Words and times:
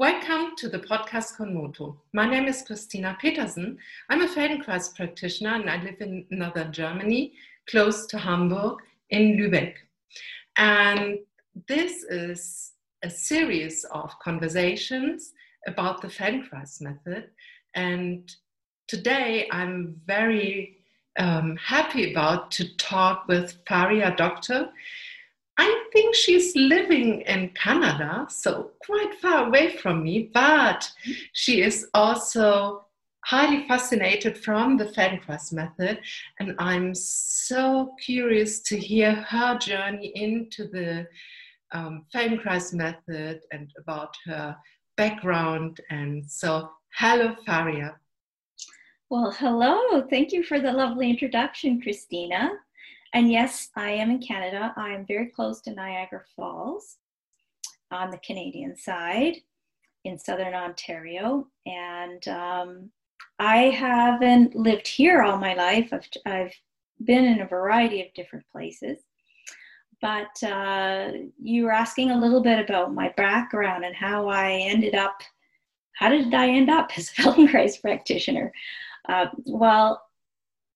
Welcome 0.00 0.56
to 0.56 0.70
the 0.70 0.78
podcast 0.78 1.36
Konmoto. 1.36 1.94
My 2.14 2.24
name 2.24 2.46
is 2.46 2.62
Christina 2.62 3.18
Petersen. 3.20 3.76
I'm 4.08 4.22
a 4.22 4.28
Feldenkrais 4.28 4.96
practitioner 4.96 5.56
and 5.56 5.68
I 5.68 5.76
live 5.82 6.00
in 6.00 6.24
northern 6.30 6.72
Germany, 6.72 7.34
close 7.68 8.06
to 8.06 8.16
Hamburg, 8.16 8.78
in 9.10 9.36
Lübeck. 9.36 9.74
And 10.56 11.18
this 11.68 12.02
is 12.04 12.72
a 13.02 13.10
series 13.10 13.84
of 13.92 14.18
conversations 14.20 15.34
about 15.66 16.00
the 16.00 16.08
Feldenkrais 16.08 16.80
method. 16.80 17.28
And 17.74 18.34
today 18.88 19.48
I'm 19.52 20.00
very 20.06 20.78
um, 21.18 21.58
happy 21.58 22.12
about 22.12 22.50
to 22.52 22.74
talk 22.78 23.28
with 23.28 23.58
Faria 23.68 24.14
Doctor. 24.16 24.70
I 25.62 25.84
think 25.92 26.14
she's 26.14 26.56
living 26.56 27.20
in 27.20 27.50
Canada, 27.50 28.26
so 28.30 28.70
quite 28.80 29.14
far 29.20 29.46
away 29.46 29.76
from 29.76 30.02
me, 30.02 30.30
but 30.32 30.90
she 31.34 31.60
is 31.60 31.86
also 31.92 32.86
highly 33.26 33.68
fascinated 33.68 34.38
from 34.38 34.78
the 34.78 34.86
Feldenkrais 34.86 35.52
method, 35.52 36.00
and 36.38 36.54
I'm 36.58 36.94
so 36.94 37.94
curious 38.02 38.60
to 38.68 38.78
hear 38.78 39.12
her 39.12 39.58
journey 39.58 40.12
into 40.14 40.66
the 40.66 41.06
um, 41.72 42.06
Feldenkrais 42.10 42.72
method 42.72 43.42
and 43.52 43.70
about 43.76 44.16
her 44.24 44.56
background. 44.96 45.78
And 45.90 46.24
so, 46.24 46.70
hello, 46.94 47.36
Faria. 47.44 47.96
Well, 49.10 49.30
hello. 49.30 50.06
Thank 50.08 50.32
you 50.32 50.42
for 50.42 50.58
the 50.58 50.72
lovely 50.72 51.10
introduction, 51.10 51.82
Christina. 51.82 52.52
And 53.12 53.30
yes, 53.30 53.70
I 53.76 53.90
am 53.90 54.10
in 54.10 54.20
Canada. 54.20 54.72
I 54.76 54.90
am 54.90 55.04
very 55.06 55.26
close 55.26 55.60
to 55.62 55.74
Niagara 55.74 56.22
Falls 56.36 56.98
on 57.90 58.10
the 58.10 58.18
Canadian 58.18 58.76
side 58.76 59.36
in 60.04 60.18
southern 60.18 60.54
Ontario. 60.54 61.48
And 61.66 62.26
um, 62.28 62.90
I 63.38 63.64
haven't 63.70 64.54
lived 64.54 64.86
here 64.86 65.22
all 65.22 65.38
my 65.38 65.54
life. 65.54 65.92
I've, 65.92 66.08
I've 66.24 66.54
been 67.04 67.24
in 67.24 67.40
a 67.40 67.46
variety 67.46 68.00
of 68.02 68.14
different 68.14 68.44
places. 68.52 68.98
But 70.00 70.42
uh, 70.42 71.10
you 71.42 71.64
were 71.64 71.72
asking 71.72 72.10
a 72.10 72.18
little 72.18 72.42
bit 72.42 72.58
about 72.58 72.94
my 72.94 73.12
background 73.16 73.84
and 73.84 73.94
how 73.94 74.28
I 74.28 74.52
ended 74.52 74.94
up. 74.94 75.20
How 75.92 76.08
did 76.08 76.32
I 76.32 76.48
end 76.48 76.70
up 76.70 76.90
as 76.96 77.10
a 77.10 77.22
Feldenkrais 77.22 77.80
practitioner? 77.82 78.52
Uh, 79.08 79.26
well, 79.44 80.02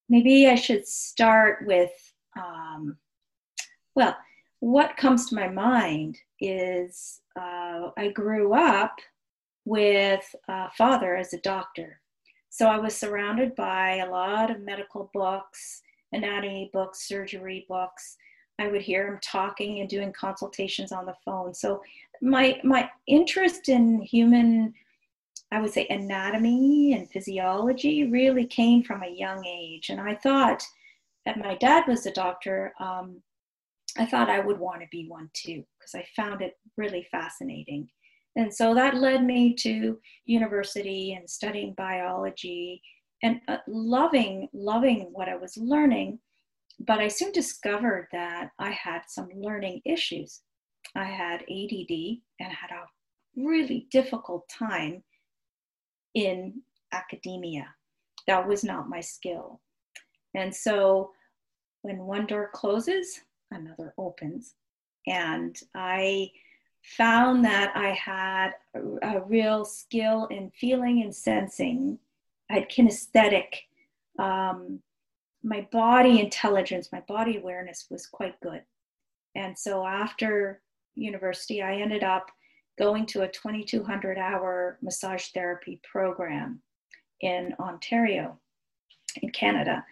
maybe 0.08 0.48
I 0.48 0.56
should 0.56 0.86
start 0.86 1.64
with 1.66 1.90
um, 2.36 2.96
well, 3.94 4.16
what 4.60 4.96
comes 4.96 5.26
to 5.26 5.34
my 5.34 5.48
mind 5.48 6.18
is 6.40 7.20
uh, 7.36 7.90
I 7.96 8.10
grew 8.14 8.54
up 8.54 8.96
with 9.64 10.34
a 10.48 10.70
father 10.70 11.16
as 11.16 11.32
a 11.32 11.40
doctor. 11.40 12.00
So 12.50 12.68
I 12.68 12.78
was 12.78 12.94
surrounded 12.94 13.54
by 13.56 13.96
a 13.96 14.10
lot 14.10 14.50
of 14.50 14.60
medical 14.60 15.10
books, 15.12 15.82
anatomy 16.12 16.70
books, 16.72 17.08
surgery 17.08 17.66
books. 17.68 18.16
I 18.60 18.68
would 18.68 18.82
hear 18.82 19.08
him 19.08 19.18
talking 19.22 19.80
and 19.80 19.88
doing 19.88 20.12
consultations 20.12 20.92
on 20.92 21.06
the 21.06 21.16
phone. 21.24 21.52
So 21.52 21.82
my 22.22 22.60
my 22.62 22.88
interest 23.08 23.68
in 23.68 24.00
human, 24.00 24.72
I 25.50 25.60
would 25.60 25.72
say 25.72 25.88
anatomy 25.90 26.94
and 26.94 27.10
physiology 27.10 28.08
really 28.08 28.46
came 28.46 28.84
from 28.84 29.02
a 29.02 29.08
young 29.10 29.44
age. 29.44 29.90
And 29.90 30.00
I 30.00 30.14
thought 30.14 30.64
and 31.26 31.36
my 31.42 31.56
dad 31.56 31.84
was 31.88 32.06
a 32.06 32.12
doctor, 32.12 32.72
um, 32.80 33.22
I 33.96 34.06
thought 34.06 34.28
I 34.28 34.40
would 34.40 34.58
want 34.58 34.80
to 34.80 34.88
be 34.90 35.06
one 35.08 35.30
too 35.34 35.64
because 35.78 35.94
I 35.94 36.04
found 36.16 36.42
it 36.42 36.54
really 36.76 37.06
fascinating. 37.10 37.88
And 38.36 38.52
so 38.52 38.74
that 38.74 38.96
led 38.96 39.24
me 39.24 39.54
to 39.60 39.98
university 40.26 41.14
and 41.14 41.28
studying 41.28 41.74
biology 41.74 42.82
and 43.22 43.40
uh, 43.46 43.58
loving, 43.68 44.48
loving 44.52 45.08
what 45.12 45.28
I 45.28 45.36
was 45.36 45.56
learning. 45.56 46.18
But 46.80 46.98
I 46.98 47.08
soon 47.08 47.30
discovered 47.30 48.08
that 48.10 48.50
I 48.58 48.70
had 48.70 49.02
some 49.06 49.28
learning 49.34 49.80
issues. 49.84 50.42
I 50.96 51.04
had 51.04 51.42
ADD 51.42 52.18
and 52.40 52.52
had 52.52 52.70
a 52.70 52.86
really 53.36 53.86
difficult 53.92 54.48
time 54.48 55.02
in 56.14 56.62
academia. 56.92 57.66
That 58.26 58.46
was 58.46 58.64
not 58.64 58.88
my 58.88 59.00
skill. 59.00 59.60
And 60.34 60.54
so 60.54 61.10
when 61.84 61.98
one 61.98 62.24
door 62.24 62.48
closes, 62.50 63.20
another 63.50 63.92
opens. 63.98 64.54
And 65.06 65.54
I 65.74 66.30
found 66.82 67.44
that 67.44 67.76
I 67.76 67.90
had 67.90 68.52
a, 69.02 69.20
real 69.20 69.66
skill 69.66 70.26
in 70.30 70.50
feeling 70.58 71.02
and 71.02 71.14
sensing. 71.14 71.98
I 72.50 72.54
had 72.54 72.70
kinesthetic. 72.70 73.64
Um, 74.18 74.80
my 75.42 75.68
body 75.72 76.20
intelligence, 76.20 76.88
my 76.90 77.00
body 77.00 77.36
awareness 77.36 77.86
was 77.90 78.06
quite 78.06 78.40
good. 78.40 78.62
And 79.34 79.56
so 79.56 79.86
after 79.86 80.62
university, 80.94 81.60
I 81.60 81.74
ended 81.74 82.02
up 82.02 82.30
going 82.78 83.04
to 83.06 83.22
a 83.22 83.28
2200 83.28 84.16
hour 84.16 84.78
massage 84.80 85.26
therapy 85.34 85.82
program 85.90 86.62
in 87.20 87.54
Ontario, 87.60 88.38
in 89.20 89.28
Canada. 89.30 89.84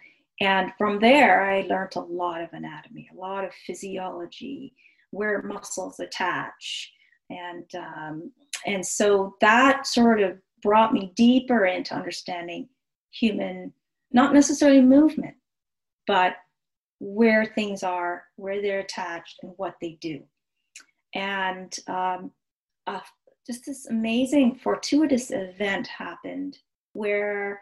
And 0.43 0.73
from 0.77 0.99
there, 0.99 1.41
I 1.49 1.61
learned 1.61 1.95
a 1.95 2.01
lot 2.01 2.41
of 2.41 2.49
anatomy, 2.51 3.09
a 3.13 3.17
lot 3.17 3.45
of 3.45 3.53
physiology, 3.65 4.73
where 5.11 5.41
muscles 5.41 6.01
attach. 6.01 6.91
And, 7.29 7.63
um, 7.77 8.31
and 8.65 8.85
so 8.85 9.37
that 9.39 9.87
sort 9.87 10.21
of 10.21 10.37
brought 10.61 10.91
me 10.91 11.13
deeper 11.15 11.65
into 11.65 11.95
understanding 11.95 12.67
human, 13.11 13.71
not 14.11 14.33
necessarily 14.33 14.81
movement, 14.81 15.35
but 16.07 16.33
where 16.99 17.45
things 17.45 17.81
are, 17.81 18.23
where 18.35 18.61
they're 18.61 18.81
attached, 18.81 19.37
and 19.43 19.53
what 19.55 19.75
they 19.81 19.97
do. 20.01 20.21
And 21.15 21.73
um, 21.87 22.31
uh, 22.85 22.99
just 23.47 23.65
this 23.65 23.87
amazing 23.87 24.59
fortuitous 24.61 25.31
event 25.31 25.87
happened 25.87 26.57
where 26.91 27.61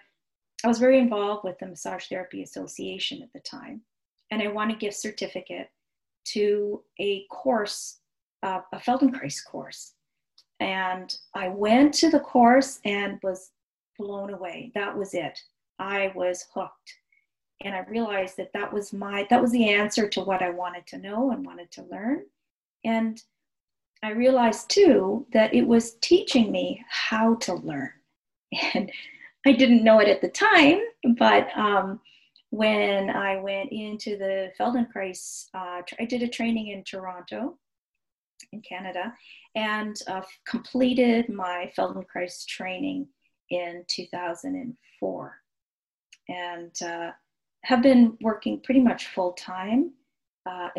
I 0.63 0.67
was 0.67 0.79
very 0.79 0.99
involved 0.99 1.43
with 1.43 1.57
the 1.59 1.67
Massage 1.67 2.07
Therapy 2.07 2.43
Association 2.43 3.21
at 3.23 3.33
the 3.33 3.39
time, 3.39 3.81
and 4.29 4.41
I 4.41 4.47
won 4.47 4.71
a 4.71 4.75
gift 4.75 4.97
certificate 4.97 5.69
to 6.25 6.83
a 6.99 7.25
course, 7.27 7.99
uh, 8.43 8.61
a 8.71 8.77
Feldenkrais 8.77 9.43
course. 9.43 9.93
And 10.59 11.15
I 11.33 11.47
went 11.49 11.93
to 11.95 12.09
the 12.09 12.19
course 12.19 12.79
and 12.85 13.19
was 13.23 13.51
blown 13.97 14.33
away. 14.33 14.71
That 14.75 14.95
was 14.95 15.13
it. 15.13 15.39
I 15.79 16.11
was 16.15 16.47
hooked. 16.53 16.93
And 17.61 17.75
I 17.75 17.81
realized 17.89 18.37
that 18.37 18.53
that 18.53 18.71
was 18.71 18.93
my 18.93 19.27
that 19.29 19.41
was 19.41 19.51
the 19.51 19.69
answer 19.69 20.07
to 20.09 20.21
what 20.21 20.41
I 20.41 20.49
wanted 20.49 20.85
to 20.87 20.97
know 20.97 21.31
and 21.31 21.45
wanted 21.45 21.71
to 21.71 21.83
learn. 21.83 22.25
And 22.83 23.21
I 24.03 24.11
realized 24.11 24.69
too 24.69 25.27
that 25.31 25.53
it 25.53 25.67
was 25.67 25.95
teaching 26.01 26.51
me 26.51 26.83
how 26.89 27.35
to 27.35 27.55
learn. 27.55 27.91
And 28.73 28.91
I 29.45 29.53
didn't 29.53 29.83
know 29.83 29.99
it 29.99 30.07
at 30.07 30.21
the 30.21 30.29
time, 30.29 30.79
but 31.17 31.47
um, 31.57 31.99
when 32.51 33.09
I 33.09 33.37
went 33.37 33.71
into 33.71 34.17
the 34.17 34.51
Feldenkrais, 34.59 35.47
uh, 35.53 35.81
I 35.99 36.05
did 36.05 36.21
a 36.21 36.27
training 36.27 36.67
in 36.67 36.83
Toronto, 36.83 37.57
in 38.51 38.61
Canada, 38.61 39.13
and 39.55 39.95
uh, 40.07 40.21
completed 40.45 41.29
my 41.29 41.71
Feldenkrais 41.75 42.45
training 42.45 43.07
in 43.49 43.83
2004, 43.87 45.35
and 46.29 46.81
uh, 46.83 47.11
have 47.63 47.81
been 47.81 48.17
working 48.21 48.59
pretty 48.59 48.81
much 48.81 49.07
full 49.07 49.33
time. 49.33 49.91
Uh, 50.45 50.69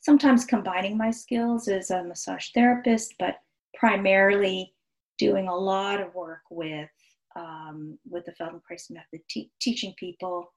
sometimes 0.00 0.44
combining 0.44 0.96
my 0.96 1.10
skills 1.10 1.68
as 1.68 1.90
a 1.90 2.04
massage 2.04 2.50
therapist, 2.54 3.14
but 3.18 3.40
primarily 3.74 4.72
doing 5.18 5.48
a 5.48 5.54
lot 5.54 6.00
of 6.00 6.14
work 6.14 6.42
with 6.50 6.88
um, 7.36 7.98
with 8.08 8.24
the 8.24 8.32
Feldenkrais 8.32 8.90
method, 8.90 9.20
te- 9.28 9.50
teaching 9.60 9.94
people 9.98 10.52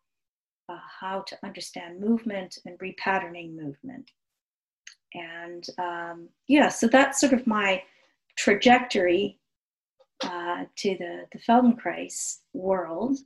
uh, 0.69 0.77
how 0.99 1.21
to 1.27 1.37
understand 1.43 1.99
movement 1.99 2.57
and 2.65 2.77
repatterning 2.79 3.55
movement. 3.55 4.09
And 5.13 5.65
um, 5.77 6.29
yeah, 6.47 6.69
so 6.69 6.87
that's 6.87 7.19
sort 7.19 7.33
of 7.33 7.45
my 7.45 7.83
trajectory 8.35 9.39
uh, 10.23 10.65
to 10.77 10.97
the, 10.97 11.25
the 11.31 11.39
Feldenkrais 11.39 12.39
world. 12.53 13.17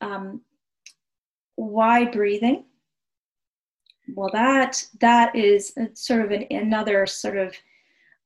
Um, 0.00 0.42
why 1.56 2.04
breathing? 2.04 2.64
Well, 4.14 4.30
that 4.32 4.84
that 5.00 5.34
is 5.34 5.74
sort 5.94 6.24
of 6.24 6.30
an, 6.32 6.46
another 6.50 7.06
sort 7.06 7.36
of 7.36 7.54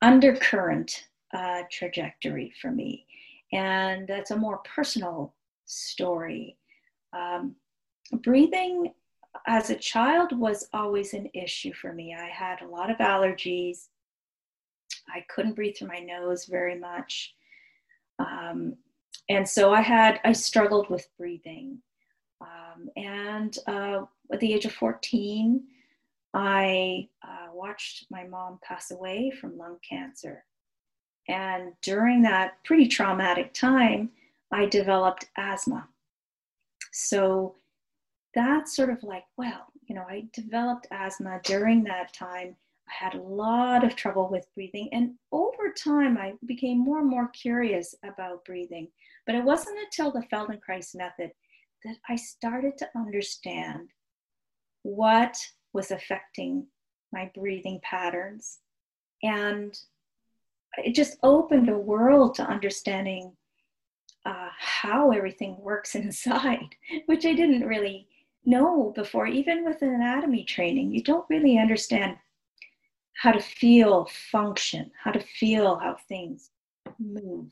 undercurrent 0.03 1.05
uh, 1.35 1.62
trajectory 1.71 2.53
for 2.61 2.71
me 2.71 3.06
and 3.52 4.06
that's 4.06 4.31
a 4.31 4.37
more 4.37 4.58
personal 4.58 5.34
story. 5.66 6.56
Um, 7.12 7.56
breathing 8.22 8.93
as 9.46 9.70
a 9.70 9.76
child 9.76 10.38
was 10.38 10.69
always 10.72 11.14
an 11.14 11.28
issue 11.34 11.72
for 11.72 11.93
me. 11.93 12.14
I 12.14 12.26
had 12.26 12.62
a 12.62 12.69
lot 12.69 12.90
of 12.90 12.98
allergies. 12.98 13.88
I 15.08 15.25
couldn't 15.28 15.54
breathe 15.54 15.76
through 15.76 15.88
my 15.88 16.00
nose 16.00 16.46
very 16.46 16.78
much. 16.78 17.34
Um, 18.19 18.76
and 19.28 19.49
so 19.49 19.72
I 19.72 19.81
had, 19.81 20.20
I 20.25 20.32
struggled 20.32 20.88
with 20.88 21.08
breathing. 21.19 21.78
Um, 22.40 22.88
and 22.96 23.56
uh, 23.66 24.02
at 24.32 24.40
the 24.40 24.52
age 24.52 24.64
of 24.64 24.72
14, 24.72 25.62
I 26.34 27.08
uh, 27.22 27.49
watched 27.52 28.06
my 28.10 28.25
mom 28.25 28.58
pass 28.62 28.90
away 28.90 29.32
from 29.40 29.56
lung 29.56 29.78
cancer. 29.88 30.44
And 31.28 31.73
during 31.82 32.23
that 32.23 32.62
pretty 32.64 32.87
traumatic 32.87 33.52
time, 33.52 34.11
I 34.52 34.67
developed 34.67 35.28
asthma. 35.37 35.88
So 36.93 37.56
that's 38.34 38.76
sort 38.76 38.90
of 38.90 39.02
like, 39.02 39.25
well, 39.37 39.67
you 39.87 39.94
know, 39.94 40.05
I 40.08 40.26
developed 40.32 40.87
asthma 40.90 41.40
during 41.44 41.84
that 41.84 42.12
time. 42.12 42.56
I 42.88 43.05
had 43.05 43.14
a 43.14 43.23
lot 43.23 43.82
of 43.82 43.96
trouble 43.96 44.28
with 44.31 44.46
breathing. 44.55 44.88
And 44.93 45.14
over 45.32 45.73
time, 45.76 46.17
I 46.17 46.34
became 46.46 46.78
more 46.78 47.00
and 47.00 47.08
more 47.08 47.28
curious 47.28 47.94
about 48.05 48.44
breathing. 48.44 48.88
But 49.26 49.34
it 49.34 49.43
wasn't 49.43 49.78
until 49.78 50.12
the 50.12 50.25
Feldenkrais 50.32 50.94
method 50.94 51.32
that 51.84 51.96
I 52.08 52.17
started 52.17 52.78
to 52.78 52.88
understand 52.94 53.88
what 54.82 55.37
was 55.73 55.90
affecting 55.90 56.67
my 57.12 57.31
breathing 57.34 57.81
patterns. 57.82 58.58
And 59.23 59.76
it 60.78 60.94
just 60.94 61.18
opened 61.22 61.68
a 61.68 61.78
world 61.78 62.34
to 62.36 62.42
understanding 62.42 63.32
uh, 64.24 64.48
how 64.58 65.12
everything 65.12 65.56
works 65.60 65.94
inside, 65.94 66.74
which 67.06 67.24
I 67.24 67.32
didn't 67.32 67.66
really 67.66 68.08
know 68.44 68.92
before. 68.94 69.26
Even 69.26 69.64
with 69.64 69.82
an 69.82 69.94
anatomy 69.94 70.44
training, 70.44 70.92
you 70.92 71.02
don't 71.02 71.28
really 71.28 71.58
understand 71.58 72.16
how 73.14 73.32
to 73.32 73.40
feel 73.40 74.06
function, 74.30 74.90
how 75.02 75.10
to 75.10 75.20
feel 75.20 75.78
how 75.78 75.96
things 76.08 76.50
move. 76.98 77.50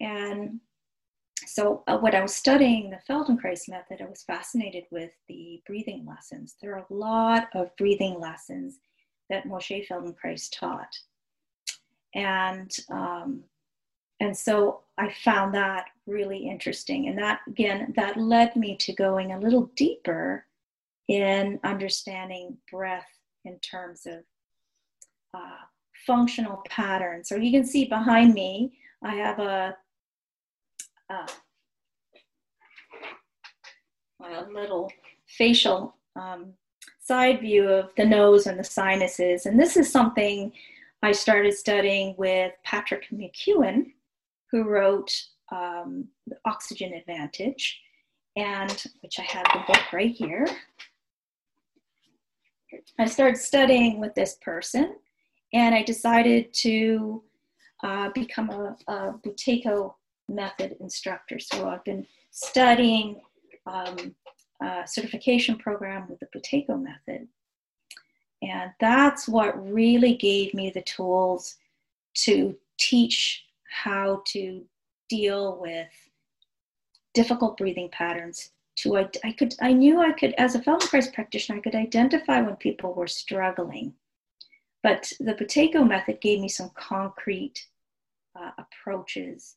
And 0.00 0.60
so, 1.46 1.82
uh, 1.86 1.98
when 1.98 2.14
I 2.14 2.22
was 2.22 2.34
studying 2.34 2.90
the 2.90 3.00
Feldenkrais 3.08 3.68
method, 3.68 4.00
I 4.00 4.08
was 4.08 4.22
fascinated 4.22 4.84
with 4.90 5.10
the 5.28 5.62
breathing 5.66 6.06
lessons. 6.06 6.56
There 6.60 6.74
are 6.74 6.86
a 6.88 6.94
lot 6.94 7.48
of 7.54 7.76
breathing 7.76 8.18
lessons 8.18 8.78
that 9.30 9.44
Moshe 9.44 9.86
Feldenkrais 9.86 10.48
taught. 10.52 10.96
And 12.14 12.70
um, 12.90 13.44
and 14.20 14.36
so 14.36 14.82
I 14.96 15.12
found 15.24 15.54
that 15.54 15.86
really 16.06 16.48
interesting. 16.48 17.08
And 17.08 17.18
that, 17.18 17.40
again, 17.48 17.92
that 17.96 18.16
led 18.16 18.54
me 18.54 18.76
to 18.78 18.92
going 18.92 19.32
a 19.32 19.40
little 19.40 19.70
deeper 19.76 20.46
in 21.08 21.58
understanding 21.64 22.56
breath 22.70 23.08
in 23.44 23.58
terms 23.58 24.06
of 24.06 24.20
uh, 25.34 25.64
functional 26.06 26.62
patterns. 26.68 27.28
So 27.28 27.36
you 27.36 27.50
can 27.50 27.66
see 27.66 27.86
behind 27.86 28.34
me, 28.34 28.78
I 29.02 29.16
have 29.16 29.38
a, 29.40 29.76
a, 31.10 31.28
a 34.24 34.46
little 34.52 34.90
facial 35.26 35.96
um, 36.14 36.54
side 37.00 37.40
view 37.40 37.68
of 37.68 37.90
the 37.96 38.06
nose 38.06 38.46
and 38.46 38.58
the 38.58 38.64
sinuses. 38.64 39.44
And 39.44 39.58
this 39.58 39.76
is 39.76 39.90
something 39.90 40.52
I 41.04 41.12
started 41.12 41.52
studying 41.52 42.14
with 42.16 42.52
Patrick 42.64 43.08
McKeown, 43.12 43.92
who 44.50 44.64
wrote 44.64 45.12
um, 45.52 46.08
The 46.26 46.36
Oxygen 46.46 46.94
Advantage, 46.94 47.78
and 48.36 48.86
which 49.02 49.18
I 49.18 49.22
have 49.24 49.44
the 49.52 49.70
book 49.70 49.92
right 49.92 50.12
here. 50.12 50.46
I 52.98 53.04
started 53.04 53.36
studying 53.36 54.00
with 54.00 54.14
this 54.14 54.38
person, 54.40 54.96
and 55.52 55.74
I 55.74 55.82
decided 55.82 56.54
to 56.54 57.22
uh, 57.82 58.08
become 58.14 58.48
a, 58.48 58.74
a 58.90 59.14
method 60.30 60.74
instructor. 60.80 61.38
So 61.38 61.68
I've 61.68 61.84
been 61.84 62.06
studying 62.30 63.20
um, 63.66 64.14
a 64.62 64.84
certification 64.86 65.58
program 65.58 66.08
with 66.08 66.20
the 66.20 66.28
Buteyko 66.34 66.82
method. 66.82 67.28
And 68.50 68.72
that's 68.80 69.28
what 69.28 69.72
really 69.72 70.14
gave 70.14 70.54
me 70.54 70.70
the 70.70 70.82
tools 70.82 71.56
to 72.14 72.56
teach 72.78 73.44
how 73.70 74.22
to 74.26 74.64
deal 75.08 75.58
with 75.60 75.88
difficult 77.12 77.56
breathing 77.56 77.88
patterns 77.90 78.50
to 78.76 78.96
I, 78.96 79.08
I 79.22 79.32
could 79.32 79.54
I 79.60 79.72
knew 79.72 80.00
I 80.00 80.12
could 80.12 80.34
as 80.34 80.54
a 80.54 80.60
Feldenkrais 80.60 81.12
practitioner 81.12 81.58
I 81.58 81.62
could 81.62 81.74
identify 81.74 82.40
when 82.40 82.56
people 82.56 82.92
were 82.92 83.06
struggling. 83.06 83.94
But 84.82 85.12
the 85.20 85.34
Buteyko 85.34 85.86
method 85.86 86.20
gave 86.20 86.40
me 86.40 86.48
some 86.48 86.70
concrete 86.74 87.66
uh, 88.38 88.50
approaches 88.58 89.56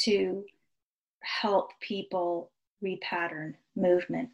to 0.00 0.44
help 1.22 1.72
people 1.80 2.50
repattern 2.84 3.54
movement. 3.74 4.28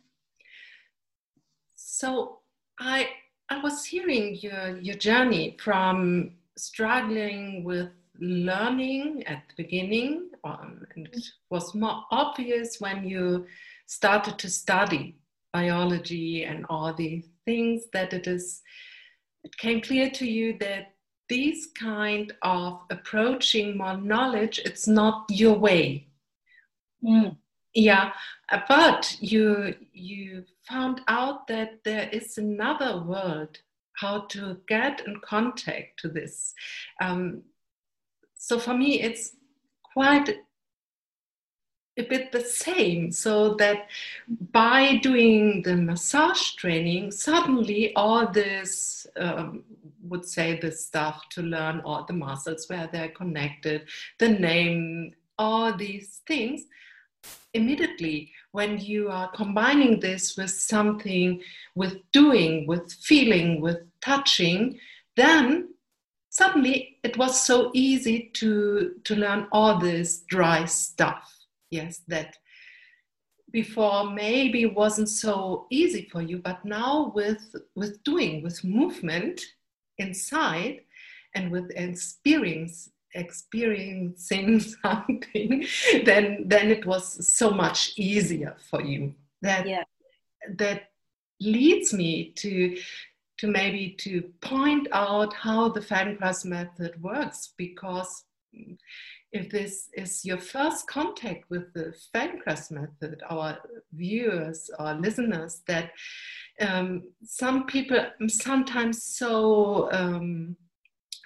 So 1.76 2.40
I 2.78 3.08
I 3.50 3.58
was 3.58 3.84
hearing 3.84 4.36
your 4.36 4.78
your 4.78 4.96
journey 4.96 5.56
from 5.60 6.32
struggling 6.56 7.64
with 7.64 7.90
learning 8.20 9.24
at 9.26 9.42
the 9.48 9.62
beginning, 9.62 10.30
um, 10.44 10.86
and 10.94 11.08
it 11.12 11.26
was 11.50 11.74
more 11.74 12.04
obvious 12.10 12.80
when 12.80 13.04
you 13.04 13.46
started 13.86 14.38
to 14.38 14.48
study 14.48 15.16
biology 15.52 16.44
and 16.44 16.64
all 16.68 16.92
the 16.94 17.24
things 17.44 17.84
that 17.92 18.12
it 18.12 18.26
is. 18.26 18.62
It 19.42 19.56
came 19.58 19.80
clear 19.80 20.10
to 20.10 20.26
you 20.26 20.56
that 20.58 20.94
these 21.28 21.68
kind 21.78 22.32
of 22.42 22.80
approaching 22.90 23.76
more 23.76 23.96
knowledge, 23.96 24.58
it's 24.64 24.86
not 24.86 25.26
your 25.28 25.58
way. 25.58 26.08
Mm. 27.02 27.36
Yeah, 27.74 28.12
but 28.68 29.16
you 29.20 29.74
you 29.92 30.44
found 30.62 31.00
out 31.08 31.48
that 31.48 31.82
there 31.84 32.08
is 32.12 32.38
another 32.38 33.02
world 33.02 33.58
how 33.94 34.20
to 34.26 34.58
get 34.68 35.02
in 35.06 35.20
contact 35.20 36.00
to 36.00 36.08
this. 36.08 36.54
Um, 37.00 37.42
so 38.36 38.58
for 38.58 38.74
me, 38.74 39.00
it's 39.00 39.36
quite 39.82 40.36
a 41.96 42.02
bit 42.02 42.32
the 42.32 42.40
same. 42.40 43.12
So 43.12 43.54
that 43.54 43.88
by 44.52 44.96
doing 44.96 45.62
the 45.62 45.76
massage 45.76 46.52
training, 46.52 47.12
suddenly 47.12 47.94
all 47.94 48.30
this, 48.30 49.06
um, 49.16 49.64
would 50.02 50.26
say, 50.26 50.58
the 50.60 50.72
stuff 50.72 51.28
to 51.30 51.42
learn 51.42 51.80
all 51.84 52.04
the 52.04 52.12
muscles, 52.12 52.68
where 52.68 52.88
they're 52.92 53.08
connected, 53.08 53.86
the 54.18 54.28
name, 54.28 55.14
all 55.38 55.76
these 55.76 56.20
things, 56.26 56.66
immediately 57.54 58.32
when 58.52 58.78
you 58.78 59.08
are 59.08 59.30
combining 59.32 60.00
this 60.00 60.36
with 60.36 60.50
something, 60.50 61.40
with 61.74 61.98
doing, 62.12 62.66
with 62.66 62.92
feeling, 62.92 63.60
with 63.60 63.78
touching, 64.00 64.78
then 65.16 65.68
suddenly 66.30 66.98
it 67.02 67.16
was 67.16 67.40
so 67.40 67.70
easy 67.74 68.30
to 68.34 68.94
to 69.04 69.14
learn 69.14 69.46
all 69.52 69.78
this 69.78 70.20
dry 70.28 70.64
stuff. 70.64 71.32
Yes 71.70 72.02
that 72.08 72.36
before 73.54 74.10
maybe 74.10 74.66
wasn't 74.66 75.08
so 75.08 75.66
easy 75.70 76.08
for 76.10 76.20
you 76.20 76.38
but 76.38 76.64
now 76.64 77.12
with 77.14 77.54
with 77.76 78.02
doing 78.02 78.42
with 78.42 78.64
movement 78.64 79.40
inside 79.98 80.80
and 81.36 81.52
with 81.52 81.70
experience 81.76 82.90
experiencing 83.14 84.60
something 84.82 85.66
then 86.04 86.44
then 86.46 86.70
it 86.70 86.84
was 86.84 87.26
so 87.26 87.50
much 87.50 87.92
easier 87.96 88.56
for 88.70 88.82
you 88.82 89.14
that 89.42 89.66
yeah. 89.66 89.84
that 90.56 90.90
leads 91.40 91.92
me 91.92 92.32
to 92.36 92.76
to 93.36 93.46
maybe 93.48 93.90
to 93.98 94.22
point 94.40 94.86
out 94.92 95.34
how 95.34 95.68
the 95.68 95.80
Feldenkrais 95.80 96.44
method 96.44 97.00
works 97.02 97.52
because 97.56 98.24
if 99.32 99.50
this 99.50 99.88
is 99.94 100.24
your 100.24 100.38
first 100.38 100.86
contact 100.86 101.50
with 101.50 101.72
the 101.74 101.92
Feldenkrais 102.14 102.70
method, 102.70 103.20
our 103.28 103.58
viewers 103.92 104.70
or 104.78 104.94
listeners, 104.94 105.62
that 105.66 105.90
um, 106.60 107.02
some 107.24 107.66
people 107.66 107.98
sometimes 108.28 109.02
so 109.02 109.90
um, 109.90 110.56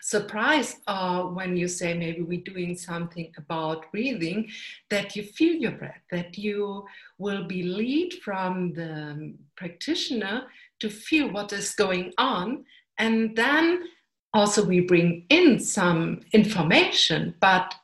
surprised 0.08 0.78
are 0.86 1.28
when 1.28 1.54
you 1.54 1.68
say 1.68 1.92
maybe 1.92 2.22
we're 2.22 2.40
doing 2.40 2.74
something 2.76 3.30
about 3.36 3.90
breathing, 3.92 4.48
that 4.88 5.14
you 5.14 5.22
feel 5.22 5.54
your 5.54 5.72
breath, 5.72 6.00
that 6.10 6.38
you 6.38 6.86
will 7.18 7.44
be 7.44 7.62
lead 7.62 8.14
from 8.24 8.72
the 8.72 9.34
practitioner 9.54 10.44
to 10.80 10.88
feel 10.88 11.30
what 11.30 11.52
is 11.52 11.74
going 11.74 12.12
on. 12.16 12.64
And 12.96 13.36
then 13.36 13.84
also 14.32 14.64
we 14.64 14.80
bring 14.80 15.26
in 15.28 15.58
some 15.60 16.20
information, 16.32 17.34
but 17.40 17.74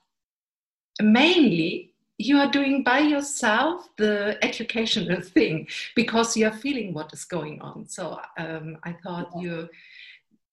mainly 1.02 1.92
you 2.16 2.38
are 2.38 2.50
doing 2.50 2.82
by 2.82 3.00
yourself 3.00 3.88
the 3.98 4.38
educational 4.42 5.20
thing 5.36 5.66
because 5.94 6.36
you 6.38 6.46
are 6.46 6.56
feeling 6.56 6.94
what 6.94 7.12
is 7.12 7.24
going 7.24 7.60
on. 7.60 7.86
So 7.86 8.18
um, 8.38 8.78
I 8.82 8.92
thought 9.02 9.30
you, 9.38 9.68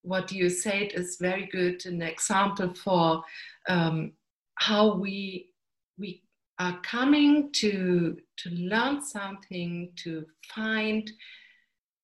what 0.04 0.32
you 0.32 0.50
said 0.50 0.92
is 0.94 1.18
very 1.18 1.46
good, 1.46 1.86
an 1.86 2.02
example 2.02 2.74
for 2.74 3.24
um, 3.68 4.14
how 4.56 4.96
we 4.96 5.50
we 5.98 6.24
are 6.60 6.80
coming 6.82 7.52
to 7.54 8.18
to 8.38 8.50
learn 8.50 9.02
something, 9.02 9.92
to 9.98 10.26
find 10.54 11.12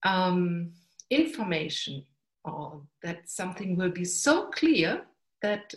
um, 0.04 0.72
information, 1.10 2.04
or 2.44 2.82
that 3.04 3.30
something 3.30 3.76
will 3.76 3.92
be 3.92 4.06
so 4.06 4.48
clear 4.48 5.02
that 5.42 5.74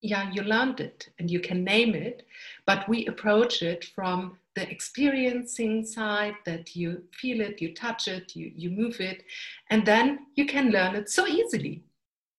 yeah, 0.00 0.30
you 0.32 0.42
learned 0.42 0.80
it 0.80 1.08
and 1.18 1.30
you 1.30 1.40
can 1.40 1.64
name 1.64 1.94
it, 1.94 2.24
but 2.66 2.88
we 2.88 3.06
approach 3.06 3.62
it 3.62 3.84
from 3.84 4.38
the 4.58 4.70
experiencing 4.70 5.84
side 5.84 6.34
that 6.44 6.74
you 6.74 7.02
feel 7.12 7.40
it, 7.40 7.62
you 7.62 7.74
touch 7.74 8.08
it, 8.08 8.34
you, 8.34 8.50
you 8.54 8.70
move 8.70 9.00
it, 9.00 9.22
and 9.70 9.86
then 9.86 10.26
you 10.34 10.46
can 10.46 10.70
learn 10.70 10.96
it 10.96 11.08
so 11.08 11.26
easily. 11.26 11.84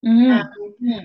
Mm-hmm. 0.06 0.32
Um, 0.32 0.76
yeah. 0.80 1.02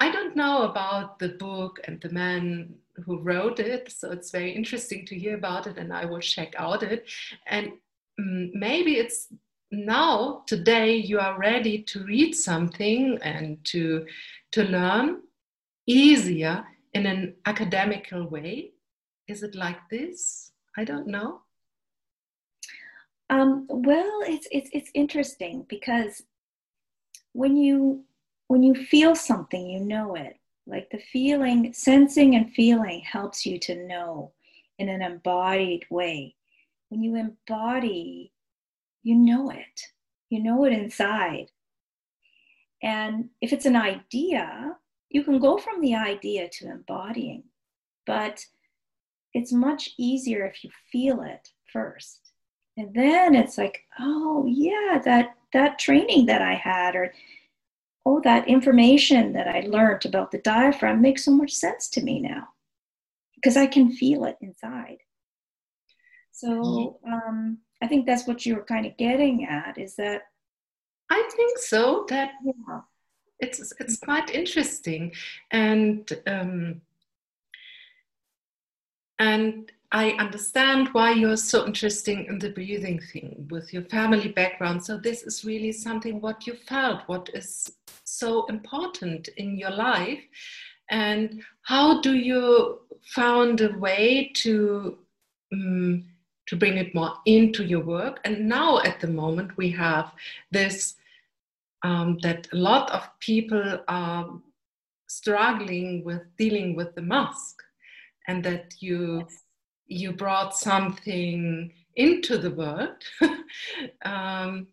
I 0.00 0.12
don't 0.12 0.36
know 0.36 0.62
about 0.62 1.18
the 1.18 1.30
book 1.30 1.80
and 1.86 2.00
the 2.00 2.10
man 2.10 2.74
who 3.04 3.18
wrote 3.18 3.58
it, 3.58 3.90
so 3.90 4.12
it's 4.12 4.30
very 4.30 4.52
interesting 4.52 5.04
to 5.06 5.18
hear 5.18 5.36
about 5.36 5.66
it, 5.66 5.76
and 5.76 5.92
I 5.92 6.04
will 6.04 6.20
check 6.20 6.54
out 6.56 6.82
it. 6.82 7.08
And 7.46 7.72
um, 8.20 8.50
maybe 8.54 8.92
it's 8.92 9.28
now 9.72 10.44
today 10.46 10.96
you 10.96 11.18
are 11.18 11.38
ready 11.38 11.82
to 11.82 12.04
read 12.04 12.32
something 12.34 13.18
and 13.22 13.62
to 13.64 14.06
to 14.52 14.64
learn 14.64 15.20
easier 15.86 16.64
in 16.94 17.06
an 17.06 17.34
academical 17.46 18.28
way? 18.28 18.72
Is 19.28 19.42
it 19.42 19.54
like 19.54 19.88
this? 19.90 20.52
I 20.76 20.84
don't 20.84 21.06
know. 21.06 21.42
Um, 23.30 23.66
well, 23.68 24.22
it's 24.26 24.48
it's 24.50 24.70
it's 24.72 24.90
interesting 24.94 25.66
because 25.68 26.22
when 27.32 27.56
you 27.56 28.04
when 28.46 28.62
you 28.62 28.74
feel 28.74 29.14
something, 29.14 29.66
you 29.66 29.80
know 29.80 30.14
it. 30.14 30.38
Like 30.66 30.88
the 30.90 30.98
feeling, 31.12 31.72
sensing 31.72 32.34
and 32.34 32.52
feeling 32.52 33.00
helps 33.00 33.44
you 33.44 33.58
to 33.60 33.86
know 33.86 34.32
in 34.78 34.88
an 34.88 35.02
embodied 35.02 35.84
way. 35.90 36.34
When 36.88 37.02
you 37.02 37.16
embody, 37.16 38.32
you 39.02 39.14
know 39.14 39.50
it. 39.50 39.82
You 40.30 40.42
know 40.42 40.64
it 40.64 40.72
inside. 40.72 41.50
And 42.82 43.30
if 43.40 43.52
it's 43.52 43.66
an 43.66 43.76
idea, 43.76 44.76
you 45.10 45.24
can 45.24 45.38
go 45.38 45.58
from 45.58 45.80
the 45.80 45.94
idea 45.94 46.48
to 46.48 46.70
embodying, 46.70 47.44
but 48.06 48.44
it's 49.34 49.52
much 49.52 49.90
easier 49.98 50.46
if 50.46 50.64
you 50.64 50.70
feel 50.90 51.22
it 51.22 51.48
first. 51.72 52.30
And 52.76 52.94
then 52.94 53.34
it's 53.34 53.58
like, 53.58 53.84
oh 53.98 54.46
yeah, 54.46 55.00
that 55.04 55.34
that 55.52 55.78
training 55.78 56.26
that 56.26 56.42
I 56.42 56.54
had 56.54 56.94
or 56.94 57.12
oh 58.06 58.20
that 58.24 58.48
information 58.48 59.32
that 59.32 59.48
I 59.48 59.60
learned 59.60 60.06
about 60.06 60.30
the 60.30 60.38
diaphragm 60.38 61.00
makes 61.00 61.24
so 61.24 61.32
much 61.32 61.52
sense 61.52 61.88
to 61.90 62.02
me 62.02 62.20
now 62.20 62.48
because 63.34 63.56
I 63.56 63.66
can 63.66 63.90
feel 63.92 64.24
it 64.24 64.36
inside. 64.40 64.98
So 66.32 67.00
um, 67.04 67.58
I 67.82 67.88
think 67.88 68.06
that's 68.06 68.26
what 68.26 68.46
you 68.46 68.54
were 68.54 68.64
kind 68.64 68.86
of 68.86 68.96
getting 68.96 69.44
at 69.44 69.76
is 69.76 69.96
that 69.96 70.22
I 71.10 71.28
think 71.34 71.58
so 71.58 72.06
that 72.10 72.32
yeah 72.44 72.80
it's 73.40 73.72
it's 73.78 73.98
quite 73.98 74.30
interesting 74.30 75.12
and 75.50 76.10
um, 76.26 76.80
and 79.18 79.70
I 79.90 80.10
understand 80.12 80.88
why 80.92 81.12
you're 81.12 81.38
so 81.38 81.64
interested 81.64 82.26
in 82.26 82.38
the 82.38 82.50
breathing 82.50 83.00
thing 83.00 83.48
with 83.50 83.72
your 83.72 83.84
family 83.84 84.28
background. 84.28 84.84
So 84.84 84.98
this 84.98 85.22
is 85.22 85.46
really 85.46 85.72
something 85.72 86.20
what 86.20 86.46
you 86.46 86.54
felt, 86.54 87.00
what 87.06 87.30
is 87.32 87.72
so 88.04 88.44
important 88.46 89.28
in 89.38 89.56
your 89.56 89.70
life, 89.70 90.20
and 90.90 91.42
how 91.62 92.00
do 92.02 92.14
you 92.14 92.80
found 93.02 93.60
a 93.62 93.76
way 93.78 94.30
to 94.36 94.98
um, 95.52 96.04
to 96.46 96.56
bring 96.56 96.78
it 96.78 96.94
more 96.94 97.14
into 97.24 97.64
your 97.64 97.84
work? 97.84 98.20
And 98.24 98.48
now 98.48 98.80
at 98.80 99.00
the 99.00 99.06
moment 99.06 99.56
we 99.56 99.70
have 99.70 100.12
this 100.50 100.96
um, 101.82 102.18
that 102.22 102.48
a 102.52 102.56
lot 102.56 102.90
of 102.90 103.08
people 103.20 103.80
are 103.88 104.40
struggling 105.08 106.04
with 106.04 106.22
dealing 106.36 106.76
with 106.76 106.94
the 106.94 107.02
mask 107.02 107.62
and 108.28 108.44
that 108.44 108.74
you 108.80 109.18
yes. 109.18 109.42
you 109.86 110.12
brought 110.12 110.54
something 110.54 111.72
into 111.96 112.38
the 112.38 112.50
world 112.50 113.02
um, 114.04 114.68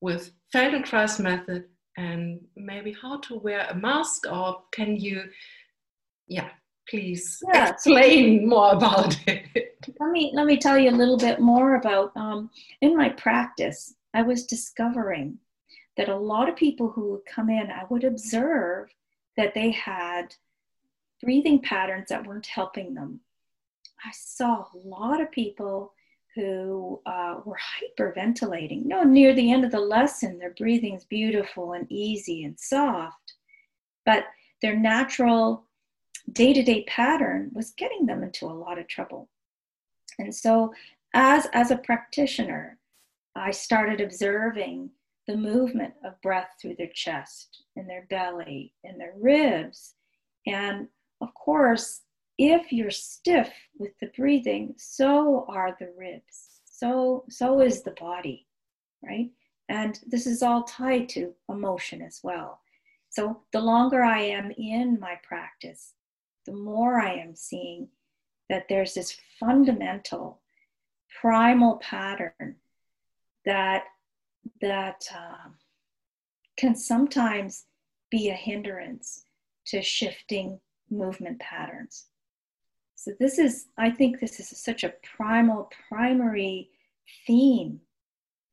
with 0.00 0.30
Feldenkrais 0.54 1.18
method 1.18 1.64
and 1.96 2.40
maybe 2.56 2.92
how 2.92 3.18
to 3.18 3.34
wear 3.36 3.66
a 3.70 3.74
mask 3.74 4.30
or 4.30 4.62
can 4.70 4.96
you 4.96 5.24
yeah 6.28 6.50
please 6.88 7.42
yeah. 7.52 7.70
explain 7.70 8.48
more 8.48 8.72
about 8.72 9.18
it 9.26 9.76
let 9.98 10.10
me 10.10 10.30
let 10.34 10.46
me 10.46 10.56
tell 10.56 10.78
you 10.78 10.90
a 10.90 11.00
little 11.00 11.18
bit 11.18 11.40
more 11.40 11.74
about 11.74 12.12
um, 12.16 12.48
in 12.82 12.96
my 12.96 13.08
practice 13.08 13.94
i 14.14 14.22
was 14.22 14.46
discovering 14.46 15.38
that 15.98 16.08
a 16.08 16.16
lot 16.16 16.48
of 16.48 16.56
people 16.56 16.88
who 16.88 17.10
would 17.10 17.26
come 17.26 17.50
in, 17.50 17.70
I 17.70 17.82
would 17.90 18.04
observe 18.04 18.88
that 19.36 19.52
they 19.52 19.72
had 19.72 20.34
breathing 21.22 21.60
patterns 21.60 22.08
that 22.08 22.26
weren't 22.26 22.46
helping 22.46 22.94
them. 22.94 23.20
I 24.04 24.10
saw 24.12 24.66
a 24.74 24.78
lot 24.84 25.20
of 25.20 25.30
people 25.30 25.92
who 26.34 27.00
uh, 27.04 27.40
were 27.44 27.58
hyperventilating. 27.98 28.84
No, 28.84 29.02
near 29.02 29.34
the 29.34 29.52
end 29.52 29.64
of 29.64 29.72
the 29.72 29.80
lesson, 29.80 30.38
their 30.38 30.54
breathing's 30.56 31.04
beautiful 31.04 31.72
and 31.72 31.90
easy 31.90 32.44
and 32.44 32.58
soft, 32.58 33.34
but 34.06 34.24
their 34.62 34.76
natural 34.76 35.64
day 36.32 36.52
to 36.52 36.62
day 36.62 36.84
pattern 36.84 37.50
was 37.52 37.72
getting 37.72 38.06
them 38.06 38.22
into 38.22 38.46
a 38.46 38.54
lot 38.54 38.78
of 38.78 38.86
trouble. 38.86 39.28
And 40.18 40.34
so, 40.34 40.72
as, 41.14 41.46
as 41.52 41.70
a 41.70 41.76
practitioner, 41.78 42.78
I 43.34 43.50
started 43.50 44.00
observing 44.00 44.90
the 45.26 45.36
movement 45.36 45.94
of 46.04 46.20
breath 46.22 46.50
through 46.60 46.76
their 46.76 46.90
chest 46.94 47.62
and 47.76 47.88
their 47.88 48.06
belly 48.08 48.74
and 48.84 49.00
their 49.00 49.14
ribs. 49.16 49.94
And 50.46 50.88
of 51.20 51.34
course, 51.34 52.02
if 52.38 52.72
you're 52.72 52.90
stiff 52.90 53.52
with 53.78 53.92
the 54.00 54.10
breathing, 54.16 54.74
so 54.76 55.44
are 55.48 55.76
the 55.78 55.92
ribs. 55.96 56.60
So 56.64 57.24
so 57.28 57.60
is 57.60 57.82
the 57.82 57.94
body, 57.98 58.46
right? 59.02 59.30
And 59.68 59.98
this 60.06 60.26
is 60.26 60.42
all 60.42 60.62
tied 60.62 61.08
to 61.10 61.34
emotion 61.48 62.00
as 62.02 62.20
well. 62.22 62.60
So 63.10 63.42
the 63.52 63.60
longer 63.60 64.02
I 64.02 64.20
am 64.20 64.52
in 64.52 64.98
my 65.00 65.16
practice, 65.22 65.94
the 66.46 66.52
more 66.52 67.00
I 67.00 67.14
am 67.14 67.34
seeing 67.34 67.88
that 68.48 68.66
there's 68.68 68.94
this 68.94 69.16
fundamental 69.40 70.40
primal 71.20 71.76
pattern 71.78 72.56
that 73.44 73.84
that 74.60 75.04
um, 75.14 75.54
can 76.56 76.74
sometimes 76.74 77.64
be 78.10 78.30
a 78.30 78.34
hindrance 78.34 79.24
to 79.66 79.82
shifting 79.82 80.60
movement 80.90 81.38
patterns. 81.40 82.06
So, 82.94 83.12
this 83.18 83.38
is, 83.38 83.66
I 83.76 83.90
think, 83.90 84.18
this 84.18 84.40
is 84.40 84.48
such 84.48 84.84
a 84.84 84.94
primal, 85.02 85.70
primary 85.88 86.70
theme. 87.26 87.80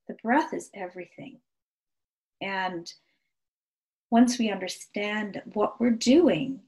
The 0.08 0.16
breath 0.24 0.54
is 0.54 0.70
everything. 0.74 1.40
And 2.42 2.92
once 4.12 4.38
we 4.38 4.52
understand 4.52 5.42
what 5.54 5.80
we're 5.80 5.90
doing, 5.90 6.60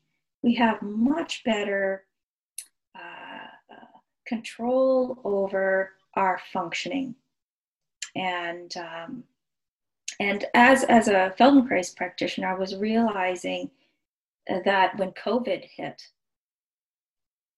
we 0.42 0.56
have 0.56 0.82
much 0.82 1.44
better 1.44 2.06
uh, 2.96 3.48
control 4.26 5.20
over 5.24 5.92
our 6.16 6.40
functioning 6.52 7.16
and 8.18 8.76
um, 8.78 9.24
and 10.20 10.46
as 10.54 10.84
as 10.86 11.08
a 11.08 11.34
Feldenkrais 11.40 11.96
practitioner, 11.96 12.48
I 12.48 12.58
was 12.58 12.76
realizing 12.76 13.70
that 14.66 14.98
when 14.98 15.12
COVID 15.12 15.64
hit, 15.76 16.02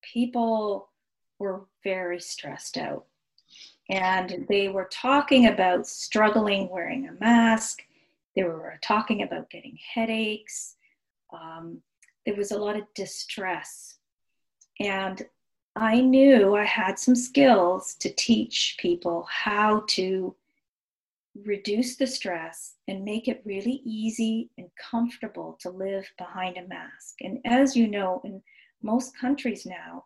people 0.01 0.89
were 1.37 1.65
very 1.83 2.19
stressed 2.19 2.77
out, 2.77 3.05
and 3.89 4.45
they 4.49 4.69
were 4.69 4.89
talking 4.91 5.47
about 5.47 5.87
struggling 5.87 6.69
wearing 6.69 7.07
a 7.07 7.13
mask. 7.13 7.81
They 8.35 8.43
were 8.43 8.79
talking 8.81 9.23
about 9.23 9.49
getting 9.49 9.77
headaches. 9.93 10.75
Um, 11.31 11.81
there 12.25 12.35
was 12.35 12.51
a 12.51 12.57
lot 12.57 12.75
of 12.75 12.83
distress, 12.95 13.97
and 14.79 15.21
I 15.75 16.01
knew 16.01 16.55
I 16.55 16.65
had 16.65 16.99
some 16.99 17.15
skills 17.15 17.95
to 17.99 18.09
teach 18.09 18.77
people 18.79 19.27
how 19.29 19.83
to 19.89 20.35
reduce 21.45 21.95
the 21.95 22.07
stress 22.07 22.75
and 22.87 23.03
make 23.03 23.27
it 23.27 23.41
really 23.45 23.81
easy 23.85 24.49
and 24.57 24.67
comfortable 24.79 25.57
to 25.61 25.69
live 25.69 26.05
behind 26.17 26.57
a 26.57 26.67
mask. 26.67 27.15
And 27.21 27.39
as 27.45 27.75
you 27.75 27.87
know, 27.87 28.21
in 28.23 28.41
most 28.81 29.17
countries 29.17 29.65
now, 29.65 30.05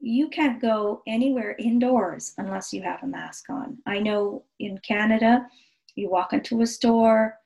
you 0.00 0.28
can't 0.28 0.60
go 0.60 1.02
anywhere 1.06 1.54
indoors 1.58 2.34
unless 2.38 2.72
you 2.72 2.82
have 2.82 3.02
a 3.02 3.06
mask 3.06 3.48
on. 3.50 3.78
I 3.86 4.00
know 4.00 4.44
in 4.58 4.78
Canada, 4.78 5.46
you 5.94 6.10
walk 6.10 6.32
into 6.32 6.62
a 6.62 6.66
store 6.66 7.38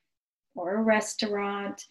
or 0.54 0.76
a 0.76 0.83
restaurant, 0.83 1.85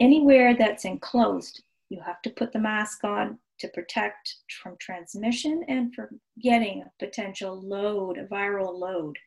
anywhere 0.00 0.56
that's 0.56 0.84
enclosed, 0.84 1.62
You 1.90 2.00
have 2.00 2.22
to 2.22 2.30
put 2.30 2.52
the 2.52 2.58
mask 2.58 3.04
on 3.04 3.38
to 3.58 3.68
protect 3.68 4.36
from 4.62 4.76
transmission 4.78 5.64
and 5.68 5.94
for 5.94 6.10
getting 6.40 6.82
a 6.82 7.04
potential 7.04 7.60
load, 7.60 8.16
a 8.16 8.24
viral 8.24 8.78
load. 8.78 9.18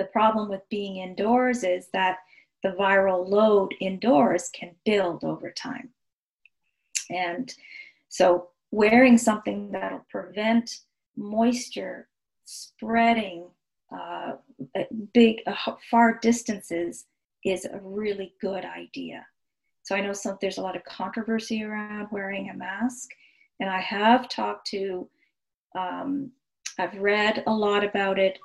The 0.00 0.06
problem 0.06 0.48
with 0.48 0.66
being 0.70 0.96
indoors 0.96 1.62
is 1.62 1.88
that 1.92 2.20
the 2.62 2.70
viral 2.70 3.28
load 3.28 3.74
indoors 3.82 4.48
can 4.48 4.74
build 4.86 5.24
over 5.24 5.50
time. 5.50 5.90
And 7.10 7.54
so, 8.08 8.48
wearing 8.70 9.18
something 9.18 9.70
that'll 9.72 10.06
prevent 10.08 10.78
moisture 11.18 12.08
spreading 12.46 13.48
uh, 13.94 14.36
big, 15.12 15.42
uh, 15.46 15.74
far 15.90 16.18
distances 16.22 17.04
is 17.44 17.66
a 17.66 17.78
really 17.82 18.32
good 18.40 18.64
idea. 18.64 19.26
So 19.82 19.94
I 19.94 20.00
know 20.00 20.14
some, 20.14 20.38
there's 20.40 20.56
a 20.56 20.62
lot 20.62 20.76
of 20.76 20.84
controversy 20.84 21.62
around 21.62 22.08
wearing 22.10 22.48
a 22.48 22.56
mask, 22.56 23.10
and 23.60 23.68
I 23.68 23.80
have 23.80 24.30
talked 24.30 24.66
to, 24.68 25.10
um, 25.76 26.30
I've 26.78 26.96
read 26.96 27.42
a 27.46 27.52
lot 27.52 27.84
about 27.84 28.18
it. 28.18 28.38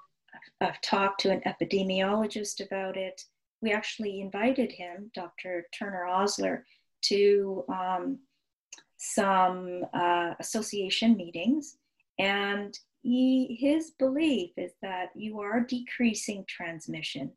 I've, 0.61 0.81
talked 0.81 1.21
to 1.21 1.31
an 1.31 1.41
epidemiologist 1.45 2.65
about 2.65 2.97
it. 2.97 3.21
We 3.61 3.71
actually 3.71 4.21
invited 4.21 4.71
him, 4.71 5.11
Dr. 5.13 5.67
Turner 5.77 6.05
Osler, 6.05 6.65
to 7.05 7.63
um, 7.69 8.19
some 8.97 9.85
uh, 9.93 10.33
association 10.39 11.15
meetings, 11.15 11.77
and 12.19 12.77
he, 13.01 13.57
his 13.59 13.91
belief 13.99 14.51
is 14.57 14.71
that 14.81 15.09
you 15.15 15.39
are 15.39 15.61
decreasing 15.61 16.45
transmission. 16.47 17.31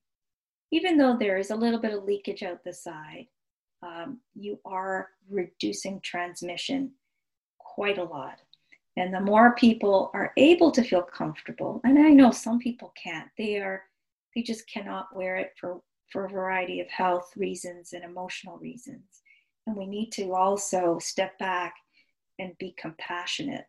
Even 0.70 0.96
though 0.96 1.16
there 1.16 1.38
is 1.38 1.50
a 1.50 1.56
little 1.56 1.80
bit 1.80 1.92
of 1.92 2.04
leakage 2.04 2.42
out 2.42 2.64
the 2.64 2.72
side, 2.72 3.26
um, 3.82 4.20
you 4.34 4.58
are 4.64 5.08
reducing 5.30 6.00
transmission 6.00 6.92
quite 7.58 7.98
a 7.98 8.04
lot. 8.04 8.40
And 8.98 9.14
the 9.14 9.20
more 9.20 9.54
people 9.54 10.10
are 10.12 10.32
able 10.36 10.72
to 10.72 10.82
feel 10.82 11.02
comfortable, 11.02 11.80
and 11.84 12.00
I 12.00 12.08
know 12.08 12.32
some 12.32 12.58
people 12.58 12.92
can't, 13.00 13.28
they 13.38 13.58
are, 13.58 13.84
they 14.34 14.42
just 14.42 14.68
cannot 14.68 15.14
wear 15.14 15.36
it 15.36 15.52
for, 15.56 15.80
for 16.10 16.24
a 16.24 16.28
variety 16.28 16.80
of 16.80 16.88
health 16.88 17.30
reasons 17.36 17.92
and 17.92 18.02
emotional 18.02 18.58
reasons. 18.58 19.22
And 19.68 19.76
we 19.76 19.86
need 19.86 20.10
to 20.14 20.34
also 20.34 20.98
step 20.98 21.38
back 21.38 21.76
and 22.40 22.58
be 22.58 22.74
compassionate 22.76 23.66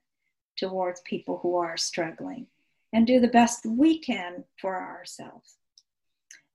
towards 0.58 1.02
people 1.02 1.38
who 1.44 1.58
are 1.58 1.78
struggling 1.78 2.48
and 2.92 3.06
do 3.06 3.20
the 3.20 3.28
best 3.28 3.68
we 3.68 4.00
can 4.00 4.44
for 4.60 4.82
ourselves. 4.82 5.58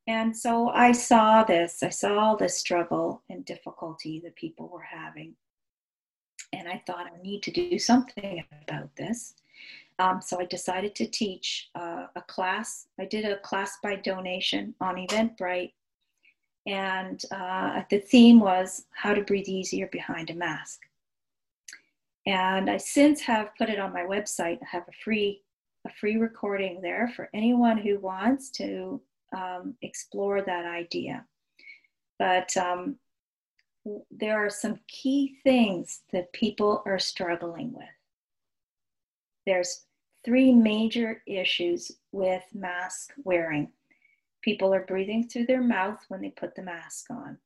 And 0.08 0.36
so 0.36 0.70
I 0.70 0.90
saw 0.90 1.44
this, 1.44 1.80
I 1.84 1.90
saw 1.90 2.34
the 2.34 2.48
struggle 2.48 3.22
and 3.30 3.44
difficulty 3.44 4.20
that 4.24 4.34
people 4.34 4.68
were 4.68 4.82
having. 4.82 5.36
And 6.54 6.68
I 6.68 6.82
thought 6.86 7.06
I 7.06 7.22
need 7.22 7.42
to 7.44 7.50
do 7.50 7.78
something 7.78 8.44
about 8.68 8.94
this. 8.96 9.34
Um, 9.98 10.20
so 10.20 10.40
I 10.40 10.44
decided 10.44 10.94
to 10.96 11.06
teach 11.06 11.70
uh, 11.74 12.06
a 12.16 12.22
class. 12.22 12.86
I 12.98 13.04
did 13.04 13.24
a 13.24 13.38
class 13.38 13.78
by 13.82 13.96
donation 13.96 14.74
on 14.80 14.96
Eventbrite. 14.96 15.72
And 16.66 17.22
uh, 17.30 17.82
the 17.90 17.98
theme 17.98 18.40
was 18.40 18.86
how 18.94 19.14
to 19.14 19.22
breathe 19.22 19.48
easier 19.48 19.88
behind 19.92 20.30
a 20.30 20.34
mask. 20.34 20.80
And 22.26 22.70
I 22.70 22.78
since 22.78 23.20
have 23.20 23.54
put 23.56 23.68
it 23.68 23.78
on 23.78 23.92
my 23.92 24.02
website. 24.02 24.58
I 24.62 24.66
have 24.70 24.88
a 24.88 24.92
free 25.04 25.42
a 25.86 25.92
free 26.00 26.16
recording 26.16 26.80
there 26.80 27.12
for 27.14 27.28
anyone 27.34 27.76
who 27.76 27.98
wants 27.98 28.48
to 28.48 29.00
um, 29.36 29.74
explore 29.82 30.40
that 30.40 30.64
idea. 30.64 31.26
But 32.18 32.56
um, 32.56 32.96
there 34.10 34.44
are 34.44 34.50
some 34.50 34.80
key 34.88 35.36
things 35.44 36.00
that 36.12 36.32
people 36.32 36.82
are 36.86 36.98
struggling 36.98 37.72
with. 37.72 37.84
There's 39.46 39.84
three 40.24 40.52
major 40.52 41.22
issues 41.26 41.92
with 42.12 42.42
mask 42.54 43.12
wearing. 43.24 43.70
People 44.42 44.72
are 44.74 44.84
breathing 44.84 45.28
through 45.28 45.46
their 45.46 45.62
mouth 45.62 46.00
when 46.08 46.22
they 46.22 46.30
put 46.30 46.54
the 46.54 46.62
mask 46.62 47.10
on. 47.10 47.38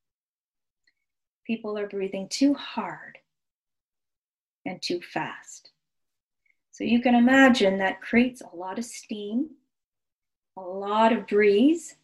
People 1.45 1.77
are 1.77 1.87
breathing 1.87 2.27
too 2.29 2.53
hard 2.53 3.17
and 4.65 4.81
too 4.81 5.01
fast. 5.01 5.71
So 6.71 6.83
you 6.83 7.01
can 7.01 7.15
imagine 7.15 7.77
that 7.79 8.01
creates 8.01 8.41
a 8.41 8.55
lot 8.55 8.79
of 8.79 8.85
steam, 8.85 9.49
a 10.55 10.61
lot 10.61 11.11
of 11.11 11.27
breeze, 11.27 11.95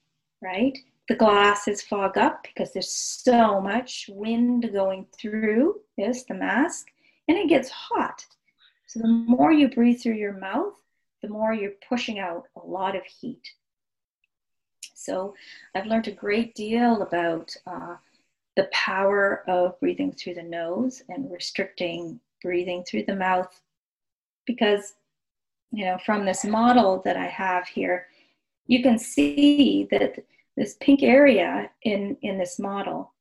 right? 0.41 0.77
The 1.07 1.15
glasses 1.15 1.81
fog 1.81 2.17
up 2.17 2.43
because 2.43 2.73
there's 2.73 2.91
so 2.91 3.61
much 3.61 4.09
wind 4.09 4.69
going 4.73 5.05
through 5.17 5.81
this, 5.97 6.23
the 6.23 6.33
mask, 6.33 6.87
and 7.27 7.37
it 7.37 7.49
gets 7.49 7.69
hot. 7.69 8.25
So 8.87 8.99
the 8.99 9.07
more 9.07 9.51
you 9.51 9.69
breathe 9.69 10.01
through 10.01 10.15
your 10.15 10.37
mouth, 10.37 10.73
the 11.21 11.29
more 11.29 11.53
you're 11.53 11.73
pushing 11.87 12.19
out 12.19 12.47
a 12.55 12.65
lot 12.65 12.95
of 12.95 13.03
heat. 13.03 13.47
So 14.93 15.35
I've 15.75 15.85
learned 15.85 16.07
a 16.07 16.11
great 16.11 16.55
deal 16.55 17.01
about 17.01 17.55
uh, 17.67 17.95
the 18.55 18.69
power 18.71 19.43
of 19.47 19.79
breathing 19.79 20.11
through 20.11 20.35
the 20.35 20.43
nose 20.43 21.03
and 21.09 21.31
restricting 21.31 22.19
breathing 22.41 22.83
through 22.83 23.03
the 23.03 23.15
mouth 23.15 23.59
because 24.45 24.93
you 25.71 25.85
know 25.85 25.97
from 26.05 26.25
this 26.25 26.45
model 26.45 27.01
that 27.03 27.17
i 27.17 27.25
have 27.25 27.67
here 27.67 28.07
you 28.67 28.83
can 28.83 28.99
see 28.99 29.87
that 29.89 30.23
this 30.55 30.75
pink 30.79 31.03
area 31.03 31.69
in 31.83 32.17
in 32.21 32.37
this 32.37 32.59
model. 32.59 33.13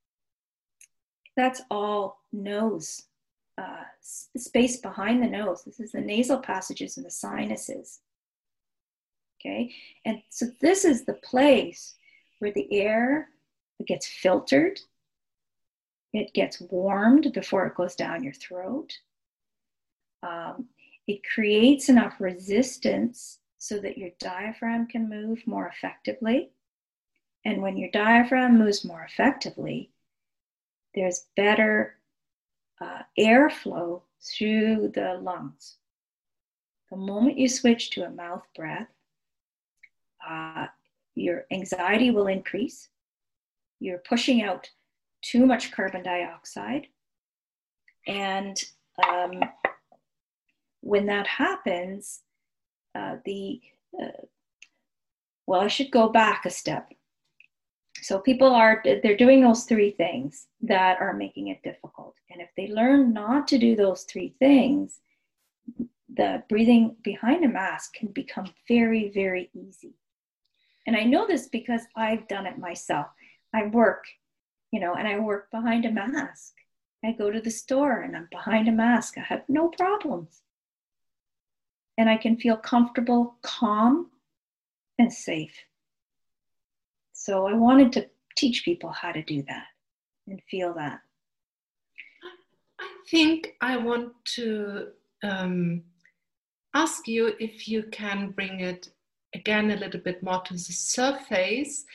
That's 1.35 1.61
all 1.69 2.19
nose 2.31 3.03
uh, 3.57 3.83
space 4.01 4.77
behind 4.77 5.23
the 5.23 5.27
nose. 5.27 5.63
This 5.63 5.79
is 5.79 5.91
the 5.91 6.01
nasal 6.01 6.39
passages 6.39 6.97
and 6.97 7.05
the 7.05 7.11
sinuses. 7.11 7.99
Okay? 9.39 9.71
And 10.05 10.21
so 10.29 10.47
this 10.61 10.85
is 10.85 11.05
the 11.05 11.13
place 11.13 11.95
where 12.39 12.51
the 12.51 12.67
air 12.71 13.29
gets 13.85 14.07
filtered. 14.07 14.79
It 16.13 16.33
gets 16.33 16.61
warmed 16.61 17.31
before 17.33 17.65
it 17.65 17.75
goes 17.75 17.95
down 17.95 18.23
your 18.23 18.33
throat. 18.33 18.91
Um, 20.23 20.65
it 21.07 21.21
creates 21.33 21.89
enough 21.89 22.15
resistance 22.19 23.39
so 23.57 23.79
that 23.79 23.97
your 23.97 24.09
diaphragm 24.19 24.87
can 24.87 25.09
move 25.09 25.45
more 25.45 25.67
effectively. 25.67 26.49
And 27.45 27.61
when 27.61 27.77
your 27.77 27.91
diaphragm 27.91 28.57
moves 28.57 28.83
more 28.83 29.03
effectively, 29.03 29.91
there's 30.95 31.27
better 31.37 31.95
uh, 32.81 33.03
airflow 33.17 34.01
through 34.19 34.91
the 34.95 35.19
lungs. 35.21 35.75
The 36.89 36.97
moment 36.97 37.37
you 37.37 37.47
switch 37.47 37.91
to 37.91 38.05
a 38.05 38.09
mouth 38.09 38.43
breath, 38.55 38.87
uh, 40.27 40.67
your 41.13 41.45
anxiety 41.51 42.09
will 42.09 42.27
increase. 42.27 42.89
You're 43.79 43.99
pushing 43.99 44.41
out 44.41 44.69
too 45.21 45.45
much 45.45 45.71
carbon 45.71 46.03
dioxide. 46.03 46.87
And 48.07 48.61
um, 49.07 49.43
when 50.81 51.05
that 51.07 51.27
happens, 51.27 52.21
uh, 52.95 53.17
the 53.25 53.61
uh, 54.01 54.25
well, 55.47 55.61
I 55.61 55.67
should 55.67 55.91
go 55.91 56.09
back 56.09 56.45
a 56.45 56.49
step. 56.49 56.91
So 58.05 58.19
people 58.19 58.53
are 58.53 58.83
they're 58.83 59.17
doing 59.17 59.41
those 59.41 59.63
three 59.63 59.89
things 59.89 60.45
that 60.61 61.01
are 61.01 61.13
making 61.13 61.47
it 61.47 61.63
difficult, 61.63 62.13
and 62.29 62.39
if 62.39 62.49
they 62.55 62.67
learn 62.67 63.13
not 63.13 63.47
to 63.47 63.57
do 63.57 63.75
those 63.75 64.03
three 64.03 64.35
things, 64.37 64.99
the 66.13 66.43
breathing 66.47 66.97
behind 67.03 67.43
a 67.43 67.47
mask 67.47 67.95
can 67.95 68.09
become 68.09 68.53
very, 68.67 69.09
very 69.09 69.49
easy. 69.55 69.95
And 70.85 70.95
I 70.95 71.03
know 71.03 71.25
this 71.25 71.47
because 71.47 71.81
I've 71.95 72.27
done 72.27 72.45
it 72.45 72.59
myself. 72.59 73.07
I 73.55 73.65
work, 73.65 74.03
you 74.69 74.79
know, 74.79 74.93
and 74.93 75.07
I 75.07 75.17
work 75.17 75.49
behind 75.49 75.85
a 75.85 75.91
mask. 75.91 76.53
I 77.03 77.11
go 77.11 77.31
to 77.31 77.41
the 77.41 77.49
store 77.49 78.03
and 78.03 78.15
I'm 78.15 78.27
behind 78.29 78.67
a 78.67 78.71
mask. 78.71 79.17
I 79.17 79.21
have 79.21 79.45
no 79.49 79.69
problems 79.69 80.43
and 81.97 82.07
I 82.07 82.17
can 82.17 82.37
feel 82.37 82.57
comfortable, 82.57 83.37
calm, 83.41 84.11
and 84.99 85.11
safe. 85.11 85.55
So 87.25 87.47
I 87.47 87.53
wanted 87.53 87.91
to 87.93 88.07
teach 88.35 88.63
people 88.63 88.91
how 88.91 89.11
to 89.11 89.23
do 89.23 89.41
that 89.47 89.65
and 90.27 90.39
feel 90.43 90.75
that. 90.75 90.99
I 92.79 92.87
think 93.09 93.55
I 93.61 93.77
want 93.77 94.11
to 94.35 94.89
um, 95.23 95.81
ask 96.75 97.07
you 97.07 97.33
if 97.39 97.67
you 97.67 97.81
can 97.91 98.29
bring 98.29 98.59
it 98.59 98.89
again 99.33 99.71
a 99.71 99.75
little 99.75 100.01
bit 100.01 100.21
more 100.21 100.41
to 100.41 100.53
the 100.53 100.59
surface. 100.59 101.85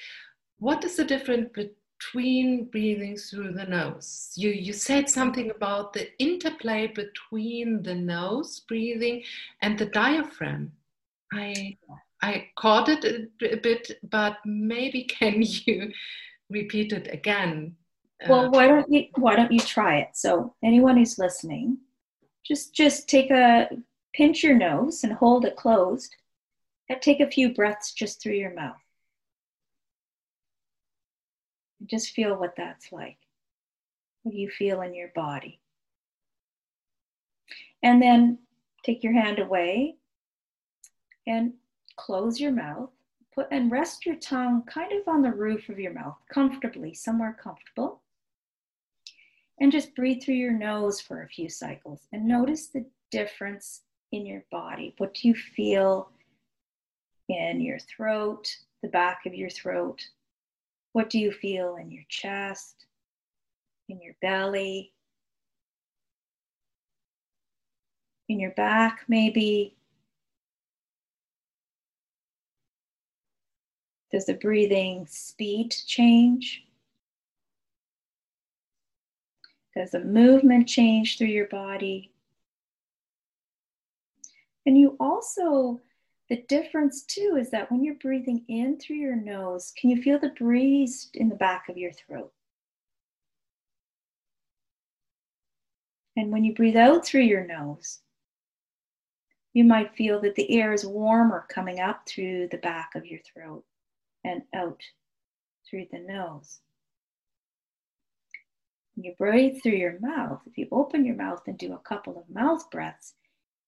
What 0.58 0.82
is 0.84 0.96
the 0.96 1.04
difference 1.04 1.50
between 1.54 2.64
breathing 2.64 3.16
through 3.16 3.52
the 3.52 3.66
nose. 3.66 4.32
You, 4.34 4.50
you 4.50 4.72
said 4.72 5.08
something 5.08 5.50
about 5.50 5.92
the 5.92 6.08
interplay 6.18 6.88
between 6.88 7.84
the 7.84 7.94
nose 7.94 8.58
breathing 8.66 9.22
and 9.62 9.78
the 9.78 9.86
diaphragm. 9.86 10.72
I, 11.32 11.76
I 12.22 12.48
caught 12.56 12.88
it 12.88 13.04
a, 13.04 13.52
a 13.52 13.56
bit, 13.56 13.90
but 14.02 14.38
maybe 14.44 15.04
can 15.18 15.42
you 15.42 15.92
repeat 16.48 16.92
it 16.92 17.08
again? 17.12 17.76
well, 18.28 18.46
uh, 18.46 18.50
why 18.50 18.66
don't 18.66 18.92
you 18.92 19.06
why 19.16 19.36
don't 19.36 19.52
you 19.52 19.60
try 19.60 19.98
it? 19.98 20.10
So 20.14 20.54
anyone 20.62 20.96
who's 20.96 21.18
listening, 21.18 21.78
just 22.44 22.74
just 22.74 23.08
take 23.08 23.30
a 23.30 23.68
pinch 24.12 24.42
your 24.42 24.56
nose 24.56 25.04
and 25.04 25.12
hold 25.12 25.44
it 25.44 25.56
closed, 25.56 26.16
and 26.88 27.00
take 27.00 27.20
a 27.20 27.30
few 27.30 27.54
breaths 27.54 27.92
just 27.92 28.20
through 28.20 28.34
your 28.34 28.54
mouth. 28.54 28.76
Just 31.86 32.10
feel 32.10 32.36
what 32.36 32.56
that's 32.56 32.92
like. 32.92 33.16
What 34.22 34.32
do 34.32 34.38
you 34.38 34.50
feel 34.50 34.82
in 34.82 34.94
your 34.94 35.10
body? 35.14 35.60
And 37.82 38.02
then 38.02 38.38
take 38.84 39.02
your 39.02 39.14
hand 39.14 39.38
away 39.38 39.96
and 41.26 41.54
close 42.00 42.40
your 42.40 42.52
mouth. 42.52 42.90
Put 43.34 43.48
and 43.50 43.70
rest 43.70 44.06
your 44.06 44.16
tongue 44.16 44.62
kind 44.66 44.92
of 44.92 45.06
on 45.06 45.22
the 45.22 45.30
roof 45.30 45.68
of 45.68 45.78
your 45.78 45.92
mouth, 45.92 46.16
comfortably, 46.32 46.94
somewhere 46.94 47.36
comfortable. 47.40 48.02
And 49.60 49.70
just 49.70 49.94
breathe 49.94 50.22
through 50.22 50.36
your 50.36 50.52
nose 50.52 51.00
for 51.00 51.22
a 51.22 51.28
few 51.28 51.48
cycles 51.48 52.08
and 52.12 52.26
notice 52.26 52.68
the 52.68 52.86
difference 53.10 53.82
in 54.10 54.26
your 54.26 54.42
body. 54.50 54.94
What 54.98 55.14
do 55.14 55.28
you 55.28 55.34
feel 55.34 56.10
in 57.28 57.60
your 57.60 57.78
throat, 57.78 58.48
the 58.82 58.88
back 58.88 59.26
of 59.26 59.34
your 59.34 59.50
throat? 59.50 60.00
What 60.92 61.10
do 61.10 61.18
you 61.18 61.30
feel 61.30 61.76
in 61.76 61.90
your 61.92 62.04
chest, 62.08 62.86
in 63.88 64.00
your 64.00 64.14
belly, 64.22 64.92
in 68.28 68.40
your 68.40 68.52
back, 68.52 69.04
maybe? 69.08 69.76
Does 74.12 74.26
the 74.26 74.34
breathing 74.34 75.06
speed 75.08 75.74
change? 75.86 76.64
Does 79.76 79.92
the 79.92 80.00
movement 80.00 80.68
change 80.68 81.16
through 81.16 81.28
your 81.28 81.46
body? 81.46 82.10
And 84.66 84.76
you 84.76 84.96
also 84.98 85.80
the 86.28 86.42
difference 86.48 87.02
too 87.02 87.36
is 87.40 87.50
that 87.50 87.70
when 87.72 87.82
you're 87.82 87.96
breathing 87.96 88.44
in 88.46 88.78
through 88.78 88.96
your 88.96 89.16
nose, 89.16 89.72
can 89.76 89.90
you 89.90 90.00
feel 90.00 90.20
the 90.20 90.28
breeze 90.28 91.10
in 91.12 91.28
the 91.28 91.34
back 91.34 91.68
of 91.68 91.76
your 91.76 91.92
throat? 91.92 92.32
And 96.16 96.30
when 96.30 96.44
you 96.44 96.54
breathe 96.54 96.76
out 96.76 97.04
through 97.04 97.22
your 97.22 97.44
nose, 97.44 97.98
you 99.52 99.64
might 99.64 99.96
feel 99.96 100.20
that 100.20 100.36
the 100.36 100.60
air 100.60 100.72
is 100.72 100.86
warmer 100.86 101.46
coming 101.48 101.80
up 101.80 102.06
through 102.06 102.48
the 102.52 102.58
back 102.58 102.94
of 102.94 103.04
your 103.06 103.18
throat 103.20 103.64
and 104.24 104.42
out 104.54 104.82
through 105.68 105.86
the 105.90 105.98
nose. 105.98 106.60
When 108.94 109.04
you 109.04 109.14
breathe 109.16 109.62
through 109.62 109.76
your 109.76 109.98
mouth, 110.00 110.42
if 110.46 110.58
you 110.58 110.68
open 110.72 111.04
your 111.04 111.16
mouth 111.16 111.42
and 111.46 111.56
do 111.56 111.72
a 111.72 111.78
couple 111.78 112.18
of 112.18 112.28
mouth 112.28 112.70
breaths, 112.70 113.14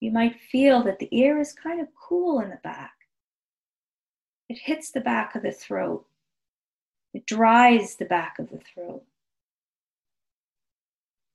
you 0.00 0.10
might 0.10 0.40
feel 0.50 0.82
that 0.82 0.98
the 0.98 1.08
air 1.12 1.38
is 1.40 1.52
kind 1.52 1.80
of 1.80 1.88
cool 1.94 2.40
in 2.40 2.50
the 2.50 2.58
back. 2.62 2.92
It 4.48 4.58
hits 4.58 4.90
the 4.90 5.00
back 5.00 5.34
of 5.34 5.42
the 5.42 5.52
throat, 5.52 6.06
it 7.14 7.24
dries 7.26 7.96
the 7.96 8.04
back 8.04 8.38
of 8.38 8.50
the 8.50 8.58
throat, 8.58 9.04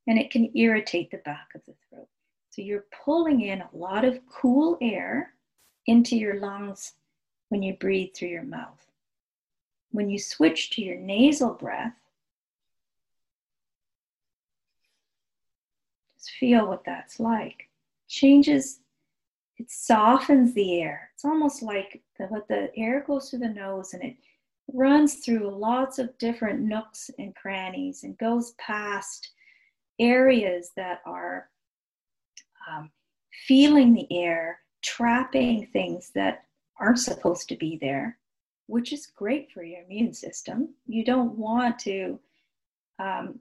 and 0.06 0.19
it 0.19 0.32
can 0.32 0.56
irritate 0.56 1.12
the 1.12 1.17
back 1.17 1.49
of 1.56 1.62
the 1.65 1.73
throat. 1.89 2.08
So 2.49 2.62
you're 2.62 2.86
pulling 3.06 3.41
in 3.41 3.62
a 3.62 3.69
lot 3.71 4.03
of 4.03 4.19
cool 4.27 4.77
air 4.82 5.34
into 5.86 6.15
your 6.17 6.39
lungs 6.39 6.93
when 7.49 7.63
you 7.63 7.77
breathe 7.77 8.13
through 8.15 8.30
your 8.30 8.43
mouth. 8.43 8.87
When 9.91 10.10
you 10.10 10.19
switch 10.19 10.71
to 10.71 10.82
your 10.82 10.97
nasal 10.97 11.54
breath, 11.54 11.93
just 16.15 16.32
feel 16.32 16.67
what 16.67 16.84
that's 16.86 17.19
like 17.19 17.69
changes, 18.08 18.80
it 19.58 19.69
softens 19.69 20.54
the 20.54 20.82
air. 20.82 21.10
It's 21.13 21.26
almost 21.26 21.62
like 21.62 22.02
the, 22.17 22.26
what 22.26 22.47
the 22.47 22.71
air 22.78 23.04
goes 23.06 23.30
through 23.30 23.39
the 23.39 23.50
nose 23.50 23.93
and 23.93 24.04
it 24.04 24.15
runs 24.73 25.15
through 25.15 25.50
lots 25.50 26.00
of 26.00 26.17
different 26.17 26.60
nooks 26.60 27.10
and 27.17 27.36
crannies 27.36 28.04
and 28.04 28.17
goes 28.17 28.52
past 28.58 29.32
areas 30.00 30.71
that 30.76 31.02
are 31.06 31.50
um, 32.69 32.91
feeling 33.47 33.93
the 33.93 34.08
air, 34.12 34.60
trapping 34.82 35.67
things 35.67 36.12
that 36.13 36.43
aren't 36.80 37.00
supposed 37.00 37.50
to 37.50 37.56
be 37.56 37.78
there, 37.82 38.17
which 38.67 38.93
is 38.93 39.08
great 39.08 39.51
for 39.51 39.63
your 39.63 39.82
immune 39.82 40.13
system. 40.13 40.69
You 40.86 41.03
don't 41.03 41.38
want 41.38 41.80
to 41.80 42.19
um, 42.99 43.39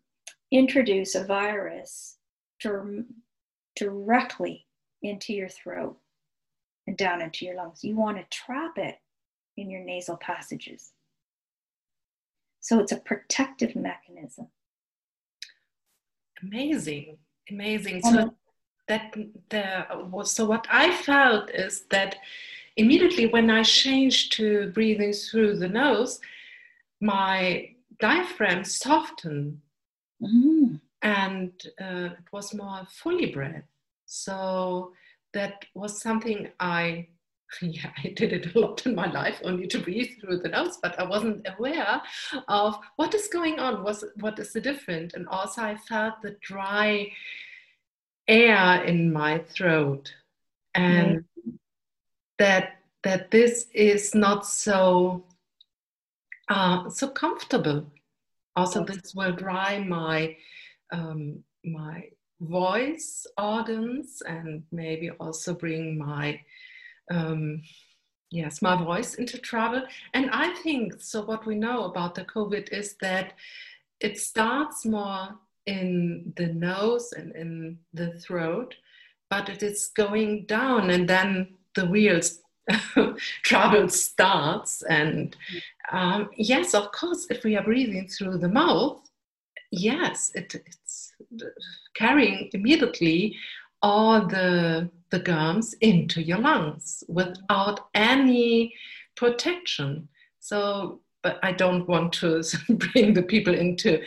introduce 0.50 1.14
a 1.14 1.24
virus 1.24 2.16
to 2.60 3.04
directly 3.74 4.66
into 5.02 5.34
your 5.34 5.48
throat 5.48 5.98
and 6.86 6.96
down 6.96 7.20
into 7.20 7.44
your 7.44 7.56
lungs. 7.56 7.84
You 7.84 7.96
want 7.96 8.16
to 8.16 8.36
trap 8.36 8.78
it 8.78 8.98
in 9.56 9.70
your 9.70 9.84
nasal 9.84 10.16
passages. 10.16 10.92
So 12.60 12.80
it's 12.80 12.92
a 12.92 12.96
protective 12.96 13.76
mechanism. 13.76 14.48
Amazing, 16.42 17.18
amazing. 17.50 18.02
So 18.02 18.34
that 18.88 19.14
the 19.50 20.24
so 20.24 20.46
what 20.46 20.66
I 20.70 20.94
felt 20.94 21.50
is 21.50 21.84
that 21.90 22.16
immediately 22.76 23.26
when 23.26 23.50
I 23.50 23.62
changed 23.62 24.32
to 24.34 24.70
breathing 24.72 25.12
through 25.12 25.58
the 25.58 25.68
nose, 25.68 26.20
my 27.00 27.70
diaphragm 28.00 28.64
softened. 28.64 29.60
Mm 30.22 30.80
and 31.06 31.52
uh, 31.80 32.10
it 32.18 32.32
was 32.32 32.52
more 32.52 32.82
fully 32.88 33.26
breath. 33.26 33.62
So 34.06 34.92
that 35.34 35.64
was 35.74 36.02
something 36.02 36.48
I, 36.58 37.06
yeah, 37.62 37.90
I 38.02 38.08
did 38.08 38.32
it 38.32 38.54
a 38.54 38.58
lot 38.58 38.84
in 38.86 38.94
my 38.96 39.10
life, 39.10 39.40
only 39.44 39.68
to 39.68 39.78
breathe 39.78 40.10
through 40.20 40.38
the 40.38 40.48
nose, 40.48 40.78
but 40.82 40.98
I 40.98 41.04
wasn't 41.04 41.46
aware 41.56 42.02
of 42.48 42.76
what 42.96 43.14
is 43.14 43.28
going 43.28 43.60
on, 43.60 43.84
was 43.84 44.04
what 44.20 44.38
is 44.40 44.52
the 44.52 44.60
difference. 44.60 45.14
And 45.14 45.28
also 45.28 45.62
I 45.62 45.76
felt 45.76 46.22
the 46.22 46.36
dry 46.40 47.08
air 48.26 48.82
in 48.82 49.12
my 49.12 49.38
throat, 49.38 50.12
and 50.74 51.08
mm-hmm. 51.08 51.35
That 52.38 52.78
that 53.02 53.30
this 53.30 53.66
is 53.72 54.14
not 54.14 54.46
so 54.46 55.24
uh, 56.48 56.88
so 56.88 57.08
comfortable. 57.08 57.86
Also, 58.54 58.84
this 58.84 59.14
will 59.14 59.32
dry 59.32 59.78
my 59.78 60.36
um, 60.92 61.42
my 61.64 62.08
voice 62.40 63.26
organs 63.38 64.22
and 64.26 64.62
maybe 64.70 65.10
also 65.10 65.54
bring 65.54 65.96
my 65.96 66.38
um, 67.10 67.62
yes 68.30 68.60
my 68.60 68.76
voice 68.76 69.14
into 69.14 69.38
trouble 69.38 69.82
and 70.12 70.28
i 70.32 70.52
think 70.56 71.00
so 71.00 71.22
what 71.24 71.46
we 71.46 71.54
know 71.54 71.84
about 71.84 72.14
the 72.14 72.24
covid 72.24 72.68
is 72.72 72.96
that 73.00 73.34
it 74.00 74.18
starts 74.18 74.84
more 74.84 75.28
in 75.66 76.32
the 76.36 76.46
nose 76.46 77.12
and 77.12 77.34
in 77.36 77.78
the 77.94 78.12
throat 78.18 78.74
but 79.30 79.48
it 79.48 79.62
is 79.62 79.92
going 79.96 80.44
down 80.46 80.90
and 80.90 81.08
then 81.08 81.48
the 81.76 81.86
real 81.86 82.20
trouble 83.44 83.88
starts 83.88 84.82
and 84.88 85.36
um, 85.92 86.28
yes 86.36 86.74
of 86.74 86.90
course 86.90 87.26
if 87.30 87.44
we 87.44 87.56
are 87.56 87.62
breathing 87.62 88.08
through 88.08 88.38
the 88.38 88.48
mouth 88.48 89.06
yes, 89.70 90.32
it, 90.34 90.54
it's 90.54 91.12
carrying 91.94 92.50
immediately 92.52 93.36
all 93.82 94.26
the, 94.26 94.90
the 95.10 95.18
germs 95.18 95.74
into 95.80 96.22
your 96.22 96.38
lungs 96.38 97.04
without 97.08 97.88
any 97.94 98.74
protection. 99.16 100.08
So, 100.40 101.00
but 101.22 101.38
I 101.42 101.52
don't 101.52 101.88
want 101.88 102.12
to 102.14 102.42
bring 102.68 103.14
the 103.14 103.22
people 103.22 103.54
into 103.54 104.02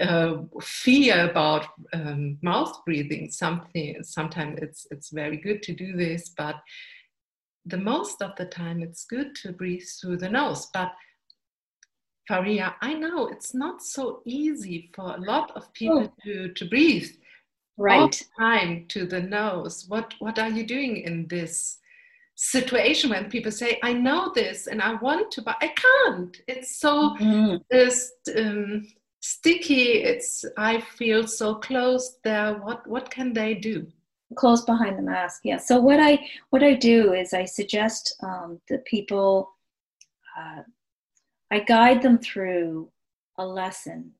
uh, 0.00 0.36
fear 0.60 1.28
about 1.28 1.66
um, 1.92 2.38
mouth 2.42 2.84
breathing. 2.84 3.30
Something 3.30 4.02
sometimes 4.02 4.60
it's 4.62 4.86
it's 4.92 5.10
very 5.10 5.36
good 5.36 5.62
to 5.64 5.74
do 5.74 5.96
this, 5.96 6.28
but 6.28 6.56
the 7.68 7.76
most 7.76 8.22
of 8.22 8.32
the 8.36 8.46
time 8.46 8.82
it's 8.82 9.04
good 9.04 9.34
to 9.36 9.52
breathe 9.52 9.84
through 10.00 10.18
the 10.18 10.28
nose. 10.28 10.68
But 10.72 10.92
Faria, 12.26 12.76
I 12.80 12.94
know 12.94 13.28
it's 13.28 13.54
not 13.54 13.82
so 13.82 14.22
easy 14.24 14.90
for 14.94 15.14
a 15.14 15.20
lot 15.20 15.50
of 15.56 15.72
people 15.72 16.12
oh. 16.12 16.22
to, 16.24 16.52
to 16.52 16.64
breathe 16.68 17.10
right 17.78 18.22
time 18.38 18.86
to 18.88 19.06
the 19.06 19.20
nose. 19.20 19.86
What 19.88 20.14
what 20.18 20.38
are 20.38 20.50
you 20.50 20.66
doing 20.66 20.98
in 20.98 21.26
this 21.28 21.78
situation 22.38 23.10
when 23.10 23.28
people 23.28 23.50
say, 23.50 23.80
I 23.82 23.92
know 23.92 24.30
this 24.34 24.68
and 24.68 24.80
I 24.80 24.94
want 24.94 25.32
to, 25.32 25.42
but 25.42 25.56
I 25.60 25.74
can't. 25.74 26.40
It's 26.46 26.78
so 26.78 27.16
this, 27.70 28.12
um, 28.36 28.86
sticky. 29.20 30.04
It's 30.04 30.44
I 30.56 30.80
feel 30.80 31.26
so 31.26 31.56
close 31.56 32.18
there. 32.22 32.54
What 32.54 32.86
what 32.86 33.10
can 33.10 33.32
they 33.32 33.54
do? 33.54 33.86
Close 34.34 34.62
behind 34.64 34.98
the 34.98 35.02
mask. 35.02 35.40
Yeah. 35.44 35.56
So 35.56 35.80
what 35.80 36.00
I 36.00 36.18
what 36.50 36.62
I 36.62 36.74
do 36.74 37.14
is 37.14 37.32
I 37.32 37.44
suggest 37.44 38.14
um, 38.22 38.60
that 38.68 38.84
people 38.84 39.50
uh, 40.38 40.62
I 41.50 41.60
guide 41.60 42.02
them 42.02 42.18
through 42.18 42.90
a 43.38 43.46
lesson 43.46 44.12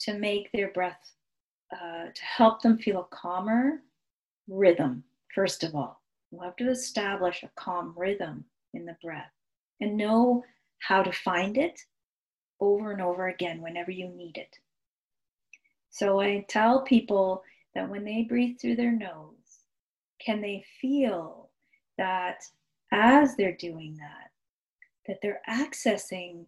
to 0.00 0.14
make 0.14 0.50
their 0.52 0.70
breath, 0.72 1.12
uh, 1.72 2.06
to 2.14 2.24
help 2.24 2.62
them 2.62 2.78
feel 2.78 3.08
calmer 3.10 3.82
rhythm, 4.46 5.02
first 5.34 5.64
of 5.64 5.74
all. 5.74 6.00
You 6.30 6.40
have 6.40 6.56
to 6.56 6.70
establish 6.70 7.42
a 7.42 7.50
calm 7.56 7.94
rhythm 7.96 8.44
in 8.74 8.84
the 8.84 8.96
breath 9.02 9.32
and 9.80 9.96
know 9.96 10.44
how 10.78 11.02
to 11.02 11.12
find 11.12 11.56
it 11.56 11.80
over 12.60 12.92
and 12.92 13.00
over 13.00 13.28
again 13.28 13.60
whenever 13.60 13.90
you 13.90 14.08
need 14.08 14.36
it. 14.36 14.56
So 15.90 16.20
I 16.20 16.44
tell 16.48 16.82
people 16.82 17.42
that 17.74 17.88
when 17.88 18.04
they 18.04 18.22
breathe 18.22 18.60
through 18.60 18.76
their 18.76 18.92
nose, 18.92 19.37
can 20.18 20.40
they 20.40 20.64
feel 20.80 21.50
that 21.96 22.42
as 22.92 23.36
they're 23.36 23.56
doing 23.56 23.96
that, 23.98 24.30
that 25.06 25.18
they're 25.22 25.42
accessing 25.48 26.46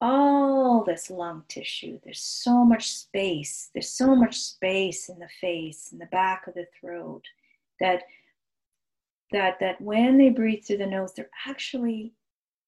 all 0.00 0.84
this 0.84 1.10
lung 1.10 1.42
tissue. 1.48 1.98
There's 2.04 2.20
so 2.22 2.64
much 2.64 2.90
space. 2.90 3.70
There's 3.74 3.90
so 3.90 4.14
much 4.14 4.36
space 4.36 5.08
in 5.08 5.18
the 5.18 5.28
face, 5.40 5.90
in 5.92 5.98
the 5.98 6.06
back 6.06 6.46
of 6.46 6.54
the 6.54 6.66
throat, 6.80 7.24
that 7.80 8.02
that 9.32 9.60
that 9.60 9.80
when 9.80 10.16
they 10.16 10.30
breathe 10.30 10.64
through 10.64 10.78
the 10.78 10.86
nose, 10.86 11.12
they're 11.14 11.30
actually 11.46 12.12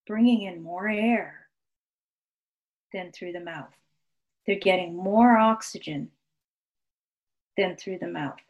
bringing 0.07 0.43
in 0.43 0.63
more 0.63 0.89
air 0.89 1.47
than 2.93 3.13
through 3.13 3.33
the 3.33 3.41
mouth. 3.41 3.73
They're 4.47 4.59
getting 4.59 4.97
more 4.97 5.37
oxygen 5.37 6.11
than 7.57 7.77
through 7.77 7.99
the 7.99 8.09
mouth. 8.09 8.41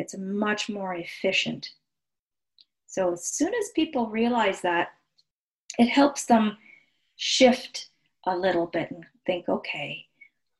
It's 0.00 0.16
much 0.16 0.68
more 0.68 0.94
efficient. 0.94 1.70
So 2.86 3.12
as 3.12 3.26
soon 3.26 3.52
as 3.54 3.70
people 3.76 4.08
realize 4.08 4.62
that, 4.62 4.88
it 5.78 5.88
helps 5.88 6.24
them 6.24 6.56
shift 7.16 7.90
a 8.26 8.36
little 8.36 8.66
bit 8.66 8.90
and 8.90 9.04
think, 9.26 9.48
okay, 9.48 10.06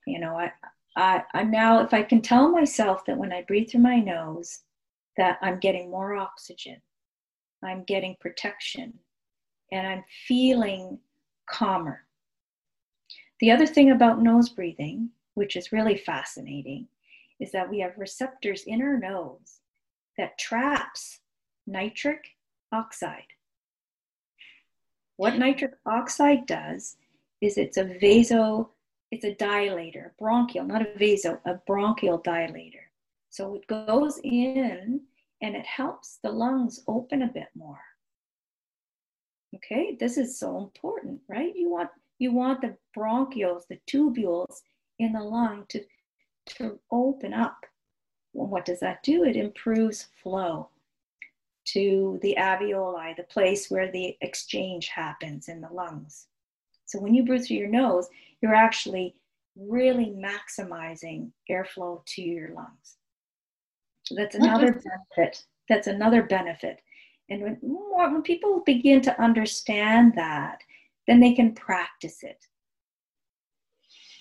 you 0.06 0.20
know, 0.20 0.36
I, 0.36 0.52
I, 0.96 1.24
I 1.32 1.42
now 1.44 1.82
if 1.82 1.94
I 1.94 2.02
can 2.02 2.20
tell 2.20 2.50
myself 2.50 3.04
that 3.06 3.16
when 3.16 3.32
I 3.32 3.42
breathe 3.42 3.70
through 3.70 3.80
my 3.80 3.98
nose, 3.98 4.60
that 5.16 5.38
I'm 5.40 5.58
getting 5.58 5.90
more 5.90 6.16
oxygen, 6.16 6.80
I'm 7.64 7.84
getting 7.84 8.16
protection, 8.20 8.92
and 9.72 9.86
I'm 9.86 10.04
feeling 10.28 10.98
calmer. 11.48 12.04
The 13.40 13.50
other 13.50 13.66
thing 13.66 13.90
about 13.90 14.22
nose 14.22 14.50
breathing, 14.50 15.10
which 15.34 15.56
is 15.56 15.72
really 15.72 15.96
fascinating, 15.96 16.88
is 17.40 17.50
that 17.52 17.68
we 17.68 17.80
have 17.80 17.92
receptors 17.96 18.62
in 18.66 18.82
our 18.82 18.98
nose 18.98 19.60
that 20.16 20.38
traps 20.38 21.20
nitric 21.66 22.24
oxide. 22.72 23.22
What 25.16 25.32
mm-hmm. 25.32 25.40
nitric 25.40 25.72
oxide 25.86 26.46
does 26.46 26.96
is 27.40 27.56
it's 27.56 27.78
a 27.78 27.84
vaso, 27.84 28.70
it's 29.10 29.24
a 29.24 29.34
dilator, 29.34 30.10
bronchial, 30.18 30.64
not 30.64 30.82
a 30.82 30.98
vaso, 30.98 31.40
a 31.46 31.54
bronchial 31.66 32.20
dilator. 32.20 32.86
So 33.30 33.54
it 33.54 33.66
goes 33.66 34.20
in 34.22 35.00
and 35.40 35.56
it 35.56 35.66
helps 35.66 36.18
the 36.22 36.30
lungs 36.30 36.82
open 36.86 37.22
a 37.22 37.32
bit 37.32 37.48
more. 37.54 37.80
Okay, 39.56 39.96
this 39.98 40.16
is 40.16 40.38
so 40.38 40.58
important, 40.58 41.20
right? 41.28 41.54
You 41.56 41.70
want 41.70 41.90
you 42.18 42.32
want 42.32 42.60
the 42.60 42.76
bronchioles, 42.96 43.62
the 43.68 43.80
tubules 43.90 44.60
in 44.98 45.12
the 45.12 45.22
lung 45.22 45.64
to, 45.70 45.82
to 46.46 46.78
open 46.90 47.32
up. 47.32 47.66
Well, 48.32 48.48
what 48.48 48.64
does 48.64 48.80
that 48.80 49.02
do? 49.02 49.24
It 49.24 49.36
improves 49.36 50.08
flow 50.22 50.68
to 51.66 52.18
the 52.22 52.36
alveoli, 52.38 53.16
the 53.16 53.24
place 53.24 53.70
where 53.70 53.90
the 53.90 54.16
exchange 54.20 54.88
happens 54.88 55.48
in 55.48 55.60
the 55.60 55.72
lungs. 55.72 56.26
So 56.86 56.98
when 56.98 57.14
you 57.14 57.24
breathe 57.24 57.46
through 57.46 57.58
your 57.58 57.68
nose, 57.68 58.08
you're 58.40 58.54
actually 58.54 59.14
really 59.56 60.14
maximizing 60.16 61.30
airflow 61.50 62.04
to 62.06 62.22
your 62.22 62.50
lungs. 62.54 62.96
So 64.04 64.14
that's 64.14 64.34
another 64.34 64.72
benefit. 64.72 65.44
That's 65.68 65.86
another 65.86 66.22
benefit. 66.22 66.80
And 67.28 67.42
when, 67.42 67.58
more, 67.62 68.10
when 68.10 68.22
people 68.22 68.62
begin 68.66 69.00
to 69.02 69.22
understand 69.22 70.14
that, 70.16 70.60
then 71.06 71.20
they 71.20 71.32
can 71.32 71.54
practice 71.54 72.22
it. 72.22 72.46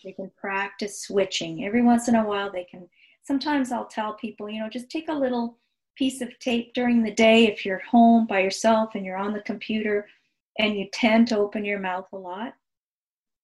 They 0.10 0.24
can 0.24 0.32
practice 0.36 1.04
switching. 1.04 1.66
Every 1.66 1.84
once 1.84 2.08
in 2.08 2.16
a 2.16 2.26
while, 2.26 2.52
they 2.52 2.64
can. 2.64 2.90
Sometimes 3.22 3.72
I'll 3.72 3.86
tell 3.86 4.14
people, 4.14 4.50
you 4.50 4.60
know, 4.60 4.70
just 4.70 4.90
take 4.90 5.08
a 5.08 5.14
little 5.14 5.60
piece 5.96 6.22
of 6.22 6.40
tape 6.40 6.74
during 6.74 7.04
the 7.04 7.12
day 7.12 7.46
if 7.46 7.64
you're 7.64 7.84
home 7.92 8.26
by 8.26 8.40
yourself 8.40 8.96
and 8.96 9.06
you're 9.06 9.18
on 9.18 9.34
the 9.34 9.42
computer 9.42 10.08
and 10.58 10.78
you 10.78 10.88
tend 10.94 11.28
to 11.28 11.38
open 11.38 11.66
your 11.66 11.78
mouth 11.78 12.08
a 12.14 12.18
lot 12.18 12.54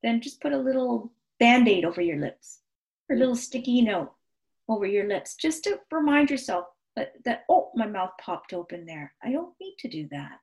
then 0.01 0.21
just 0.21 0.39
put 0.39 0.53
a 0.53 0.57
little 0.57 1.11
band 1.39 1.67
aid 1.67 1.83
over 1.83 2.01
your 2.01 2.17
lips 2.17 2.61
or 3.09 3.15
a 3.17 3.19
little 3.19 3.35
sticky 3.35 3.81
note 3.81 4.13
over 4.69 4.85
your 4.85 5.05
lips 5.05 5.35
just 5.35 5.65
to 5.65 5.77
remind 5.91 6.29
yourself 6.29 6.67
that, 6.95 7.11
that 7.25 7.43
oh 7.49 7.71
my 7.75 7.85
mouth 7.85 8.11
popped 8.21 8.53
open 8.53 8.85
there 8.85 9.13
i 9.21 9.31
don't 9.31 9.53
need 9.59 9.75
to 9.77 9.89
do 9.89 10.07
that 10.09 10.39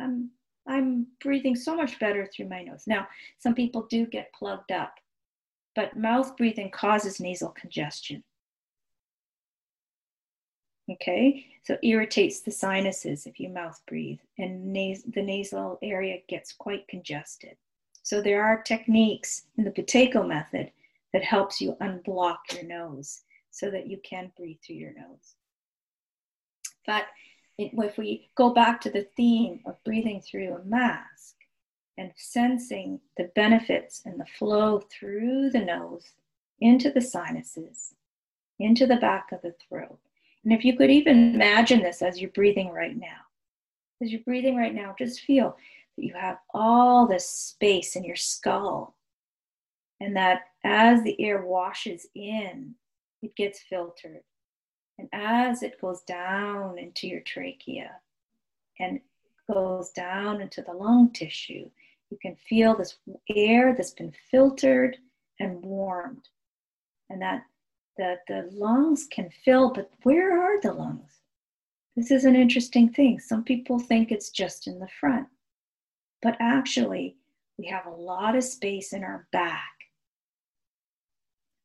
i'm 0.00 0.30
i'm 0.66 1.06
breathing 1.22 1.54
so 1.54 1.76
much 1.76 1.96
better 2.00 2.26
through 2.26 2.48
my 2.48 2.62
nose 2.62 2.84
now 2.88 3.06
some 3.38 3.54
people 3.54 3.86
do 3.88 4.04
get 4.06 4.32
plugged 4.32 4.72
up 4.72 4.94
but 5.80 5.96
mouth 5.96 6.36
breathing 6.36 6.70
causes 6.70 7.20
nasal 7.20 7.48
congestion 7.50 8.22
okay 10.90 11.46
so 11.64 11.78
irritates 11.82 12.40
the 12.40 12.50
sinuses 12.50 13.26
if 13.26 13.40
you 13.40 13.48
mouth 13.48 13.80
breathe 13.88 14.18
and 14.38 14.72
nas- 14.72 15.04
the 15.04 15.22
nasal 15.22 15.78
area 15.82 16.18
gets 16.28 16.52
quite 16.52 16.86
congested 16.88 17.56
so 18.02 18.20
there 18.20 18.42
are 18.42 18.62
techniques 18.62 19.42
in 19.56 19.64
the 19.64 19.70
Buteyko 19.70 20.26
method 20.26 20.72
that 21.12 21.22
helps 21.22 21.60
you 21.60 21.76
unblock 21.80 22.38
your 22.52 22.64
nose 22.64 23.22
so 23.50 23.70
that 23.70 23.86
you 23.86 23.98
can 24.02 24.32
breathe 24.36 24.56
through 24.64 24.76
your 24.76 24.94
nose. 24.94 25.34
But 26.86 27.04
if 27.58 27.98
we 27.98 28.30
go 28.36 28.54
back 28.54 28.80
to 28.80 28.90
the 28.90 29.06
theme 29.16 29.60
of 29.66 29.82
breathing 29.84 30.22
through 30.22 30.54
a 30.54 30.64
mask 30.64 31.36
and 32.00 32.12
sensing 32.16 32.98
the 33.18 33.30
benefits 33.34 34.00
and 34.06 34.18
the 34.18 34.24
flow 34.38 34.80
through 34.90 35.50
the 35.50 35.60
nose 35.60 36.14
into 36.58 36.90
the 36.90 37.00
sinuses, 37.00 37.94
into 38.58 38.86
the 38.86 38.96
back 38.96 39.30
of 39.32 39.42
the 39.42 39.54
throat. 39.68 39.98
And 40.42 40.52
if 40.54 40.64
you 40.64 40.78
could 40.78 40.90
even 40.90 41.34
imagine 41.34 41.82
this 41.82 42.00
as 42.00 42.18
you're 42.18 42.30
breathing 42.30 42.70
right 42.70 42.96
now, 42.96 43.28
as 44.02 44.10
you're 44.10 44.22
breathing 44.22 44.56
right 44.56 44.74
now, 44.74 44.94
just 44.98 45.20
feel 45.20 45.58
that 45.96 46.04
you 46.04 46.14
have 46.14 46.38
all 46.54 47.06
this 47.06 47.28
space 47.28 47.96
in 47.96 48.04
your 48.04 48.16
skull. 48.16 48.96
And 50.00 50.16
that 50.16 50.44
as 50.64 51.02
the 51.02 51.20
air 51.20 51.44
washes 51.44 52.06
in, 52.14 52.74
it 53.22 53.36
gets 53.36 53.60
filtered. 53.60 54.22
And 54.98 55.08
as 55.12 55.62
it 55.62 55.78
goes 55.78 56.00
down 56.00 56.78
into 56.78 57.06
your 57.06 57.20
trachea 57.20 57.96
and 58.78 59.00
goes 59.52 59.90
down 59.90 60.40
into 60.40 60.62
the 60.62 60.72
lung 60.72 61.10
tissue, 61.12 61.68
you 62.10 62.18
can 62.20 62.36
feel 62.48 62.76
this 62.76 62.98
air 63.34 63.74
that's 63.74 63.92
been 63.92 64.12
filtered 64.30 64.96
and 65.38 65.62
warmed. 65.62 66.28
And 67.08 67.22
that 67.22 67.42
the, 67.96 68.16
the 68.28 68.48
lungs 68.52 69.06
can 69.10 69.30
fill, 69.44 69.72
but 69.72 69.90
where 70.02 70.40
are 70.40 70.60
the 70.60 70.72
lungs? 70.72 71.20
This 71.96 72.10
is 72.10 72.24
an 72.24 72.36
interesting 72.36 72.90
thing. 72.90 73.18
Some 73.18 73.44
people 73.44 73.78
think 73.78 74.10
it's 74.10 74.30
just 74.30 74.66
in 74.66 74.78
the 74.78 74.88
front. 75.00 75.26
But 76.22 76.36
actually, 76.40 77.16
we 77.58 77.66
have 77.66 77.86
a 77.86 77.90
lot 77.90 78.36
of 78.36 78.44
space 78.44 78.92
in 78.92 79.02
our 79.02 79.26
back. 79.32 79.64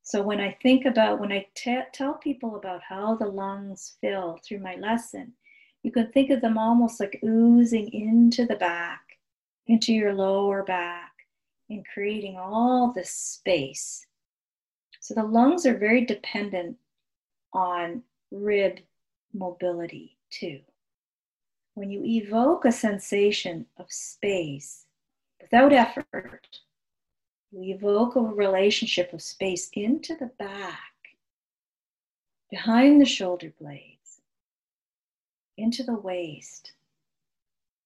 So 0.04 0.22
when 0.22 0.40
I 0.40 0.58
think 0.62 0.86
about, 0.86 1.20
when 1.20 1.32
I 1.32 1.48
t- 1.56 1.80
tell 1.94 2.16
people 2.16 2.58
about 2.58 2.82
how 2.88 3.16
the 3.16 3.28
lungs 3.28 3.98
fill 4.02 4.40
through 4.46 4.60
my 4.60 4.76
lesson, 4.76 5.34
you 5.84 5.92
can 5.92 6.12
think 6.12 6.32
of 6.32 6.42
them 6.42 6.58
almost 6.58 7.00
like 7.00 7.20
oozing 7.24 7.92
into 7.94 8.46
the 8.46 8.56
back, 8.56 9.02
into 9.68 9.94
your 9.94 10.14
lower 10.14 10.64
back, 10.64 11.12
and 11.70 11.86
creating 11.94 12.38
all 12.38 12.92
this 12.94 13.12
space. 13.12 14.06
So 15.00 15.14
the 15.14 15.24
lungs 15.24 15.66
are 15.66 15.78
very 15.78 16.06
dependent 16.06 16.78
on 17.54 18.04
rib 18.32 18.80
mobility 19.34 20.18
too 20.30 20.62
when 21.76 21.92
you 21.92 22.04
evoke 22.06 22.64
a 22.64 22.72
sensation 22.72 23.66
of 23.78 23.92
space 23.92 24.86
without 25.42 25.74
effort, 25.74 26.60
you 27.52 27.76
evoke 27.76 28.16
a 28.16 28.22
relationship 28.22 29.12
of 29.12 29.22
space 29.22 29.70
into 29.74 30.16
the 30.16 30.32
back, 30.40 30.80
behind 32.50 33.00
the 33.00 33.06
shoulder 33.06 33.54
blades, 33.60 34.22
into 35.58 35.84
the 35.84 35.96
waist, 35.96 36.72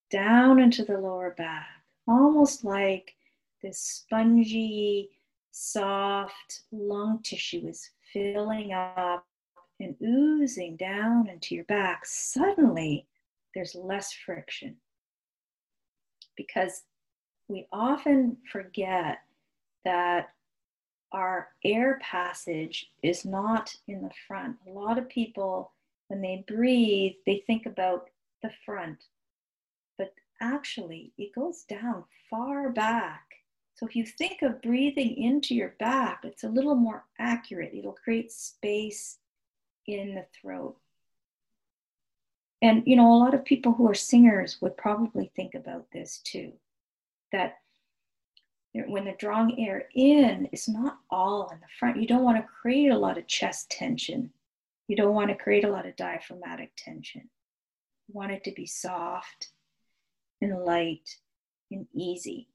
down 0.10 0.60
into 0.60 0.84
the 0.84 0.98
lower 0.98 1.32
back, 1.38 1.68
almost 2.08 2.64
like 2.64 3.16
this 3.62 3.80
spongy, 3.80 5.10
soft 5.52 6.62
lung 6.72 7.20
tissue 7.24 7.68
is 7.68 7.90
filling 8.14 8.74
up 8.74 9.26
and 9.80 9.96
oozing 10.02 10.76
down 10.78 11.28
into 11.30 11.56
your 11.56 11.64
back. 11.66 12.06
Suddenly, 12.06 13.08
there's 13.54 13.76
less 13.76 14.14
friction. 14.14 14.76
Because 16.36 16.84
we 17.48 17.68
often 17.72 18.38
forget 18.52 19.20
that 19.86 20.30
our 21.12 21.50
air 21.66 22.00
passage 22.02 22.92
is 23.02 23.26
not 23.26 23.76
in 23.88 24.02
the 24.02 24.12
front. 24.28 24.56
A 24.68 24.72
lot 24.72 24.98
of 24.98 25.10
people, 25.10 25.72
when 26.08 26.22
they 26.22 26.44
breathe, 26.48 27.14
they 27.26 27.44
think 27.48 27.66
about 27.66 28.10
the 28.44 28.52
front, 28.66 29.04
actually, 30.40 31.14
it 31.18 31.34
goes 31.34 31.64
down 31.64 32.04
far 32.30 32.70
back. 32.70 33.24
So 33.76 33.86
if 33.86 33.96
you 33.96 34.06
think 34.06 34.42
of 34.42 34.62
breathing 34.62 35.16
into 35.18 35.56
your 35.56 35.76
back, 35.80 36.22
it's 36.24 36.44
a 36.44 36.50
little 36.50 36.76
more 36.76 37.06
accurate. 37.18 37.74
It'll 37.74 37.94
create 37.94 38.32
space 38.32 39.18
in 39.88 40.16
the 40.16 40.26
throat. 40.40 40.76
And, 42.62 42.84
you 42.86 42.98
know, 42.98 43.14
a 43.14 43.24
lot 43.24 43.34
of 43.34 43.46
people 43.46 43.72
who 43.72 43.90
are 43.90 43.96
singers 43.96 44.62
would 44.62 44.76
probably 44.76 45.32
think 45.36 45.56
about 45.56 45.86
this 45.92 46.20
too 46.24 46.52
that 47.32 47.60
when 48.74 49.06
they're 49.06 49.16
drawing 49.18 49.66
air 49.66 49.88
in, 49.96 50.50
it's 50.52 50.68
not 50.68 50.98
all 51.10 51.50
in 51.52 51.60
the 51.60 51.66
front. 51.80 52.02
You 52.02 52.08
don't 52.08 52.24
want 52.24 52.38
to 52.38 52.44
create 52.62 52.90
a 52.90 52.98
lot 52.98 53.18
of 53.18 53.28
chest 53.28 53.70
tension. 53.72 54.32
You 54.88 54.96
don't 54.96 55.14
want 55.14 55.30
to 55.30 55.36
create 55.36 55.64
a 55.64 55.72
lot 55.72 55.86
of 55.86 55.96
diaphragmatic 55.96 56.72
tension. 56.76 57.30
You 58.08 58.14
want 58.14 58.32
it 58.32 58.44
to 58.44 58.52
be 58.52 58.66
soft 58.66 59.52
and 60.42 60.64
light 60.64 61.18
and 61.72 61.88
easy. 61.94 62.48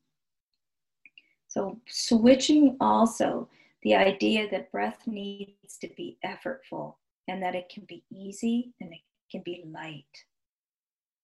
So, 1.48 1.80
switching 1.86 2.76
also 2.80 3.48
the 3.82 3.94
idea 3.94 4.50
that 4.50 4.72
breath 4.72 5.06
needs 5.06 5.78
to 5.80 5.88
be 5.96 6.18
effortful 6.24 6.94
and 7.28 7.42
that 7.42 7.54
it 7.54 7.68
can 7.68 7.84
be 7.84 8.02
easy 8.10 8.72
and 8.80 8.92
it 8.92 9.00
can 9.30 9.42
be 9.42 9.62
light. 9.66 10.04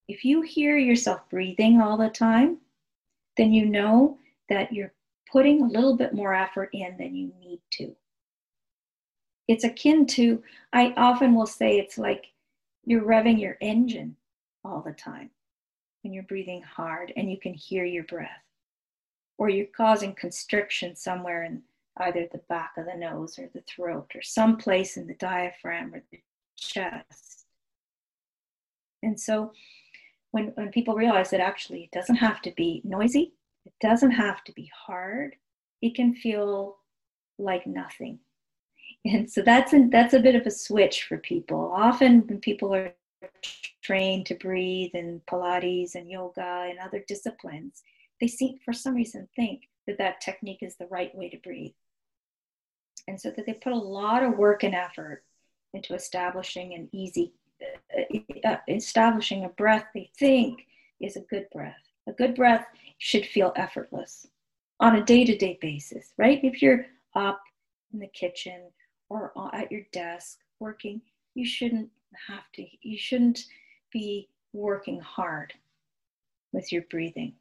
If 0.09 0.25
you 0.25 0.42
hear 0.42 0.77
yourself 0.77 1.29
breathing 1.31 1.81
all 1.81 1.96
the 1.96 2.11
time, 2.11 2.59
then 3.37 3.53
you 3.53 3.66
know 3.66 4.18
that 4.49 4.73
you're 4.73 4.92
putting 5.31 5.62
a 5.62 5.68
little 5.68 5.96
bit 5.96 6.14
more 6.14 6.35
effort 6.35 6.70
in 6.73 6.96
than 6.99 7.14
you 7.14 7.33
need 7.40 7.61
to. 7.73 7.94
It's 9.49 9.64
akin 9.64 10.07
to, 10.09 10.42
I 10.73 10.92
often 10.96 11.35
will 11.35 11.46
say 11.46 11.79
it's 11.79 11.99
like 11.99 12.27
you're 12.85 13.03
revving 13.03 13.40
your 13.40 13.57
engine 13.61 14.16
all 14.64 14.81
the 14.81 14.92
time 14.92 15.31
and 16.05 16.15
you're 16.15 16.23
breathing 16.25 16.63
hard 16.63 17.13
and 17.17 17.31
you 17.31 17.39
can 17.39 17.55
hear 17.55 17.85
your 17.85 18.05
breath. 18.05 18.29
Or 19.39 19.49
you're 19.49 19.67
causing 19.67 20.15
constriction 20.15 20.97
somewhere 20.97 21.45
in 21.45 21.63
either 21.97 22.27
the 22.31 22.43
back 22.49 22.73
of 22.77 22.87
the 22.87 22.97
nose 22.97 23.39
or 23.39 23.49
the 23.53 23.63
throat 23.63 24.13
or 24.15 24.23
someplace 24.23 24.97
in 24.97 25.07
the 25.07 25.15
diaphragm 25.15 25.95
or 25.95 26.03
the 26.11 26.21
chest. 26.57 27.47
And 29.03 29.19
so 29.19 29.53
when, 30.31 30.49
when 30.55 30.71
people 30.71 30.95
realize 30.95 31.31
that 31.31 31.41
actually 31.41 31.85
it 31.85 31.91
doesn't 31.91 32.17
have 32.17 32.43
to 32.43 32.53
be 32.53 32.83
noisy, 32.85 33.33
it 33.65 33.73
doesn't 33.81 34.13
have 34.13 34.45
to 34.45 34.53
be 34.53 34.71
hard, 34.75 35.37
it 35.83 35.95
can 35.95 36.15
feel 36.15 36.79
like 37.39 37.67
nothing. 37.67 38.19
And 39.05 39.31
so 39.31 39.41
that's 39.41 39.73
a, 39.73 39.89
that's 39.91 40.15
a 40.15 40.21
bit 40.21 40.35
of 40.35 40.47
a 40.47 40.51
switch 40.51 41.05
for 41.05 41.17
people. 41.17 41.73
Often 41.75 42.27
when 42.27 42.39
people 42.39 42.75
are 42.75 42.93
trained 43.83 44.27
to 44.27 44.35
breathe 44.35 44.91
in 44.95 45.21
Pilates 45.29 45.95
and 45.95 46.11
yoga 46.11 46.67
and 46.69 46.79
other 46.79 47.05
disciplines, 47.07 47.83
they 48.21 48.27
seem 48.27 48.59
for 48.65 48.73
some 48.73 48.95
reason 48.95 49.29
think 49.35 49.69
that 49.87 49.99
that 49.99 50.21
technique 50.21 50.63
is 50.63 50.77
the 50.77 50.87
right 50.87 51.15
way 51.15 51.29
to 51.29 51.39
breathe. 51.39 51.73
And 53.09 53.21
so 53.21 53.31
that 53.31 53.47
they 53.47 53.55
put 53.55 53.73
a 53.73 53.77
lot 53.77 54.23
of 54.23 54.37
work 54.37 54.63
and 54.63 54.75
effort 54.75 55.25
into 55.73 55.95
establishing 55.95 56.75
an 56.75 56.89
easy 56.93 57.33
uh, 57.63 58.49
uh, 58.49 58.57
establishing 58.69 59.45
a 59.45 59.49
breath 59.49 59.87
they 59.95 60.11
think 60.19 60.67
is 61.01 61.17
a 61.17 61.21
good 61.21 61.47
breath. 61.53 61.75
A 62.07 62.13
good 62.13 62.35
breath 62.35 62.67
should 62.99 63.27
feel 63.27 63.53
effortless 63.57 64.27
on 64.79 64.97
a 64.97 65.05
day 65.05 65.25
to 65.25 65.37
day 65.37 65.59
basis, 65.61 66.13
right? 66.17 66.41
If 66.43 66.63
you're 66.63 66.87
up 67.15 67.41
in 67.93 67.99
the 67.99 68.07
kitchen 68.07 68.63
or 69.09 69.33
at 69.53 69.71
your 69.71 69.83
desk 69.93 70.39
working, 70.59 71.01
you 71.35 71.45
shouldn't 71.45 71.91
have 72.29 72.51
to, 72.55 72.66
you 72.83 72.99
shouldn't 72.99 73.44
be 73.92 74.29
working 74.53 75.01
hard 75.01 75.53
with 76.53 76.73
your 76.73 76.83
breathing. 76.90 77.35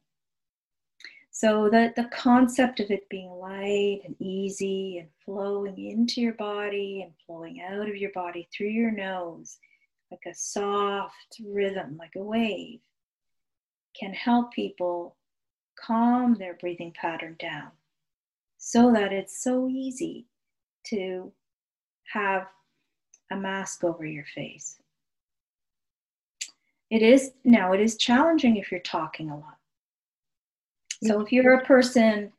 So 1.32 1.70
that 1.70 1.94
the 1.96 2.10
concept 2.12 2.80
of 2.80 2.90
it 2.90 3.08
being 3.08 3.30
light 3.30 4.02
and 4.04 4.14
easy 4.18 4.98
and 4.98 5.08
flowing 5.24 5.78
into 5.78 6.20
your 6.20 6.34
body 6.34 7.02
and 7.02 7.12
flowing 7.26 7.60
out 7.62 7.88
of 7.88 7.96
your 7.96 8.12
body 8.12 8.48
through 8.52 8.68
your 8.68 8.90
nose 8.90 9.58
like 10.10 10.26
a 10.26 10.34
soft 10.34 11.40
rhythm, 11.44 11.96
like 11.96 12.16
a 12.16 12.22
wave, 12.22 12.80
can 13.98 14.12
help 14.12 14.52
people 14.52 15.16
calm 15.78 16.34
their 16.34 16.54
breathing 16.54 16.92
pattern 17.00 17.36
down 17.38 17.70
so 18.58 18.92
that 18.92 19.12
it's 19.12 19.42
so 19.42 19.68
easy 19.68 20.26
to 20.84 21.32
have 22.12 22.46
a 23.30 23.36
mask 23.36 23.84
over 23.84 24.04
your 24.04 24.24
face. 24.34 24.76
It 26.90 27.02
is 27.02 27.32
now, 27.44 27.72
it 27.72 27.80
is 27.80 27.96
challenging 27.96 28.56
if 28.56 28.70
you're 28.70 28.80
talking 28.80 29.30
a 29.30 29.36
lot. 29.36 29.58
So 31.04 31.20
if 31.20 31.32
you're 31.32 31.54
a 31.54 31.64
person 31.64 32.32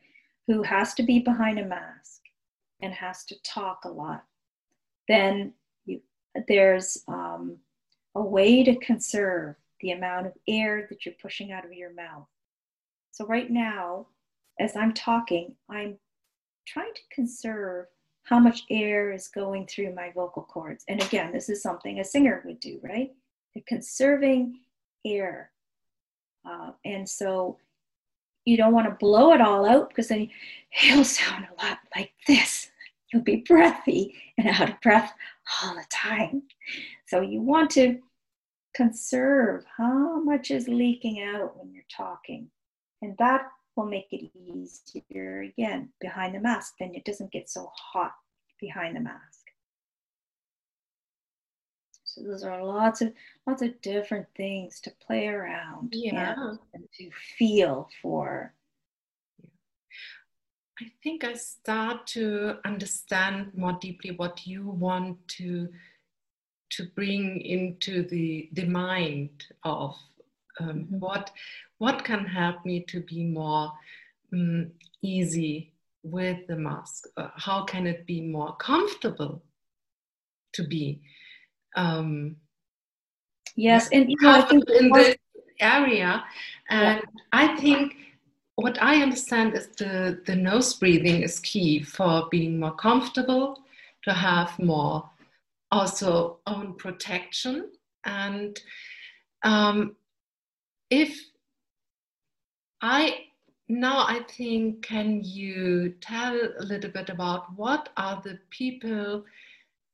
who 0.47 0.61
has 0.63 0.93
to 0.95 1.03
be 1.03 1.19
behind 1.19 1.57
a 1.59 1.65
mask 1.65 2.21
and 2.81 2.93
has 2.93 3.23
to 3.25 3.35
talk 3.43 3.85
a 3.85 3.89
lot, 3.89 4.25
then 5.07 5.53
you, 5.85 6.01
there's 6.47 7.03
um, 7.07 7.57
a 8.15 8.21
way 8.21 8.63
to 8.63 8.75
conserve 8.75 9.55
the 9.79 9.91
amount 9.91 10.27
of 10.27 10.33
air 10.47 10.85
that 10.89 11.05
you're 11.05 11.15
pushing 11.21 11.51
out 11.51 11.65
of 11.65 11.73
your 11.73 11.93
mouth. 11.93 12.27
So, 13.11 13.25
right 13.25 13.49
now, 13.49 14.07
as 14.59 14.75
I'm 14.75 14.93
talking, 14.93 15.55
I'm 15.69 15.97
trying 16.67 16.93
to 16.93 17.01
conserve 17.15 17.87
how 18.23 18.39
much 18.39 18.63
air 18.69 19.11
is 19.11 19.27
going 19.27 19.67
through 19.67 19.93
my 19.93 20.11
vocal 20.13 20.43
cords. 20.43 20.83
And 20.87 21.01
again, 21.01 21.31
this 21.31 21.49
is 21.49 21.61
something 21.61 21.99
a 21.99 22.03
singer 22.03 22.41
would 22.45 22.59
do, 22.59 22.79
right? 22.81 23.11
They're 23.53 23.63
conserving 23.67 24.59
air. 25.05 25.51
Uh, 26.45 26.71
and 26.85 27.07
so 27.07 27.57
you 28.45 28.57
don't 28.57 28.73
want 28.73 28.87
to 28.87 28.95
blow 28.95 29.33
it 29.33 29.41
all 29.41 29.65
out 29.65 29.89
because 29.89 30.07
then 30.07 30.29
you'll 30.81 31.03
sound 31.05 31.45
a 31.45 31.65
lot 31.65 31.79
like 31.95 32.13
this. 32.27 32.71
You'll 33.11 33.23
be 33.23 33.43
breathy 33.47 34.15
and 34.37 34.47
out 34.47 34.69
of 34.69 34.81
breath 34.81 35.13
all 35.61 35.75
the 35.75 35.85
time. 35.89 36.43
So 37.07 37.21
you 37.21 37.41
want 37.41 37.69
to 37.71 37.99
conserve 38.73 39.65
how 39.77 40.21
much 40.21 40.49
is 40.49 40.67
leaking 40.67 41.21
out 41.21 41.57
when 41.57 41.73
you're 41.73 41.83
talking. 41.95 42.47
And 43.01 43.17
that 43.17 43.51
will 43.75 43.85
make 43.85 44.07
it 44.11 44.29
easier 44.35 45.41
again 45.41 45.89
behind 45.99 46.35
the 46.35 46.39
mask. 46.39 46.75
Then 46.79 46.93
it 46.93 47.05
doesn't 47.05 47.31
get 47.31 47.49
so 47.49 47.71
hot 47.75 48.13
behind 48.59 48.95
the 48.95 49.01
mask. 49.01 49.41
So 52.03 52.23
those 52.23 52.43
are 52.43 52.63
lots 52.63 53.01
of 53.01 53.13
lots 53.47 53.61
of 53.61 53.81
different 53.81 54.27
things 54.35 54.81
to 54.81 54.91
play 55.05 55.27
around 55.27 55.93
yeah. 55.93 56.35
and, 56.37 56.59
and 56.73 56.83
to 56.99 57.09
feel 57.37 57.87
for. 58.01 58.53
I 60.81 60.85
think 61.03 61.23
I 61.23 61.33
start 61.33 62.07
to 62.07 62.57
understand 62.65 63.51
more 63.55 63.77
deeply 63.79 64.11
what 64.11 64.45
you 64.45 64.67
want 64.67 65.25
to 65.39 65.69
to 66.71 66.85
bring 66.95 67.41
into 67.41 68.03
the 68.03 68.49
the 68.53 68.65
mind 68.65 69.45
of 69.63 69.95
um, 70.61 70.69
mm-hmm. 70.69 70.99
what 70.99 71.31
what 71.77 72.03
can 72.03 72.25
help 72.25 72.63
me 72.65 72.83
to 72.87 73.01
be 73.01 73.23
more 73.23 73.71
um, 74.33 74.71
easy 75.01 75.73
with 76.03 76.45
the 76.47 76.55
mask 76.55 77.05
uh, 77.17 77.29
how 77.35 77.63
can 77.63 77.87
it 77.87 78.05
be 78.05 78.21
more 78.21 78.55
comfortable 78.57 79.41
to 80.53 80.67
be 80.67 81.01
um, 81.75 82.35
yes 83.55 83.89
and 83.91 84.09
you 84.09 84.15
know, 84.21 84.31
I 84.31 84.41
think 84.41 84.63
in 84.69 84.91
this 84.91 85.15
area 85.59 86.23
and 86.69 86.99
yeah. 86.99 87.19
i 87.31 87.55
think 87.57 87.93
what 88.55 88.81
i 88.81 89.01
understand 89.01 89.55
is 89.55 89.67
the 89.77 90.19
the 90.25 90.35
nose 90.35 90.73
breathing 90.73 91.21
is 91.21 91.39
key 91.39 91.83
for 91.83 92.27
being 92.31 92.59
more 92.59 92.75
comfortable 92.75 93.59
to 94.03 94.11
have 94.11 94.57
more 94.57 95.07
also 95.71 96.39
own 96.47 96.73
protection 96.73 97.69
and 98.05 98.59
um, 99.43 99.95
if 100.91 101.19
i 102.81 103.25
now 103.67 104.05
i 104.07 104.19
think 104.37 104.85
can 104.85 105.21
you 105.23 105.95
tell 106.01 106.35
a 106.59 106.63
little 106.63 106.91
bit 106.91 107.09
about 107.09 107.45
what 107.55 107.89
are 107.97 108.21
the 108.23 108.37
people 108.49 109.23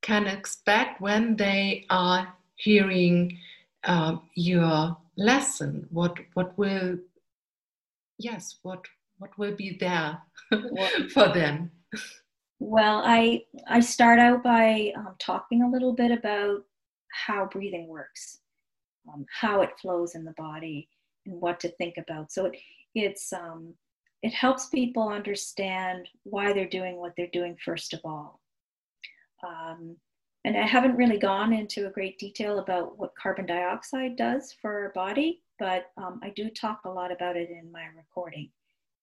can 0.01 0.27
expect 0.27 1.01
when 1.01 1.35
they 1.35 1.85
are 1.89 2.33
hearing 2.55 3.37
uh, 3.83 4.17
your 4.35 4.97
lesson? 5.17 5.87
What 5.91 6.17
what 6.33 6.57
will 6.57 6.97
yes 8.17 8.57
what 8.63 8.85
what 9.19 9.37
will 9.37 9.55
be 9.55 9.77
there 9.79 10.19
for 11.13 11.29
them? 11.29 11.71
Well, 12.59 13.01
I 13.05 13.43
I 13.67 13.79
start 13.79 14.19
out 14.19 14.43
by 14.43 14.93
um, 14.95 15.15
talking 15.19 15.63
a 15.63 15.69
little 15.69 15.93
bit 15.93 16.11
about 16.11 16.65
how 17.11 17.45
breathing 17.45 17.87
works, 17.87 18.39
um, 19.13 19.25
how 19.29 19.61
it 19.61 19.77
flows 19.81 20.15
in 20.15 20.23
the 20.23 20.33
body, 20.37 20.89
and 21.25 21.39
what 21.39 21.59
to 21.61 21.69
think 21.69 21.95
about. 21.97 22.31
So 22.31 22.45
it, 22.45 22.57
it's 22.95 23.31
um, 23.33 23.73
it 24.23 24.33
helps 24.33 24.67
people 24.67 25.09
understand 25.09 26.07
why 26.23 26.53
they're 26.53 26.67
doing 26.67 26.97
what 26.97 27.13
they're 27.15 27.27
doing 27.31 27.55
first 27.63 27.93
of 27.93 28.01
all. 28.03 28.41
Um, 29.47 29.95
and 30.45 30.57
I 30.57 30.65
haven't 30.65 30.95
really 30.95 31.19
gone 31.19 31.53
into 31.53 31.87
a 31.87 31.91
great 31.91 32.17
detail 32.17 32.59
about 32.59 32.97
what 32.97 33.15
carbon 33.21 33.45
dioxide 33.45 34.15
does 34.15 34.55
for 34.61 34.71
our 34.73 34.91
body, 34.93 35.43
but 35.59 35.91
um, 35.97 36.19
I 36.23 36.29
do 36.35 36.49
talk 36.49 36.81
a 36.85 36.89
lot 36.89 37.11
about 37.11 37.35
it 37.35 37.49
in 37.49 37.71
my 37.71 37.85
recording. 37.95 38.49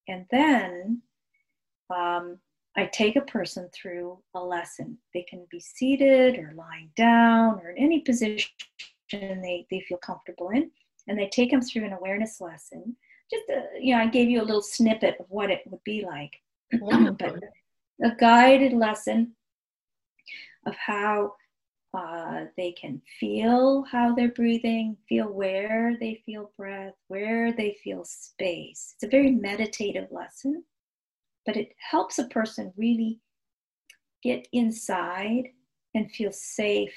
And 0.09 0.25
then 0.31 1.03
um, 1.95 2.39
I 2.77 2.87
take 2.87 3.17
a 3.17 3.23
person 3.23 3.69
through 3.75 4.19
a 4.35 4.41
lesson. 4.41 4.99
They 5.13 5.25
can 5.29 5.47
be 5.51 5.61
seated 5.61 6.39
or 6.39 6.53
lying 6.57 6.91
down 6.97 7.61
or 7.61 7.71
in 7.71 7.79
any 7.79 8.01
position 8.01 8.51
they, 9.13 9.67
they 9.71 9.81
feel 9.81 9.99
comfortable 9.99 10.51
in. 10.51 10.71
And 11.07 11.19
they 11.19 11.29
take 11.29 11.51
them 11.51 11.61
through 11.61 11.85
an 11.85 11.93
awareness 11.93 12.41
lesson. 12.41 12.97
Just, 13.31 13.45
a, 13.51 13.59
uh, 13.59 13.63
you 13.79 13.95
know, 13.95 14.01
I 14.01 14.07
gave 14.07 14.29
you 14.29 14.41
a 14.41 14.45
little 14.45 14.63
snippet 14.63 15.17
of 15.21 15.27
what 15.29 15.51
it 15.51 15.63
would 15.67 15.85
be 15.85 16.05
like. 16.05 16.41
but 17.19 17.43
a 18.03 18.17
guided 18.19 18.73
lesson 18.73 19.35
of 20.67 20.75
how 20.77 21.35
uh, 21.93 22.47
they 22.57 22.73
can 22.73 23.01
feel 23.21 23.85
how 23.91 24.15
they're 24.15 24.33
breathing, 24.33 24.97
feel 25.09 25.27
where 25.27 25.97
they 26.01 26.23
feel 26.27 26.51
breath, 26.57 26.95
where 27.09 27.53
they 27.53 27.77
feel 27.85 28.05
space. 28.05 28.95
It's 28.97 29.05
a 29.05 29.09
very 29.09 29.31
meditative 29.31 30.09
lesson 30.11 30.65
but 31.47 31.57
it 31.57 31.75
helps 31.79 32.19
a 32.19 32.29
person 32.29 32.73
really 32.77 33.21
get 34.23 34.49
inside 34.53 35.45
and 35.95 36.11
feel 36.11 36.33
safe 36.33 36.95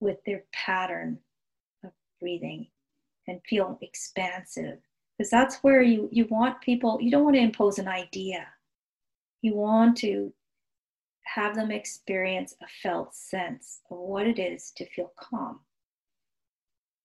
with 0.00 0.18
their 0.26 0.44
pattern 0.52 1.18
breathing 2.20 2.66
and 3.26 3.40
feel 3.48 3.78
expansive 3.82 4.78
because 5.16 5.30
that's 5.30 5.58
where 5.58 5.82
you 5.82 6.08
you 6.12 6.26
want 6.30 6.60
people 6.60 6.98
you 7.00 7.10
don't 7.10 7.24
want 7.24 7.36
to 7.36 7.42
impose 7.42 7.78
an 7.78 7.88
idea 7.88 8.46
you 9.42 9.54
want 9.54 9.96
to 9.96 10.32
have 11.24 11.54
them 11.54 11.70
experience 11.70 12.54
a 12.62 12.66
felt 12.82 13.14
sense 13.14 13.80
of 13.90 13.98
what 13.98 14.26
it 14.26 14.38
is 14.38 14.72
to 14.76 14.88
feel 14.88 15.12
calm 15.18 15.60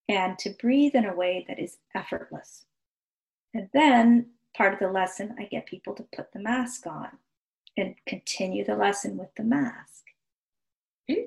and 0.07 0.39
to 0.39 0.49
breathe 0.61 0.95
in 0.95 1.05
a 1.05 1.16
way 1.16 1.45
that 1.47 1.59
is 1.59 1.78
effortless 1.95 2.66
and 3.53 3.70
then 3.74 4.28
part 4.55 4.74
of 4.74 4.80
the 4.80 4.89
lesson, 4.89 5.36
I 5.39 5.45
get 5.45 5.66
people 5.66 5.93
to 5.95 6.05
put 6.16 6.32
the 6.32 6.39
mask 6.39 6.88
on 6.88 7.09
and 7.78 7.95
continue 8.05 8.64
the 8.64 8.76
lesson 8.76 9.18
with 9.18 9.34
the 9.36 9.43
mask. 9.43 10.03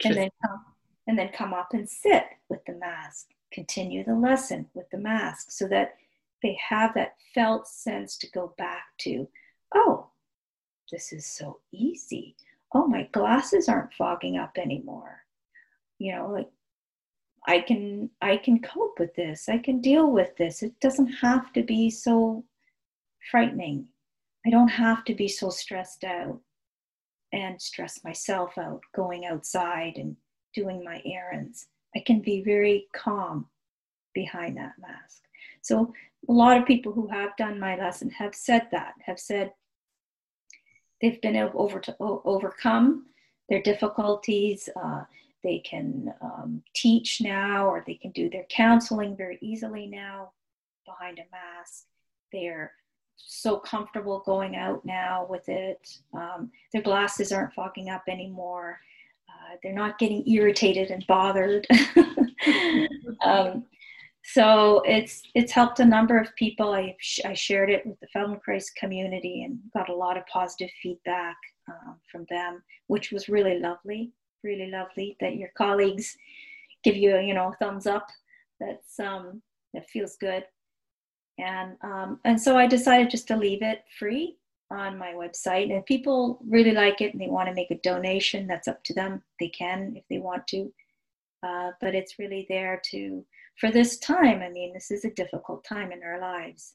And 0.09 0.16
then 0.16 0.30
come, 0.45 0.64
and 1.07 1.18
then 1.18 1.30
come 1.32 1.53
up 1.53 1.68
and 1.72 1.89
sit 1.89 2.24
with 2.49 2.64
the 2.66 2.74
mask. 2.74 3.26
Continue 3.57 4.04
the 4.04 4.14
lesson 4.14 4.66
with 4.74 4.84
the 4.90 4.98
mask 4.98 5.50
so 5.50 5.66
that 5.68 5.94
they 6.42 6.59
have 6.68 6.92
that 6.92 7.14
felt 7.34 7.66
sense 7.66 8.18
to 8.18 8.30
go 8.32 8.52
back 8.59 8.82
to, 8.98 9.26
oh, 9.74 10.09
this 10.92 11.11
is 11.11 11.24
so 11.24 11.61
easy. 11.72 12.36
Oh, 12.74 12.86
my 12.86 13.04
glasses 13.12 13.66
aren't 13.66 13.94
fogging 13.94 14.36
up 14.36 14.59
anymore. 14.59 15.22
You 15.98 16.16
know, 16.16 16.30
like 16.30 16.50
I 17.46 17.61
can 17.61 18.11
I 18.20 18.36
can 18.36 18.61
cope 18.61 18.98
with 18.98 19.14
this. 19.14 19.48
I 19.48 19.57
can 19.57 19.80
deal 19.80 20.11
with 20.11 20.36
this. 20.36 20.62
It 20.62 20.78
doesn't 20.80 21.12
have 21.22 21.50
to 21.54 21.62
be 21.62 21.88
so 21.88 22.44
frightening. 23.30 23.88
I 24.46 24.50
don't 24.50 24.68
have 24.68 25.02
to 25.07 25.14
be 25.14 25.28
so 25.28 25.48
stressed 25.48 26.04
out 26.04 26.40
and 27.32 27.59
stress 27.62 28.04
myself 28.04 28.59
out 28.59 28.82
going 28.94 29.24
outside 29.24 29.94
and 29.96 30.14
doing 30.52 30.84
my 30.84 31.00
errands. 31.07 31.68
I 31.97 32.03
can 32.05 32.20
be 32.20 32.42
very 32.42 32.86
calm 32.94 33.47
behind 34.12 34.57
that 34.59 34.74
mask. 34.78 35.22
So, 35.62 35.92
a 36.28 36.32
lot 36.32 36.61
of 36.61 36.66
people 36.66 36.92
who 36.92 37.07
have 37.09 37.36
done 37.36 37.59
my 37.59 37.76
lesson 37.76 38.11
have 38.11 38.34
said 38.34 38.68
that, 38.72 38.94
have 39.05 39.18
said 39.18 39.53
they've 41.01 41.20
been 41.22 41.36
able 41.36 41.62
over 41.62 41.78
to 41.80 41.97
overcome 42.01 43.07
their 43.49 43.62
difficulties. 43.62 44.68
Uh, 44.76 45.05
they 45.44 45.61
can 45.61 46.12
um, 46.20 46.62
teach 46.74 47.20
now, 47.20 47.68
or 47.68 47.84
they 47.86 47.94
can 47.94 48.11
do 48.11 48.28
their 48.28 48.47
counseling 48.51 49.16
very 49.16 49.38
easily 49.40 49.86
now 49.86 50.32
behind 50.84 51.18
a 51.18 51.30
mask. 51.30 51.84
They're 52.32 52.72
so 53.16 53.59
comfortable 53.59 54.22
going 54.26 54.57
out 54.57 54.84
now 54.84 55.26
with 55.30 55.49
it. 55.49 55.99
Um, 56.12 56.51
their 56.72 56.82
glasses 56.82 57.32
aren't 57.32 57.55
fogging 57.55 57.88
up 57.88 58.03
anymore. 58.09 58.80
Uh, 59.47 59.57
they're 59.62 59.72
not 59.72 59.99
getting 59.99 60.26
irritated 60.28 60.90
and 60.90 61.07
bothered. 61.07 61.66
um, 63.24 63.64
so 64.24 64.82
it's 64.84 65.22
it's 65.34 65.53
helped 65.53 65.78
a 65.78 65.84
number 65.84 66.18
of 66.18 66.34
people. 66.36 66.72
I, 66.72 66.97
I 67.24 67.34
shared 67.34 67.70
it 67.70 67.86
with 67.86 67.99
the 68.01 68.09
Feldenkrais 68.14 68.74
community 68.76 69.44
and 69.44 69.59
got 69.72 69.88
a 69.88 69.94
lot 69.94 70.16
of 70.16 70.26
positive 70.26 70.70
feedback 70.82 71.36
um, 71.68 71.97
from 72.11 72.26
them, 72.28 72.62
which 72.88 73.12
was 73.12 73.28
really 73.28 73.61
lovely. 73.61 74.12
Really 74.42 74.70
lovely 74.70 75.16
that 75.20 75.36
your 75.36 75.51
colleagues 75.57 76.16
give 76.82 76.97
you 76.97 77.16
you 77.18 77.34
know 77.34 77.55
thumbs 77.61 77.86
up. 77.86 78.09
That's 78.59 78.99
um, 78.99 79.42
that 79.74 79.88
feels 79.90 80.16
good 80.16 80.44
and 81.38 81.76
um, 81.82 82.20
and 82.24 82.40
so 82.40 82.57
I 82.57 82.66
decided 82.66 83.11
just 83.11 83.28
to 83.28 83.36
leave 83.36 83.62
it 83.62 83.84
free 83.99 84.36
on 84.70 84.98
my 84.98 85.12
website. 85.12 85.64
And 85.64 85.72
if 85.72 85.84
people 85.86 86.40
really 86.48 86.72
like 86.72 87.00
it 87.00 87.12
and 87.12 87.20
they 87.20 87.28
want 87.28 87.48
to 87.48 87.54
make 87.54 87.70
a 87.70 87.78
donation, 87.78 88.46
that's 88.46 88.68
up 88.68 88.82
to 88.84 88.94
them. 88.94 89.22
They 89.38 89.48
can 89.48 89.94
if 89.96 90.04
they 90.10 90.18
want 90.18 90.46
to, 90.48 90.72
uh, 91.42 91.70
but 91.80 91.94
it's 91.94 92.18
really 92.18 92.46
there 92.48 92.80
to 92.90 93.24
for 93.60 93.70
this 93.70 93.98
time. 93.98 94.42
I 94.42 94.50
mean, 94.50 94.72
this 94.74 94.90
is 94.90 95.04
a 95.04 95.10
difficult 95.10 95.64
time 95.64 95.92
in 95.92 96.02
our 96.02 96.20
lives 96.20 96.74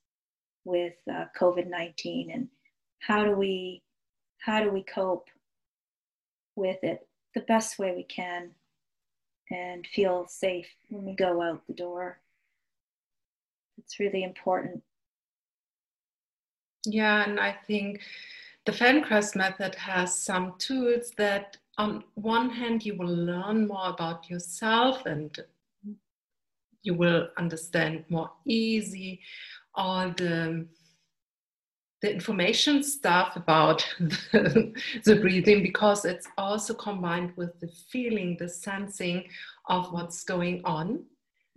with 0.64 0.94
uh, 1.12 1.26
COVID 1.40 1.68
nineteen, 1.68 2.32
and 2.32 2.48
how 3.00 3.26
do 3.26 3.32
we 3.32 3.84
how 4.40 4.64
do 4.64 4.72
we 4.72 4.84
cope 4.84 5.28
with 6.56 6.84
it 6.84 7.08
the 7.36 7.42
best 7.42 7.80
way 7.80 7.94
we 7.96 8.04
can 8.04 8.52
and 9.52 9.86
feel 9.88 10.26
safe 10.28 10.68
when 10.90 11.06
we 11.06 11.14
go 11.14 11.42
out 11.42 11.62
the 11.68 11.74
door. 11.74 12.20
It's 13.78 14.00
really 14.00 14.24
important. 14.24 14.82
Yeah, 16.86 17.24
and 17.24 17.40
I 17.40 17.56
think 17.68 18.02
the 18.66 18.72
Feldenkrais 18.72 19.36
method 19.36 19.76
has 19.76 20.18
some 20.18 20.56
tools 20.58 21.12
that, 21.18 21.58
on 21.78 22.04
one 22.16 22.50
hand, 22.50 22.86
you 22.86 22.96
will 22.96 23.16
learn 23.16 23.68
more 23.68 23.90
about 23.90 24.30
yourself 24.30 25.06
and 25.06 25.38
you 26.84 26.96
will 26.96 27.28
understand 27.38 28.04
more 28.10 28.32
easy 28.46 29.22
all 29.76 30.10
the 30.12 30.68
the 32.02 32.12
information 32.12 32.82
stuff 32.82 33.36
about 33.36 33.88
the, 34.00 34.74
the, 35.06 35.16
breathing 35.18 35.62
because 35.62 36.04
it's 36.04 36.28
also 36.36 36.74
combined 36.74 37.32
with 37.36 37.60
the 37.60 37.68
feeling, 37.92 38.36
the 38.40 38.50
sensing 38.50 39.24
of 39.68 39.94
what's 39.94 40.24
going 40.24 40.62
on. 40.66 41.04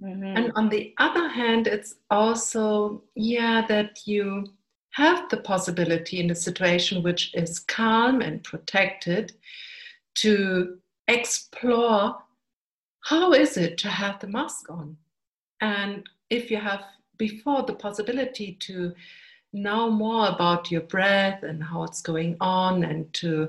Mm-hmm. 0.02 0.36
And 0.36 0.52
on 0.54 0.68
the 0.68 0.92
other 0.98 1.28
hand, 1.28 1.66
it's 1.66 1.94
also, 2.10 3.02
yeah, 3.14 3.66
that 3.68 4.06
you 4.06 4.52
have 4.94 5.28
the 5.28 5.36
possibility 5.38 6.20
in 6.20 6.30
a 6.30 6.36
situation 6.36 7.02
which 7.02 7.34
is 7.34 7.58
calm 7.58 8.20
and 8.20 8.44
protected 8.44 9.32
to 10.14 10.78
explore 11.08 12.16
how 13.00 13.32
is 13.32 13.56
it 13.56 13.76
to 13.78 13.88
have 13.88 14.20
the 14.20 14.28
mask 14.28 14.70
on? 14.70 14.96
And 15.60 16.08
if 16.30 16.48
you 16.48 16.58
have 16.58 16.84
before 17.18 17.64
the 17.64 17.74
possibility 17.74 18.52
to 18.60 18.94
know 19.52 19.90
more 19.90 20.28
about 20.28 20.70
your 20.70 20.82
breath 20.82 21.42
and 21.42 21.62
how 21.62 21.82
it's 21.82 22.00
going 22.00 22.36
on 22.40 22.84
and 22.84 23.12
to 23.14 23.48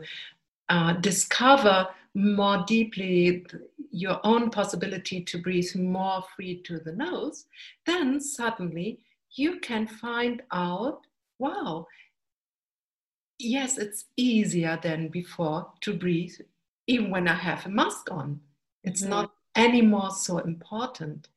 uh, 0.70 0.94
discover 0.94 1.88
more 2.16 2.64
deeply 2.66 3.46
your 3.92 4.20
own 4.24 4.50
possibility 4.50 5.22
to 5.22 5.38
breathe 5.38 5.76
more 5.76 6.24
free 6.36 6.62
to 6.64 6.80
the 6.80 6.92
nose, 6.92 7.46
then 7.86 8.20
suddenly 8.20 9.00
you 9.36 9.60
can 9.60 9.86
find 9.86 10.42
out 10.52 11.06
wow, 11.40 11.88
yes, 13.40 13.78
it's 13.78 14.06
easier 14.18 14.80
than 14.82 15.10
before 15.10 15.72
to 15.82 15.94
breathe, 15.94 16.36
even 16.88 17.12
when 17.12 17.28
I 17.28 17.36
have 17.36 17.66
a 17.66 17.70
mask 17.70 18.12
on. 18.12 18.40
It's 18.84 19.02
mm-hmm. 19.02 19.12
not 19.12 19.32
anymore 19.56 20.12
so 20.12 20.40
important. 20.40 21.30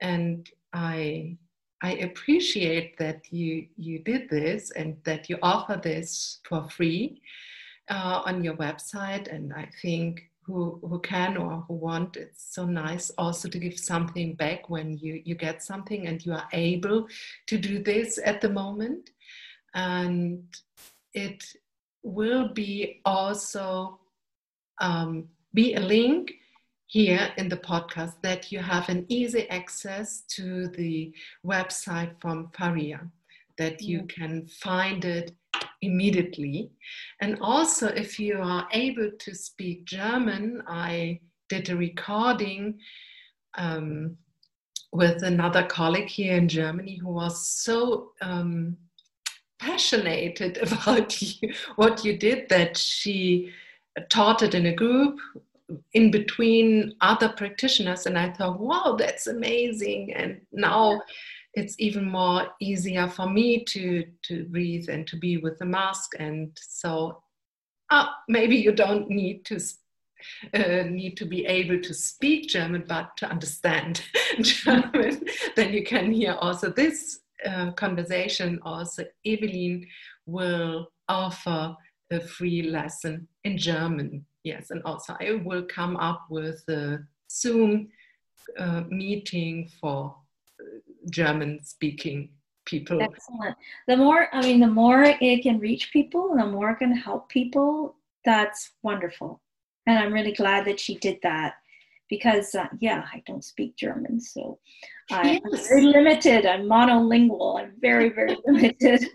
And 0.00 0.48
I 0.72 1.38
I 1.82 1.92
appreciate 1.96 2.96
that 2.98 3.30
you 3.30 3.66
you 3.76 3.98
did 3.98 4.30
this 4.30 4.70
and 4.70 4.96
that 5.04 5.28
you 5.28 5.38
offer 5.42 5.80
this 5.82 6.40
for 6.48 6.68
free 6.68 7.20
uh, 7.90 8.22
on 8.24 8.44
your 8.44 8.54
website. 8.54 9.32
And 9.32 9.52
I 9.52 9.68
think 9.82 10.30
who, 10.44 10.78
who 10.82 10.98
can 11.00 11.36
or 11.36 11.64
who 11.68 11.74
want, 11.74 12.16
it's 12.16 12.54
so 12.54 12.66
nice 12.66 13.10
also 13.16 13.48
to 13.48 13.58
give 13.58 13.78
something 13.78 14.34
back 14.34 14.68
when 14.68 14.96
you, 14.98 15.22
you 15.24 15.34
get 15.34 15.62
something 15.62 16.06
and 16.06 16.24
you 16.24 16.32
are 16.32 16.48
able 16.52 17.08
to 17.46 17.58
do 17.58 17.82
this 17.82 18.18
at 18.24 18.40
the 18.40 18.50
moment. 18.50 19.10
And 19.74 20.44
it 21.12 21.44
will 22.02 22.48
be 22.48 23.00
also 23.04 24.00
um, 24.80 25.28
be 25.52 25.74
a 25.74 25.80
link 25.80 26.34
here 26.86 27.32
in 27.38 27.48
the 27.48 27.56
podcast 27.56 28.14
that 28.22 28.52
you 28.52 28.58
have 28.60 28.88
an 28.88 29.04
easy 29.08 29.48
access 29.50 30.22
to 30.28 30.68
the 30.68 31.12
website 31.44 32.20
from 32.20 32.50
Faria. 32.56 33.00
that 33.56 33.80
you 33.80 34.00
mm. 34.00 34.08
can 34.08 34.46
find 34.48 35.04
it 35.04 35.32
immediately. 35.82 36.70
And 37.20 37.38
also, 37.40 37.88
if 37.88 38.18
you 38.18 38.40
are 38.40 38.66
able 38.72 39.10
to 39.18 39.34
speak 39.34 39.84
German, 39.84 40.62
I 40.66 41.20
did 41.48 41.70
a 41.70 41.76
recording 41.76 42.78
um, 43.56 44.16
with 44.92 45.22
another 45.22 45.64
colleague 45.64 46.08
here 46.08 46.36
in 46.36 46.48
Germany 46.48 46.96
who 46.96 47.08
was 47.08 47.46
so 47.46 48.12
um, 48.20 48.76
passionate 49.60 50.40
about 50.72 51.20
you, 51.20 51.52
what 51.76 52.04
you 52.04 52.16
did 52.16 52.48
that 52.48 52.76
she 52.76 53.52
taught 54.08 54.42
it 54.42 54.54
in 54.54 54.66
a 54.66 54.74
group 54.74 55.18
in 55.94 56.10
between 56.10 56.94
other 57.00 57.28
practitioners 57.30 58.04
and 58.06 58.18
i 58.18 58.30
thought 58.30 58.60
wow 58.60 58.96
that's 58.98 59.26
amazing. 59.26 60.12
And 60.14 60.40
now 60.52 61.02
it's 61.54 61.76
even 61.78 62.04
more 62.04 62.48
easier 62.60 63.08
for 63.08 63.28
me 63.28 63.64
to 63.64 64.04
to 64.22 64.44
breathe 64.46 64.88
and 64.88 65.06
to 65.08 65.16
be 65.16 65.36
with 65.36 65.58
the 65.58 65.66
mask. 65.66 66.12
And 66.18 66.50
so 66.60 67.22
uh, 67.90 68.06
maybe 68.28 68.56
you 68.56 68.72
don't 68.72 69.08
need 69.08 69.44
to 69.46 69.60
uh, 70.54 70.84
need 70.88 71.16
to 71.18 71.26
be 71.26 71.44
able 71.44 71.78
to 71.78 71.92
speak 71.92 72.48
german 72.48 72.82
but 72.88 73.14
to 73.14 73.28
understand 73.28 74.00
german 74.40 75.22
then 75.54 75.70
you 75.70 75.84
can 75.84 76.10
hear 76.10 76.32
also 76.40 76.70
this 76.70 77.20
uh, 77.46 77.70
conversation 77.72 78.58
also 78.62 79.04
evelyn 79.26 79.86
will 80.26 80.88
offer 81.08 81.76
a 82.10 82.20
free 82.20 82.62
lesson 82.62 83.26
in 83.44 83.56
german 83.58 84.24
yes 84.42 84.70
and 84.70 84.82
also 84.84 85.14
i 85.20 85.40
will 85.44 85.64
come 85.64 85.96
up 85.96 86.22
with 86.30 86.62
a 86.68 86.98
zoom 87.30 87.88
uh, 88.58 88.82
meeting 88.88 89.70
for 89.80 90.14
German 91.10 91.60
speaking 91.62 92.30
people. 92.64 93.02
Excellent. 93.02 93.56
The 93.88 93.96
more, 93.96 94.28
I 94.32 94.40
mean, 94.40 94.60
the 94.60 94.66
more 94.66 95.02
it 95.02 95.42
can 95.42 95.58
reach 95.58 95.92
people, 95.92 96.34
the 96.36 96.46
more 96.46 96.70
it 96.70 96.78
can 96.78 96.94
help 96.94 97.28
people, 97.28 97.96
that's 98.24 98.70
wonderful. 98.82 99.40
And 99.86 99.98
I'm 99.98 100.12
really 100.12 100.32
glad 100.32 100.64
that 100.66 100.80
she 100.80 100.96
did 100.96 101.18
that 101.22 101.54
because, 102.08 102.54
uh, 102.54 102.68
yeah, 102.80 103.04
I 103.12 103.22
don't 103.26 103.44
speak 103.44 103.76
German. 103.76 104.20
So 104.20 104.58
I'm 105.10 105.40
very 105.50 105.82
limited. 105.82 106.46
I'm 106.46 106.62
monolingual. 106.62 107.60
I'm 107.60 107.72
very, 107.80 108.10
very 108.10 108.36
limited. 108.46 109.06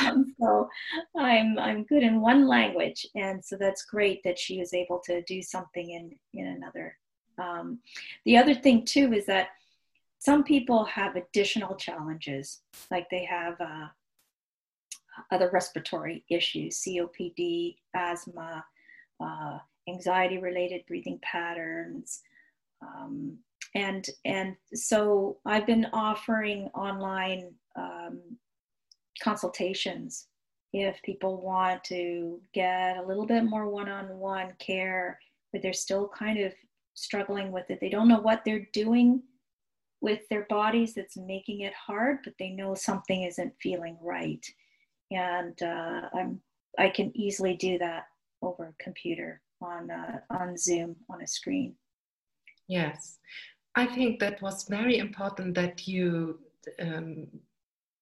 um, 0.00 0.34
so 0.40 0.68
I'm, 1.16 1.58
I'm 1.58 1.84
good 1.84 2.02
in 2.02 2.20
one 2.20 2.46
language. 2.46 3.06
And 3.14 3.44
so 3.44 3.56
that's 3.58 3.84
great 3.84 4.22
that 4.24 4.38
she 4.38 4.58
was 4.58 4.74
able 4.74 5.00
to 5.06 5.22
do 5.22 5.42
something 5.42 5.90
in, 5.90 6.12
in 6.32 6.48
another. 6.48 6.96
Um, 7.38 7.80
the 8.24 8.36
other 8.36 8.54
thing, 8.54 8.84
too, 8.84 9.12
is 9.12 9.26
that 9.26 9.48
some 10.18 10.44
people 10.44 10.84
have 10.84 11.16
additional 11.16 11.74
challenges, 11.74 12.62
like 12.90 13.08
they 13.10 13.24
have 13.24 13.60
uh, 13.60 13.88
other 15.30 15.50
respiratory 15.52 16.24
issues, 16.30 16.82
COPD, 16.82 17.76
asthma, 17.94 18.64
uh, 19.20 19.58
anxiety 19.88 20.38
related 20.38 20.84
breathing 20.86 21.18
patterns. 21.22 22.22
Um, 22.82 23.38
and, 23.74 24.06
and 24.24 24.56
so 24.72 25.38
I've 25.44 25.66
been 25.66 25.86
offering 25.92 26.68
online 26.74 27.52
um, 27.76 28.20
consultations 29.22 30.26
if 30.72 31.00
people 31.02 31.40
want 31.40 31.82
to 31.84 32.40
get 32.52 32.96
a 32.96 33.06
little 33.06 33.26
bit 33.26 33.44
more 33.44 33.68
one 33.68 33.88
on 33.88 34.18
one 34.18 34.52
care, 34.58 35.18
but 35.52 35.62
they're 35.62 35.72
still 35.72 36.08
kind 36.08 36.38
of 36.40 36.52
struggling 36.94 37.52
with 37.52 37.70
it. 37.70 37.78
They 37.80 37.88
don't 37.88 38.08
know 38.08 38.20
what 38.20 38.42
they're 38.44 38.66
doing 38.72 39.22
with 40.00 40.20
their 40.28 40.46
bodies 40.48 40.94
that's 40.94 41.16
making 41.16 41.60
it 41.60 41.72
hard, 41.74 42.18
but 42.24 42.34
they 42.38 42.50
know 42.50 42.74
something 42.74 43.22
isn't 43.22 43.54
feeling 43.60 43.96
right. 44.02 44.44
And 45.10 45.60
uh, 45.62 46.02
I'm, 46.12 46.40
I 46.78 46.90
can 46.90 47.16
easily 47.16 47.54
do 47.54 47.78
that 47.78 48.04
over 48.42 48.74
a 48.78 48.82
computer 48.82 49.40
on, 49.64 49.90
uh, 49.90 50.20
on 50.30 50.56
Zoom 50.56 50.96
on 51.10 51.22
a 51.22 51.26
screen. 51.26 51.74
Yes, 52.68 53.18
I 53.74 53.86
think 53.86 54.20
that 54.20 54.40
was 54.40 54.66
very 54.68 54.98
important 54.98 55.54
that 55.54 55.86
you 55.86 56.38
um, 56.80 57.26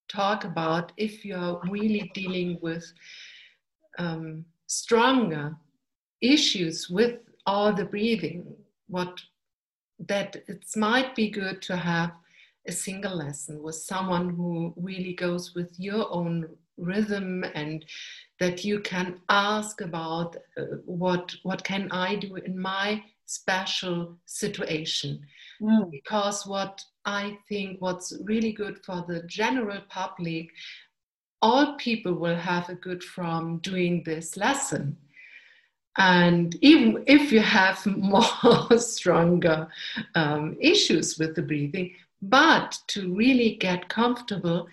talk 0.09 0.45
about 0.45 0.93
if 0.97 1.25
you're 1.25 1.61
really 1.69 2.11
dealing 2.15 2.59
with 2.61 2.85
um, 3.99 4.45
stronger 4.67 5.57
issues 6.21 6.89
with 6.89 7.19
all 7.47 7.73
the 7.73 7.85
breathing, 7.85 8.55
what 8.89 9.21
that 10.09 10.37
it 10.49 10.65
might 10.77 11.15
be 11.15 11.31
good 11.31 11.63
to 11.63 11.77
have 11.77 12.13
a 12.67 12.73
single 12.73 13.17
lesson 13.17 13.63
with 13.63 13.75
someone 13.75 14.31
who 14.31 14.73
really 14.77 15.15
goes 15.15 15.55
with 15.55 15.75
your 15.79 16.13
own 16.13 16.49
rhythm 16.83 17.45
and 17.55 17.85
that 18.39 18.65
you 18.65 18.81
can 18.81 19.21
ask 19.29 19.81
about 19.81 20.37
uh, 20.57 20.63
what 20.85 21.35
what 21.43 21.63
can 21.65 21.91
i 21.91 22.15
do 22.15 22.37
in 22.37 22.59
my 22.59 23.03
special 23.27 24.17
situation 24.27 25.21
mm. 25.61 25.91
because 25.91 26.47
what 26.47 26.83
i 27.05 27.37
think 27.49 27.81
what's 27.81 28.13
really 28.25 28.53
good 28.53 28.79
for 28.85 29.05
the 29.09 29.23
general 29.25 29.81
public 29.89 30.49
all 31.41 31.75
people 31.77 32.15
will 32.15 32.37
have 32.37 32.69
a 32.69 32.75
good 32.75 33.03
from 33.03 33.59
doing 33.59 34.03
this 34.05 34.37
lesson 34.37 34.97
and 35.99 36.57
even 36.63 37.05
if 37.07 37.33
you 37.33 37.41
have 37.41 37.85
more 37.97 38.79
stronger 38.79 39.69
um, 40.15 40.57
issues 40.61 41.19
with 41.19 41.35
the 41.35 41.43
breathing, 41.43 41.95
but 42.23 42.79
to 42.89 43.15
really 43.15 43.57
get 43.57 43.89
comfortable, 43.89 44.69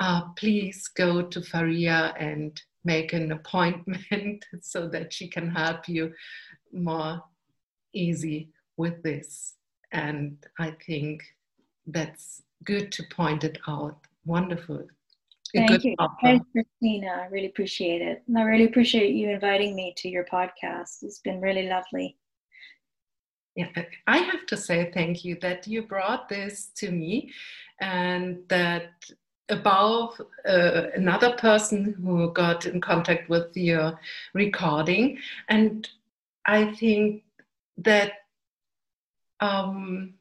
uh, 0.00 0.22
please 0.36 0.88
go 0.88 1.22
to 1.22 1.42
Faria 1.42 2.14
and 2.18 2.60
make 2.84 3.12
an 3.12 3.32
appointment 3.32 4.44
so 4.60 4.88
that 4.88 5.12
she 5.12 5.28
can 5.28 5.50
help 5.50 5.88
you 5.88 6.12
more 6.72 7.22
easy 7.92 8.48
with 8.76 9.02
this. 9.02 9.54
And 9.92 10.36
I 10.58 10.74
think 10.86 11.22
that's 11.86 12.42
good 12.64 12.90
to 12.92 13.02
point 13.10 13.44
it 13.44 13.58
out. 13.68 13.98
Wonderful. 14.24 14.86
Thank 15.54 15.84
you. 15.84 15.96
Thanks, 16.22 16.46
Christina. 16.52 17.08
I 17.22 17.26
really 17.26 17.48
appreciate 17.48 18.02
it. 18.02 18.22
And 18.28 18.38
I 18.38 18.42
really 18.42 18.66
appreciate 18.66 19.14
you 19.14 19.30
inviting 19.30 19.74
me 19.74 19.92
to 19.98 20.08
your 20.08 20.24
podcast. 20.24 21.02
It's 21.02 21.18
been 21.18 21.40
really 21.40 21.66
lovely. 21.68 22.16
Yeah, 23.56 23.66
I 24.06 24.18
have 24.18 24.46
to 24.46 24.56
say 24.56 24.92
thank 24.94 25.24
you 25.24 25.36
that 25.42 25.66
you 25.66 25.82
brought 25.82 26.28
this 26.28 26.70
to 26.76 26.92
me 26.92 27.32
and 27.80 28.38
that 28.48 28.92
about 29.50 30.20
uh, 30.48 30.86
another 30.94 31.32
person 31.36 31.94
who 32.02 32.32
got 32.32 32.66
in 32.66 32.80
contact 32.80 33.28
with 33.28 33.56
your 33.56 33.98
recording. 34.34 35.18
And 35.48 35.88
I 36.46 36.72
think 36.74 37.24
that 37.78 38.12
um, 39.40 40.14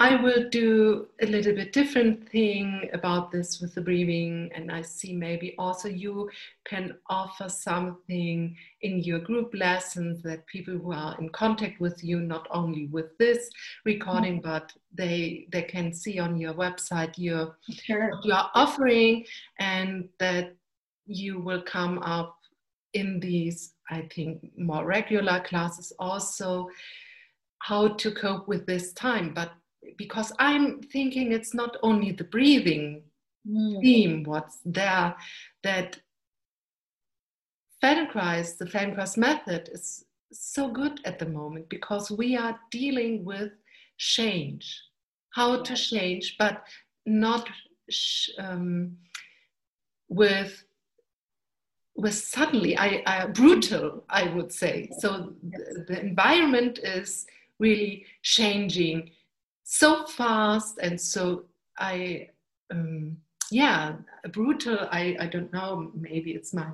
I 0.00 0.14
will 0.14 0.48
do 0.48 1.08
a 1.20 1.26
little 1.26 1.54
bit 1.54 1.72
different 1.72 2.28
thing 2.28 2.88
about 2.92 3.32
this 3.32 3.60
with 3.60 3.74
the 3.74 3.80
breathing, 3.80 4.48
and 4.54 4.70
I 4.70 4.82
see 4.82 5.12
maybe 5.12 5.56
also 5.58 5.88
you 5.88 6.30
can 6.64 6.94
offer 7.08 7.48
something 7.48 8.56
in 8.82 9.00
your 9.00 9.18
group 9.18 9.52
lessons 9.54 10.22
that 10.22 10.46
people 10.46 10.78
who 10.78 10.92
are 10.92 11.16
in 11.18 11.28
contact 11.30 11.80
with 11.80 12.04
you, 12.04 12.20
not 12.20 12.46
only 12.52 12.86
with 12.86 13.18
this 13.18 13.50
recording, 13.84 14.40
mm-hmm. 14.40 14.50
but 14.50 14.72
they 14.94 15.48
they 15.50 15.62
can 15.62 15.92
see 15.92 16.20
on 16.20 16.38
your 16.38 16.54
website 16.54 17.14
your 17.16 17.56
sure. 17.68 18.12
you 18.22 18.32
are 18.32 18.50
offering, 18.54 19.24
and 19.58 20.08
that 20.20 20.54
you 21.06 21.40
will 21.40 21.62
come 21.62 21.98
up 22.00 22.36
in 22.94 23.18
these, 23.18 23.74
I 23.90 24.08
think, 24.14 24.52
more 24.56 24.86
regular 24.86 25.40
classes 25.40 25.92
also 25.98 26.68
how 27.60 27.88
to 27.88 28.12
cope 28.12 28.46
with 28.46 28.64
this 28.66 28.92
time, 28.92 29.34
but 29.34 29.52
because 29.96 30.32
I'm 30.38 30.82
thinking 30.82 31.32
it's 31.32 31.54
not 31.54 31.76
only 31.82 32.12
the 32.12 32.24
breathing 32.24 33.02
mm. 33.46 33.80
theme 33.80 34.24
what's 34.24 34.58
there, 34.64 35.14
that 35.62 36.00
Feldenkrais, 37.82 38.58
the 38.58 38.64
Feldenkrais 38.64 39.16
method 39.16 39.68
is 39.72 40.04
so 40.32 40.68
good 40.68 41.00
at 41.04 41.18
the 41.18 41.26
moment 41.26 41.68
because 41.68 42.10
we 42.10 42.36
are 42.36 42.58
dealing 42.70 43.24
with 43.24 43.52
change, 43.96 44.82
how 45.30 45.62
to 45.62 45.74
change, 45.74 46.36
but 46.38 46.62
not 47.06 47.48
um, 48.38 48.96
with 50.08 50.64
with 51.96 52.14
suddenly 52.14 52.78
I, 52.78 53.02
I, 53.06 53.26
brutal 53.26 54.04
i 54.08 54.22
would 54.22 54.52
say. 54.52 54.88
So 54.98 55.32
the, 55.42 55.84
the 55.88 56.00
environment 56.00 56.78
is 56.78 57.26
really 57.58 58.06
changing 58.22 59.10
so 59.70 60.06
fast 60.06 60.78
and 60.78 60.98
so 60.98 61.44
I 61.78 62.30
um, 62.70 63.18
yeah 63.50 63.96
brutal 64.32 64.88
I, 64.90 65.14
I 65.20 65.26
don't 65.26 65.52
know 65.52 65.90
maybe 65.94 66.30
it's 66.30 66.54
my 66.54 66.70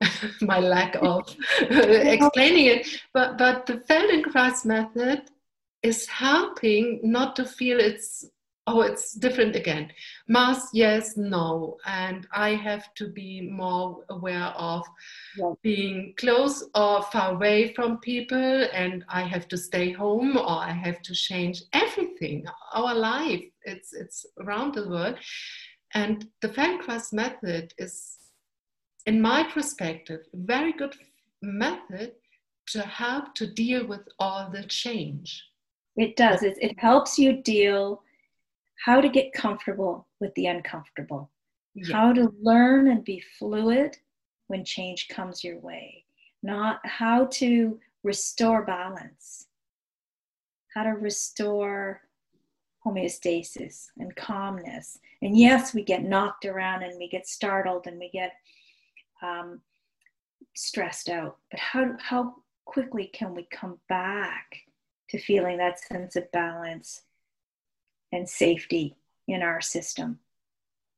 my 0.40 0.60
lack 0.60 0.94
of 1.02 1.34
explaining 1.60 2.66
it 2.66 2.86
but 3.12 3.38
but 3.38 3.66
the 3.66 3.78
Feldenkrais 3.78 4.64
method 4.64 5.22
is 5.82 6.06
helping 6.06 7.00
not 7.02 7.34
to 7.36 7.44
feel 7.44 7.80
it's 7.80 8.24
oh, 8.68 8.82
it's 8.82 9.14
different 9.14 9.56
again. 9.56 9.90
mass 10.28 10.68
yes, 10.72 11.16
no. 11.16 11.78
And 11.86 12.26
I 12.32 12.50
have 12.50 12.92
to 12.94 13.08
be 13.08 13.40
more 13.40 14.04
aware 14.10 14.52
of 14.56 14.84
yeah. 15.36 15.52
being 15.62 16.14
close 16.18 16.68
or 16.74 17.02
far 17.02 17.34
away 17.34 17.72
from 17.74 17.98
people, 17.98 18.68
and 18.72 19.04
I 19.08 19.22
have 19.22 19.48
to 19.48 19.56
stay 19.56 19.92
home 19.92 20.36
or 20.36 20.50
I 20.50 20.72
have 20.72 21.00
to 21.02 21.14
change 21.14 21.62
everything. 21.72 22.07
Our 22.74 22.94
life, 22.94 23.44
it's, 23.62 23.92
it's 23.92 24.26
around 24.40 24.74
the 24.74 24.88
world. 24.88 25.18
And 25.94 26.26
the 26.42 26.48
Feldenkrais 26.48 27.12
method 27.12 27.72
is, 27.78 28.16
in 29.06 29.20
my 29.20 29.44
perspective, 29.44 30.20
a 30.34 30.36
very 30.36 30.72
good 30.72 30.94
method 31.42 32.12
to 32.68 32.82
help 32.82 33.34
to 33.34 33.46
deal 33.46 33.86
with 33.86 34.02
all 34.18 34.50
the 34.50 34.64
change. 34.64 35.44
It 35.96 36.16
does. 36.16 36.42
It, 36.42 36.58
it 36.60 36.78
helps 36.78 37.18
you 37.18 37.42
deal 37.42 38.02
how 38.84 39.00
to 39.00 39.08
get 39.08 39.32
comfortable 39.32 40.06
with 40.20 40.34
the 40.34 40.46
uncomfortable, 40.46 41.30
yeah. 41.74 41.92
how 41.92 42.12
to 42.12 42.32
learn 42.40 42.88
and 42.88 43.04
be 43.04 43.22
fluid 43.38 43.96
when 44.46 44.64
change 44.64 45.08
comes 45.08 45.42
your 45.42 45.58
way, 45.58 46.04
not 46.42 46.80
how 46.84 47.26
to 47.26 47.78
restore 48.04 48.64
balance, 48.64 49.46
how 50.74 50.84
to 50.84 50.90
restore 50.90 52.02
homeostasis 52.88 53.88
and 53.98 54.14
calmness. 54.16 54.98
And 55.22 55.36
yes, 55.36 55.74
we 55.74 55.82
get 55.82 56.04
knocked 56.04 56.44
around 56.44 56.82
and 56.82 56.98
we 56.98 57.08
get 57.08 57.26
startled 57.26 57.86
and 57.86 57.98
we 57.98 58.10
get 58.10 58.32
um, 59.22 59.60
stressed 60.54 61.08
out, 61.08 61.36
but 61.50 61.60
how, 61.60 61.96
how 62.00 62.34
quickly 62.64 63.10
can 63.12 63.34
we 63.34 63.46
come 63.50 63.78
back 63.88 64.62
to 65.10 65.18
feeling 65.18 65.58
that 65.58 65.80
sense 65.80 66.16
of 66.16 66.30
balance 66.32 67.02
and 68.12 68.28
safety 68.28 68.96
in 69.26 69.42
our 69.42 69.60
system. 69.60 70.18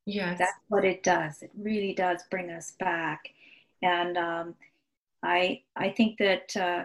Yes. 0.06 0.38
That's 0.38 0.52
what 0.68 0.84
it 0.84 1.02
does. 1.02 1.42
It 1.42 1.50
really 1.56 1.94
does 1.94 2.22
bring 2.30 2.50
us 2.50 2.72
back. 2.78 3.28
And 3.82 4.16
um, 4.16 4.54
I, 5.22 5.62
I 5.76 5.90
think 5.90 6.18
that 6.18 6.56
uh, 6.56 6.84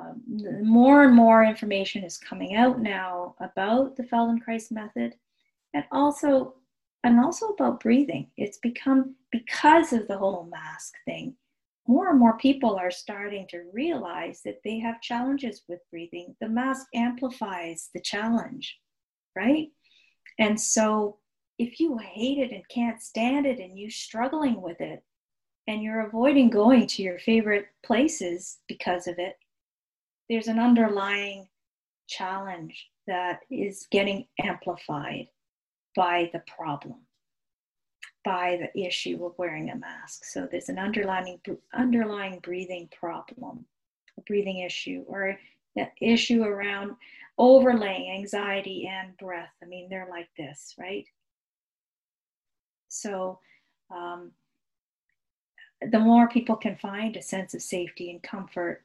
um, 0.00 0.64
more 0.64 1.04
and 1.04 1.14
more 1.14 1.44
information 1.44 2.04
is 2.04 2.16
coming 2.16 2.56
out 2.56 2.80
now 2.80 3.34
about 3.40 3.96
the 3.96 4.04
Feldenkrais 4.04 4.70
method 4.70 5.14
and 5.74 5.84
also 5.92 6.54
and 7.04 7.18
also 7.18 7.48
about 7.48 7.80
breathing. 7.80 8.30
It's 8.36 8.58
become 8.58 9.14
because 9.32 9.92
of 9.92 10.06
the 10.08 10.18
whole 10.18 10.48
mask 10.50 10.94
thing. 11.06 11.34
More 11.88 12.10
and 12.10 12.18
more 12.18 12.36
people 12.36 12.76
are 12.76 12.90
starting 12.90 13.46
to 13.48 13.64
realize 13.72 14.42
that 14.44 14.60
they 14.64 14.78
have 14.80 15.00
challenges 15.00 15.62
with 15.68 15.80
breathing. 15.90 16.36
The 16.40 16.48
mask 16.48 16.86
amplifies 16.94 17.88
the 17.94 18.00
challenge 18.00 18.78
right? 19.36 19.68
And 20.38 20.60
so 20.60 21.18
if 21.58 21.80
you 21.80 21.98
hate 21.98 22.38
it 22.38 22.52
and 22.52 22.66
can't 22.68 23.02
stand 23.02 23.46
it 23.46 23.58
and 23.58 23.78
you're 23.78 23.90
struggling 23.90 24.60
with 24.60 24.80
it 24.80 25.02
and 25.66 25.82
you're 25.82 26.06
avoiding 26.06 26.50
going 26.50 26.86
to 26.86 27.02
your 27.02 27.18
favorite 27.18 27.66
places 27.84 28.58
because 28.66 29.06
of 29.06 29.18
it, 29.18 29.36
there's 30.30 30.46
an 30.46 30.60
underlying 30.60 31.48
challenge 32.08 32.88
that 33.08 33.40
is 33.50 33.88
getting 33.90 34.26
amplified 34.40 35.26
by 35.96 36.30
the 36.32 36.40
problem, 36.46 37.00
by 38.24 38.70
the 38.74 38.86
issue 38.86 39.26
of 39.26 39.34
wearing 39.38 39.70
a 39.70 39.76
mask. 39.76 40.24
So 40.24 40.46
there's 40.48 40.68
an 40.68 40.78
underlying 40.78 41.40
underlying 41.74 42.38
breathing 42.44 42.88
problem, 42.96 43.64
a 44.16 44.22
breathing 44.22 44.60
issue, 44.60 45.04
or 45.08 45.36
an 45.76 45.88
issue 46.00 46.44
around 46.44 46.92
overlaying 47.36 48.12
anxiety 48.16 48.88
and 48.88 49.16
breath. 49.16 49.52
I 49.60 49.66
mean, 49.66 49.88
they're 49.88 50.08
like 50.08 50.28
this, 50.38 50.76
right? 50.78 51.06
So, 52.86 53.40
um, 53.90 54.30
the 55.90 55.98
more 55.98 56.28
people 56.28 56.54
can 56.54 56.76
find 56.76 57.16
a 57.16 57.22
sense 57.22 57.54
of 57.54 57.62
safety 57.62 58.10
and 58.10 58.22
comfort 58.22 58.84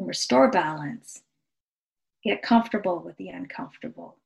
and 0.00 0.08
restore 0.08 0.50
balance, 0.50 1.22
get 2.24 2.40
comfortable 2.40 3.00
with 3.04 3.16
the 3.18 3.28
uncomfortable, 3.28 4.16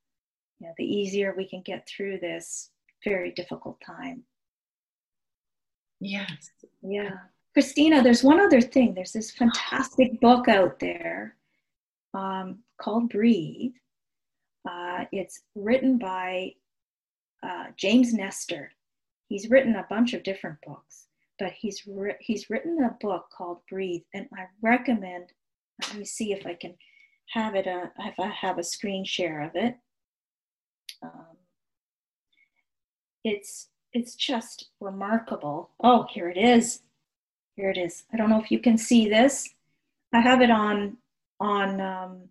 you 0.59 0.67
know, 0.67 0.73
the 0.77 0.85
easier 0.85 1.33
we 1.35 1.47
can 1.47 1.61
get 1.61 1.85
through 1.85 2.17
this 2.17 2.71
very 3.03 3.31
difficult 3.31 3.77
time. 3.85 4.23
Yes. 5.99 6.49
Yeah. 6.81 7.17
Christina, 7.53 8.01
there's 8.01 8.23
one 8.23 8.39
other 8.39 8.61
thing. 8.61 8.93
There's 8.93 9.11
this 9.11 9.31
fantastic 9.31 10.19
book 10.21 10.47
out 10.47 10.79
there 10.79 11.35
um, 12.13 12.59
called 12.81 13.09
Breathe. 13.09 13.73
Uh, 14.69 15.03
it's 15.11 15.41
written 15.55 15.97
by 15.97 16.53
uh, 17.43 17.65
James 17.75 18.13
Nestor. 18.13 18.71
He's 19.27 19.49
written 19.49 19.75
a 19.75 19.85
bunch 19.89 20.13
of 20.13 20.23
different 20.23 20.57
books, 20.65 21.07
but 21.37 21.51
he's 21.51 21.85
ri- 21.85 22.15
he's 22.19 22.49
written 22.49 22.81
a 22.83 22.95
book 23.05 23.25
called 23.35 23.59
Breathe, 23.69 24.03
and 24.13 24.27
I 24.33 24.45
recommend. 24.61 25.33
Let 25.81 25.97
me 25.97 26.05
see 26.05 26.31
if 26.31 26.45
I 26.45 26.53
can 26.53 26.75
have 27.33 27.55
it. 27.55 27.67
Uh, 27.67 27.87
if 27.99 28.19
I 28.19 28.27
have 28.27 28.57
a 28.57 28.63
screen 28.63 29.05
share 29.05 29.41
of 29.41 29.51
it. 29.55 29.75
Um, 31.01 31.37
it's 33.23 33.69
it's 33.93 34.15
just 34.15 34.69
remarkable. 34.79 35.71
Oh, 35.83 36.05
here 36.09 36.29
it 36.29 36.37
is. 36.37 36.81
Here 37.55 37.69
it 37.69 37.77
is. 37.77 38.03
I 38.13 38.17
don't 38.17 38.29
know 38.29 38.41
if 38.41 38.51
you 38.51 38.59
can 38.59 38.77
see 38.77 39.09
this. 39.09 39.49
I 40.13 40.19
have 40.19 40.41
it 40.41 40.51
on 40.51 40.97
on 41.39 41.81
um, 41.81 42.29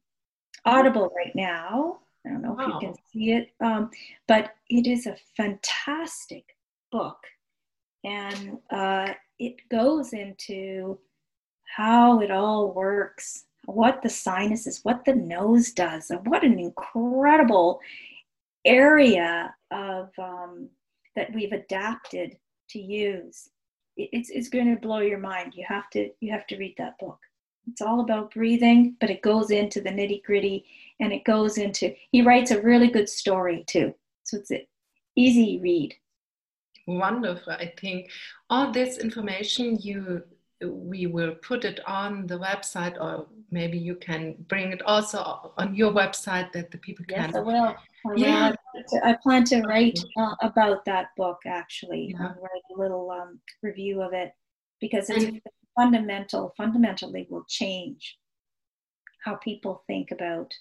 Audible 0.65 1.13
right 1.17 1.35
now. 1.35 1.99
I 2.27 2.31
don't 2.31 2.43
know 2.43 2.53
wow. 2.53 2.65
if 2.65 2.69
you 2.69 2.81
can 2.81 2.95
see 3.13 3.33
it, 3.33 3.51
um, 3.61 3.91
but 4.27 4.55
it 4.71 4.87
is 4.87 5.07
a 5.07 5.17
fantastic 5.37 6.57
book. 6.91 7.19
And 8.05 8.59
uh, 8.71 9.13
it 9.39 9.57
goes 9.71 10.13
into 10.13 10.99
how 11.77 12.21
it 12.21 12.31
all 12.31 12.73
works, 12.73 13.45
what 13.67 14.03
the 14.03 14.11
sinus 14.11 14.67
is, 14.67 14.81
what 14.83 15.05
the 15.05 15.15
nose 15.15 15.73
does, 15.73 16.11
and 16.11 16.27
what 16.27 16.45
an 16.45 16.59
incredible 16.59 17.81
area 18.65 19.55
of 19.71 20.11
um, 20.19 20.69
that 21.17 21.33
we've 21.35 21.53
adapted 21.53 22.37
to 22.71 22.79
use. 22.79 23.49
It's, 23.97 24.31
it's 24.31 24.49
going 24.49 24.75
to 24.75 24.81
blow 24.81 24.99
your 24.99 25.19
mind. 25.19 25.55
You 25.55 25.65
have 25.69 25.89
to 25.91 26.11
you 26.21 26.33
have 26.33 26.47
to 26.49 26.57
read 26.57 26.75
that 26.79 26.99
book. 26.99 27.19
It's 27.71 27.81
all 27.81 28.01
about 28.01 28.35
breathing, 28.35 28.97
but 29.01 29.11
it 29.11 29.23
goes 29.23 29.51
into 29.51 29.81
the 29.81 29.91
nitty 29.91 30.23
gritty 30.25 30.67
and 31.01 31.13
it 31.13 31.25
goes 31.25 31.59
into, 31.59 31.95
he 32.11 32.23
writes 32.23 32.51
a 32.51 32.61
really 32.61 32.89
good 32.89 33.09
story 33.09 33.65
too. 33.67 33.95
So 34.25 34.39
it's 34.39 34.51
an 34.51 34.67
easy 35.17 35.59
read. 35.63 35.95
Wonderful. 36.87 37.53
I 37.53 37.73
think 37.81 38.11
all 38.51 38.71
this 38.71 38.99
information 38.99 39.79
you 39.81 40.23
we 40.71 41.07
will 41.07 41.35
put 41.37 41.65
it 41.65 41.81
on 41.87 42.27
the 42.27 42.39
website 42.39 43.01
or 43.01 43.27
maybe 43.51 43.79
you 43.79 43.95
can 43.95 44.35
bring 44.49 44.73
it 44.73 44.83
also 44.83 45.53
on 45.57 45.75
your 45.75 45.93
website 45.93 46.53
that 46.53 46.71
the 46.71 46.79
people 46.79 47.05
can 47.09 47.31
yes 47.31 47.37
i 47.37 47.41
will 47.41 47.75
I 48.07 48.15
yeah 48.17 48.53
i 49.03 49.17
plan 49.23 49.45
to 49.45 49.63
write 49.63 49.99
uh, 50.19 50.35
about 50.43 50.85
that 50.85 51.09
book 51.17 51.39
actually 51.47 52.15
yeah. 52.19 52.35
write 52.41 52.67
a 52.77 52.81
little 52.81 53.11
um, 53.11 53.41
review 53.63 54.03
of 54.03 54.13
it 54.13 54.33
because 54.81 55.09
it's 55.09 55.25
and, 55.25 55.41
fundamental, 55.77 56.53
fundamentally 56.57 57.27
will 57.31 57.45
change 57.49 58.19
how 59.25 59.37
people 59.37 59.83
think 59.87 60.11
about 60.11 60.53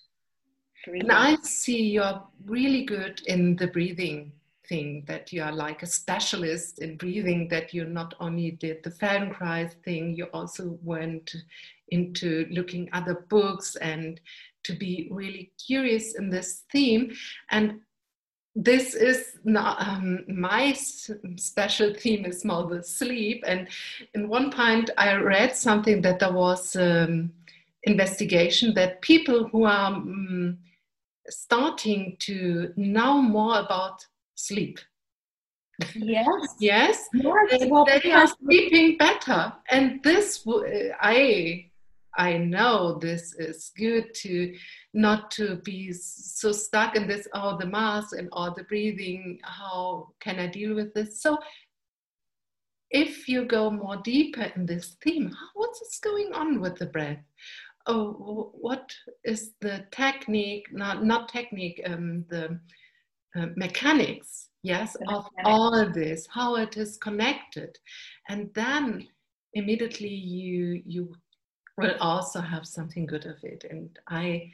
breathing. 0.85 1.09
And 1.09 1.11
I 1.11 1.35
see 1.43 1.83
you're 1.89 2.21
really 2.45 2.85
good 2.85 3.21
in 3.27 3.55
the 3.55 3.67
breathing 3.67 4.31
thing, 4.67 5.03
that 5.07 5.31
you 5.31 5.43
are 5.43 5.51
like 5.51 5.83
a 5.83 5.87
specialist 5.87 6.79
in 6.79 6.97
breathing, 6.97 7.47
that 7.49 7.73
you 7.73 7.85
not 7.85 8.13
only 8.19 8.51
did 8.51 8.83
the 8.83 8.91
Feldenkrais 8.91 9.73
thing, 9.83 10.15
you 10.15 10.25
also 10.33 10.77
went 10.83 11.35
into 11.89 12.47
looking 12.49 12.89
other 12.93 13.25
books 13.29 13.75
and 13.77 14.19
to 14.63 14.73
be 14.73 15.07
really 15.11 15.51
curious 15.65 16.15
in 16.15 16.29
this 16.29 16.63
theme. 16.71 17.11
And 17.51 17.81
this 18.55 18.93
is 18.93 19.37
not 19.43 19.81
um, 19.81 20.23
my 20.27 20.73
special 20.73 21.93
theme 21.93 22.25
is 22.25 22.45
more 22.45 22.67
the 22.67 22.83
sleep 22.83 23.43
and 23.47 23.67
in 24.13 24.29
one 24.29 24.51
point 24.51 24.91
i 24.95 25.15
read 25.15 25.55
something 25.55 26.01
that 26.03 26.19
there 26.19 26.31
was 26.31 26.75
um, 26.75 27.31
investigation 27.83 28.73
that 28.75 29.01
people 29.01 29.47
who 29.47 29.63
are 29.63 29.93
um, 29.93 30.57
starting 31.29 32.15
to 32.19 32.71
know 32.75 33.21
more 33.21 33.59
about 33.59 34.05
sleep. 34.35 34.79
Yes. 35.95 35.95
Yes, 35.95 36.55
yes. 36.59 37.09
They, 37.13 37.67
well, 37.69 37.85
they 37.85 38.11
are 38.11 38.27
sleeping 38.27 38.97
better. 38.97 39.53
And 39.69 40.03
this 40.03 40.45
i 41.01 41.65
I 42.15 42.37
know 42.37 42.99
this 42.99 43.33
is 43.33 43.71
good 43.75 44.13
to 44.15 44.55
not 44.93 45.31
to 45.31 45.55
be 45.57 45.91
so 45.93 46.51
stuck 46.51 46.95
in 46.95 47.07
this, 47.07 47.27
oh, 47.33 47.57
the 47.57 47.65
mask 47.65 48.15
and 48.15 48.29
all 48.31 48.53
the 48.53 48.65
breathing, 48.65 49.39
how 49.43 50.09
can 50.19 50.39
I 50.39 50.47
deal 50.47 50.75
with 50.75 50.93
this? 50.93 51.19
So 51.21 51.39
if 52.91 53.27
you 53.27 53.45
go 53.45 53.71
more 53.71 53.97
deeper 53.97 54.51
in 54.55 54.67
this 54.67 54.95
theme, 55.03 55.35
what's 55.55 55.99
going 55.99 56.33
on 56.33 56.61
with 56.61 56.77
the 56.77 56.85
breath? 56.85 57.17
Oh, 57.87 58.51
what 58.53 58.93
is 59.25 59.53
the 59.59 59.85
technique, 59.91 60.67
not, 60.71 61.03
not 61.03 61.29
technique, 61.29 61.81
um, 61.87 62.25
the 62.29 62.59
uh, 63.35 63.47
mechanics, 63.55 64.49
yes, 64.61 64.95
of 65.07 65.27
all 65.43 65.89
this, 65.91 66.27
how 66.29 66.55
it 66.55 66.77
is 66.77 66.97
connected, 66.97 67.77
and 68.29 68.49
then 68.53 69.07
immediately 69.53 70.09
you 70.09 70.81
you 70.85 71.13
will 71.77 71.95
also 71.99 72.39
have 72.39 72.67
something 72.67 73.05
good 73.05 73.25
of 73.25 73.37
it. 73.43 73.65
And 73.69 73.97
I 74.07 74.51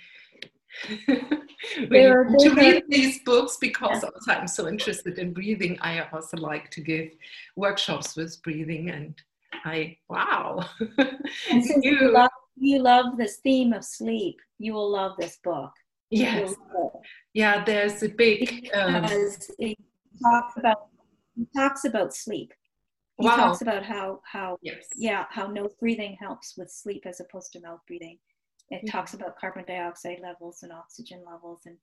to 0.88 2.54
read 2.56 2.84
these 2.88 3.20
books 3.24 3.58
because 3.60 4.04
yeah. 4.04 4.10
also 4.14 4.32
I'm 4.32 4.48
so 4.48 4.68
interested 4.68 5.20
in 5.20 5.34
breathing. 5.34 5.78
I 5.82 6.08
also 6.14 6.38
like 6.38 6.70
to 6.72 6.82
give 6.82 7.10
workshops 7.56 8.16
with 8.16 8.42
breathing, 8.44 8.90
and 8.90 9.22
I 9.66 9.98
wow. 10.10 10.64
and 10.98 11.66
you, 11.82 12.00
you, 12.00 12.12
love, 12.12 12.30
you 12.56 12.80
love 12.80 13.18
this 13.18 13.38
theme 13.38 13.74
of 13.74 13.84
sleep, 13.84 14.40
you 14.58 14.74
will 14.74 14.92
love 14.92 15.14
this 15.18 15.38
book. 15.44 15.72
Yes. 16.10 16.56
Yeah, 17.34 17.64
there's 17.64 18.02
a 18.04 18.10
big 18.10 18.70
um, 18.74 19.02
because 19.02 19.52
it 19.60 19.78
talks 20.24 20.58
about 20.58 20.88
it 21.38 21.48
talks 21.56 21.86
about 21.86 22.14
sleep. 22.16 22.52
He 23.20 23.28
wow. 23.28 23.36
talks 23.36 23.62
about 23.62 23.84
how 23.84 24.22
how 24.26 24.58
yes. 24.62 24.88
yeah 24.96 25.26
how 25.30 25.48
nose 25.48 25.76
breathing 25.80 26.18
helps 26.20 26.56
with 26.58 26.72
sleep 26.72 27.04
as 27.06 27.20
opposed 27.20 27.52
to 27.54 27.62
mouth 27.62 27.82
breathing. 27.88 28.18
It 28.70 28.78
mm-hmm. 28.78 28.88
talks 28.88 29.14
about 29.14 29.38
carbon 29.38 29.66
dioxide 29.68 30.20
levels 30.22 30.64
and 30.64 30.72
oxygen 30.72 31.24
levels 31.26 31.62
and 31.66 31.78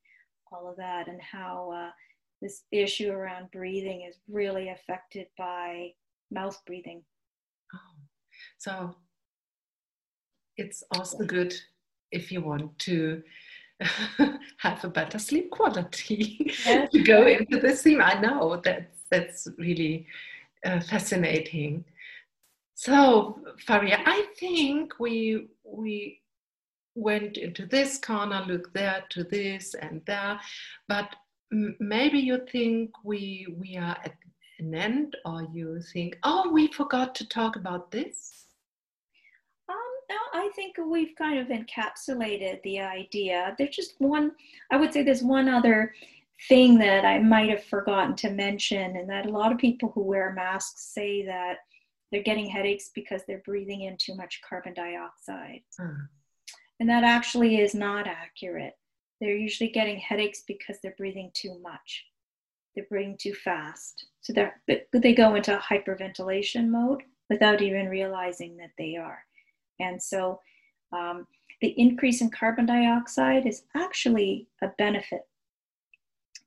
all 0.53 0.69
of 0.69 0.77
that, 0.77 1.09
and 1.09 1.21
how 1.21 1.73
uh, 1.75 1.91
this 2.43 2.63
issue 2.73 3.11
around 3.11 3.51
breathing 3.51 4.07
is 4.09 4.19
really 4.29 4.71
affected 4.71 5.27
by 5.39 5.91
mouth 6.31 6.61
breathing. 6.67 7.03
Oh, 7.75 7.95
so 8.59 8.97
it's 10.57 10.83
also 10.95 11.25
good 11.25 11.55
if 12.13 12.33
you 12.33 12.41
want 12.41 12.79
to 12.81 13.23
have 14.59 14.85
a 14.85 14.89
better 14.89 15.19
sleep 15.19 15.51
quality 15.51 16.53
yes. 16.65 16.91
to 16.93 17.03
go 17.03 17.27
into 17.27 17.59
the 17.61 17.75
theme. 17.75 18.01
I 18.01 18.19
know 18.21 18.61
that's 18.63 19.03
that's 19.11 19.49
really 19.59 20.07
uh, 20.65 20.81
fascinating. 20.81 21.85
So 22.75 23.39
Faria, 23.67 23.99
I 24.05 24.27
think 24.39 24.99
we 24.99 25.49
we 25.65 26.21
went 26.95 27.37
into 27.37 27.67
this 27.67 27.99
corner, 27.99 28.45
looked 28.47 28.75
there 28.75 29.05
to 29.11 29.25
this 29.25 29.75
and 29.75 30.03
there, 30.07 30.41
but 30.89 31.15
m- 31.53 31.77
maybe 31.79 32.19
you 32.19 32.41
think 32.51 32.91
we 33.05 33.47
we 33.59 33.77
are 33.77 33.97
at 34.05 34.15
an 34.59 34.75
end, 34.75 35.17
or 35.27 35.47
you 35.53 35.81
think, 35.93 36.19
oh, 36.23 36.51
we 36.51 36.69
forgot 36.69 37.15
to 37.17 37.29
talk 37.29 37.57
about 37.57 37.91
this. 37.91 38.46
No, 40.09 40.17
I 40.33 40.51
think 40.55 40.77
we've 40.79 41.15
kind 41.17 41.39
of 41.39 41.49
encapsulated 41.49 42.63
the 42.63 42.81
idea. 42.81 43.55
There's 43.59 43.75
just 43.75 43.95
one. 43.99 44.33
I 44.71 44.77
would 44.77 44.93
say 44.93 45.03
there's 45.03 45.23
one 45.23 45.49
other 45.49 45.95
thing 46.49 46.79
that 46.79 47.05
I 47.05 47.19
might 47.19 47.51
have 47.51 47.65
forgotten 47.65 48.15
to 48.17 48.31
mention, 48.31 48.97
and 48.97 49.09
that 49.11 49.27
a 49.27 49.31
lot 49.31 49.53
of 49.53 49.59
people 49.59 49.91
who 49.95 50.03
wear 50.03 50.33
masks 50.33 50.93
say 50.95 51.25
that 51.27 51.59
they're 52.13 52.23
getting 52.23 52.47
headaches 52.47 52.91
because 52.95 53.23
they're 53.27 53.43
breathing 53.45 53.83
in 53.83 53.97
too 53.97 54.15
much 54.15 54.41
carbon 54.49 54.75
dioxide. 54.75 55.63
Hmm. 55.79 56.05
And 56.79 56.89
that 56.89 57.05
actually 57.05 57.61
is 57.61 57.75
not 57.75 58.07
accurate. 58.07 58.75
They're 59.21 59.37
usually 59.37 59.71
getting 59.71 59.99
headaches 59.99 60.45
because 60.47 60.79
they're 60.83 60.95
breathing 60.97 61.31
too 61.35 61.59
much. 61.61 62.05
They're 62.75 62.87
breathing 62.89 63.17
too 63.19 63.35
fast. 63.35 64.07
So 64.21 64.33
they 64.67 64.83
they 64.93 65.15
go 65.15 65.35
into 65.35 65.59
hyperventilation 65.59 66.69
mode 66.69 67.03
without 67.31 67.63
even 67.63 67.89
realizing 67.89 68.57
that 68.59 68.73
they 68.79 68.97
are. 68.97 69.26
And 69.81 70.03
so 70.03 70.41
um, 70.93 71.27
the 71.61 71.75
increase 71.79 72.21
in 72.21 72.31
carbon 72.31 72.67
dioxide 72.67 73.47
is 73.47 73.65
actually 73.75 74.49
a 74.63 74.69
benefit 74.79 75.23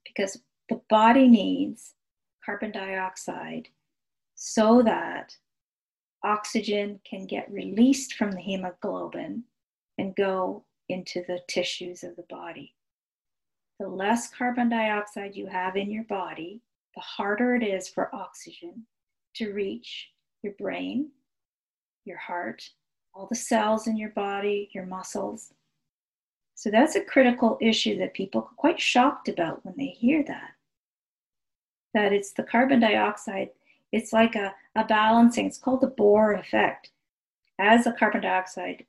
because 0.04 0.40
the 0.68 0.80
body 0.88 1.28
needs 1.28 1.94
carbon 2.44 2.70
dioxide 2.70 3.68
so 4.34 4.82
that 4.82 5.36
oxygen 6.24 7.00
can 7.08 7.26
get 7.26 7.50
released 7.50 8.14
from 8.14 8.32
the 8.32 8.40
hemoglobin 8.40 9.44
and 9.98 10.16
go 10.16 10.64
into 10.88 11.22
the 11.26 11.40
tissues 11.48 12.02
of 12.02 12.16
the 12.16 12.24
body. 12.28 12.74
The 13.78 13.88
less 13.88 14.28
carbon 14.30 14.68
dioxide 14.68 15.34
you 15.34 15.46
have 15.46 15.76
in 15.76 15.90
your 15.90 16.04
body, 16.04 16.60
the 16.94 17.00
harder 17.00 17.54
it 17.54 17.62
is 17.62 17.88
for 17.88 18.14
oxygen 18.14 18.86
to 19.36 19.52
reach 19.52 20.10
your 20.42 20.54
brain, 20.58 21.10
your 22.04 22.18
heart, 22.18 22.62
all 23.14 23.26
the 23.26 23.36
cells 23.36 23.86
in 23.86 23.96
your 23.96 24.10
body, 24.10 24.70
your 24.72 24.86
muscles. 24.86 25.52
So 26.54 26.70
that's 26.70 26.96
a 26.96 27.04
critical 27.04 27.58
issue 27.60 27.98
that 27.98 28.14
people 28.14 28.42
are 28.42 28.56
quite 28.56 28.80
shocked 28.80 29.28
about 29.28 29.64
when 29.64 29.74
they 29.76 29.86
hear 29.86 30.22
that. 30.24 30.52
That 31.94 32.12
it's 32.12 32.32
the 32.32 32.42
carbon 32.42 32.80
dioxide, 32.80 33.50
it's 33.92 34.12
like 34.12 34.36
a, 34.36 34.54
a 34.76 34.84
balancing, 34.84 35.46
it's 35.46 35.58
called 35.58 35.80
the 35.80 35.90
Bohr 35.90 36.38
effect. 36.38 36.90
As 37.58 37.84
the 37.84 37.92
carbon 37.92 38.22
dioxide 38.22 38.86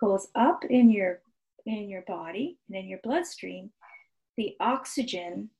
goes 0.00 0.28
up 0.34 0.64
in 0.64 0.90
your 0.90 1.20
in 1.66 1.88
your 1.88 2.02
body 2.02 2.56
and 2.68 2.76
in 2.78 2.88
your 2.88 3.00
bloodstream, 3.02 3.70
the 4.36 4.56
oxygen 4.58 5.50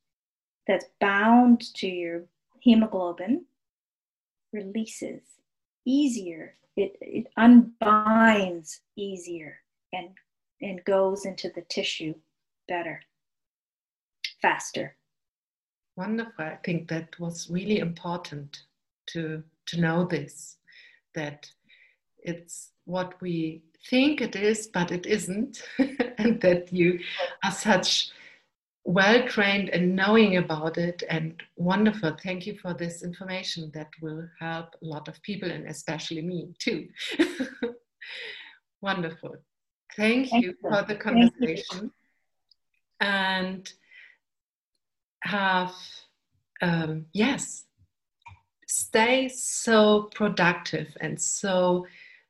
that's 0.66 0.86
bound 1.00 1.74
to 1.74 1.86
your 1.86 2.24
hemoglobin 2.60 3.44
releases 4.52 5.20
easier. 5.88 6.54
It, 6.76 6.96
it 7.00 7.26
unbinds 7.36 8.80
easier 8.96 9.58
and, 9.92 10.10
and 10.62 10.84
goes 10.84 11.24
into 11.24 11.50
the 11.54 11.62
tissue 11.62 12.14
better, 12.68 13.00
faster. 14.40 14.94
Wonderful. 15.96 16.44
I 16.44 16.58
think 16.62 16.88
that 16.88 17.18
was 17.18 17.50
really 17.50 17.78
important 17.78 18.62
to, 19.06 19.42
to 19.66 19.80
know 19.80 20.04
this, 20.04 20.58
that 21.14 21.50
it's 22.18 22.70
what 22.84 23.20
we 23.20 23.62
think 23.90 24.20
it 24.20 24.36
is, 24.36 24.68
but 24.68 24.92
it 24.92 25.06
isn't, 25.06 25.62
and 26.18 26.40
that 26.42 26.72
you 26.72 27.00
are 27.42 27.50
such 27.50 28.10
well 28.88 29.22
trained 29.28 29.68
and 29.68 29.94
knowing 29.94 30.38
about 30.38 30.78
it 30.78 31.02
and 31.10 31.38
wonderful. 31.56 32.16
Thank 32.24 32.46
you 32.46 32.56
for 32.56 32.72
this 32.72 33.02
information 33.02 33.70
that 33.74 33.90
will 34.00 34.26
help 34.40 34.68
a 34.82 34.86
lot 34.86 35.08
of 35.08 35.22
people 35.22 35.50
and 35.50 35.66
especially 35.68 36.22
me 36.22 36.54
too. 36.58 36.88
wonderful. 38.80 39.36
Thank, 39.94 40.30
Thank 40.30 40.42
you, 40.42 40.50
you 40.50 40.56
for 40.62 40.82
the 40.88 40.94
conversation 40.94 41.90
and 42.98 43.70
have, 45.20 45.74
um, 46.62 47.04
yes, 47.12 47.64
stay 48.66 49.28
so 49.28 50.08
productive 50.14 50.96
and 51.02 51.20
so 51.20 51.86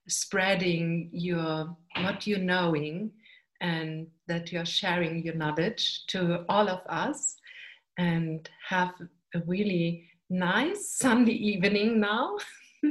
spreading 0.08 1.08
your 1.12 1.76
what 2.00 2.26
you're 2.26 2.40
knowing 2.40 3.12
and 3.60 4.06
that 4.26 4.52
you're 4.52 4.64
sharing 4.64 5.24
your 5.24 5.34
knowledge 5.34 6.06
to 6.06 6.44
all 6.48 6.68
of 6.68 6.80
us 6.88 7.36
and 7.98 8.48
have 8.68 8.92
a 9.34 9.40
really 9.46 10.08
nice 10.30 10.90
Sunday 10.90 11.32
evening 11.32 12.00
now. 12.00 12.36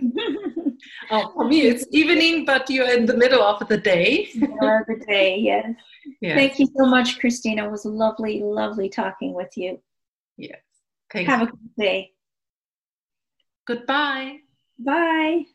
oh, 1.12 1.32
for 1.34 1.48
me, 1.48 1.62
it's 1.62 1.86
evening, 1.92 2.46
but 2.46 2.70
you're 2.70 2.92
in 2.92 3.06
the 3.06 3.16
middle 3.16 3.42
of 3.42 3.68
the 3.70 3.78
day. 3.78 4.30
of 4.36 4.86
the 4.88 5.02
day, 5.08 5.38
yes. 5.38 5.74
yes. 6.20 6.36
Thank 6.38 6.60
you 6.60 6.68
so 6.78 6.86
much, 6.86 7.20
Christina. 7.20 7.66
It 7.66 7.72
was 7.72 7.86
lovely, 7.86 8.42
lovely 8.44 8.90
talking 8.90 9.34
with 9.34 9.56
you. 9.56 9.80
Yes. 10.36 10.60
Thank 11.12 11.28
Have 11.28 11.42
you. 11.42 11.48
a 11.48 11.52
good 11.52 11.76
day. 11.78 12.12
Goodbye. 13.66 14.40
Bye. 14.80 15.46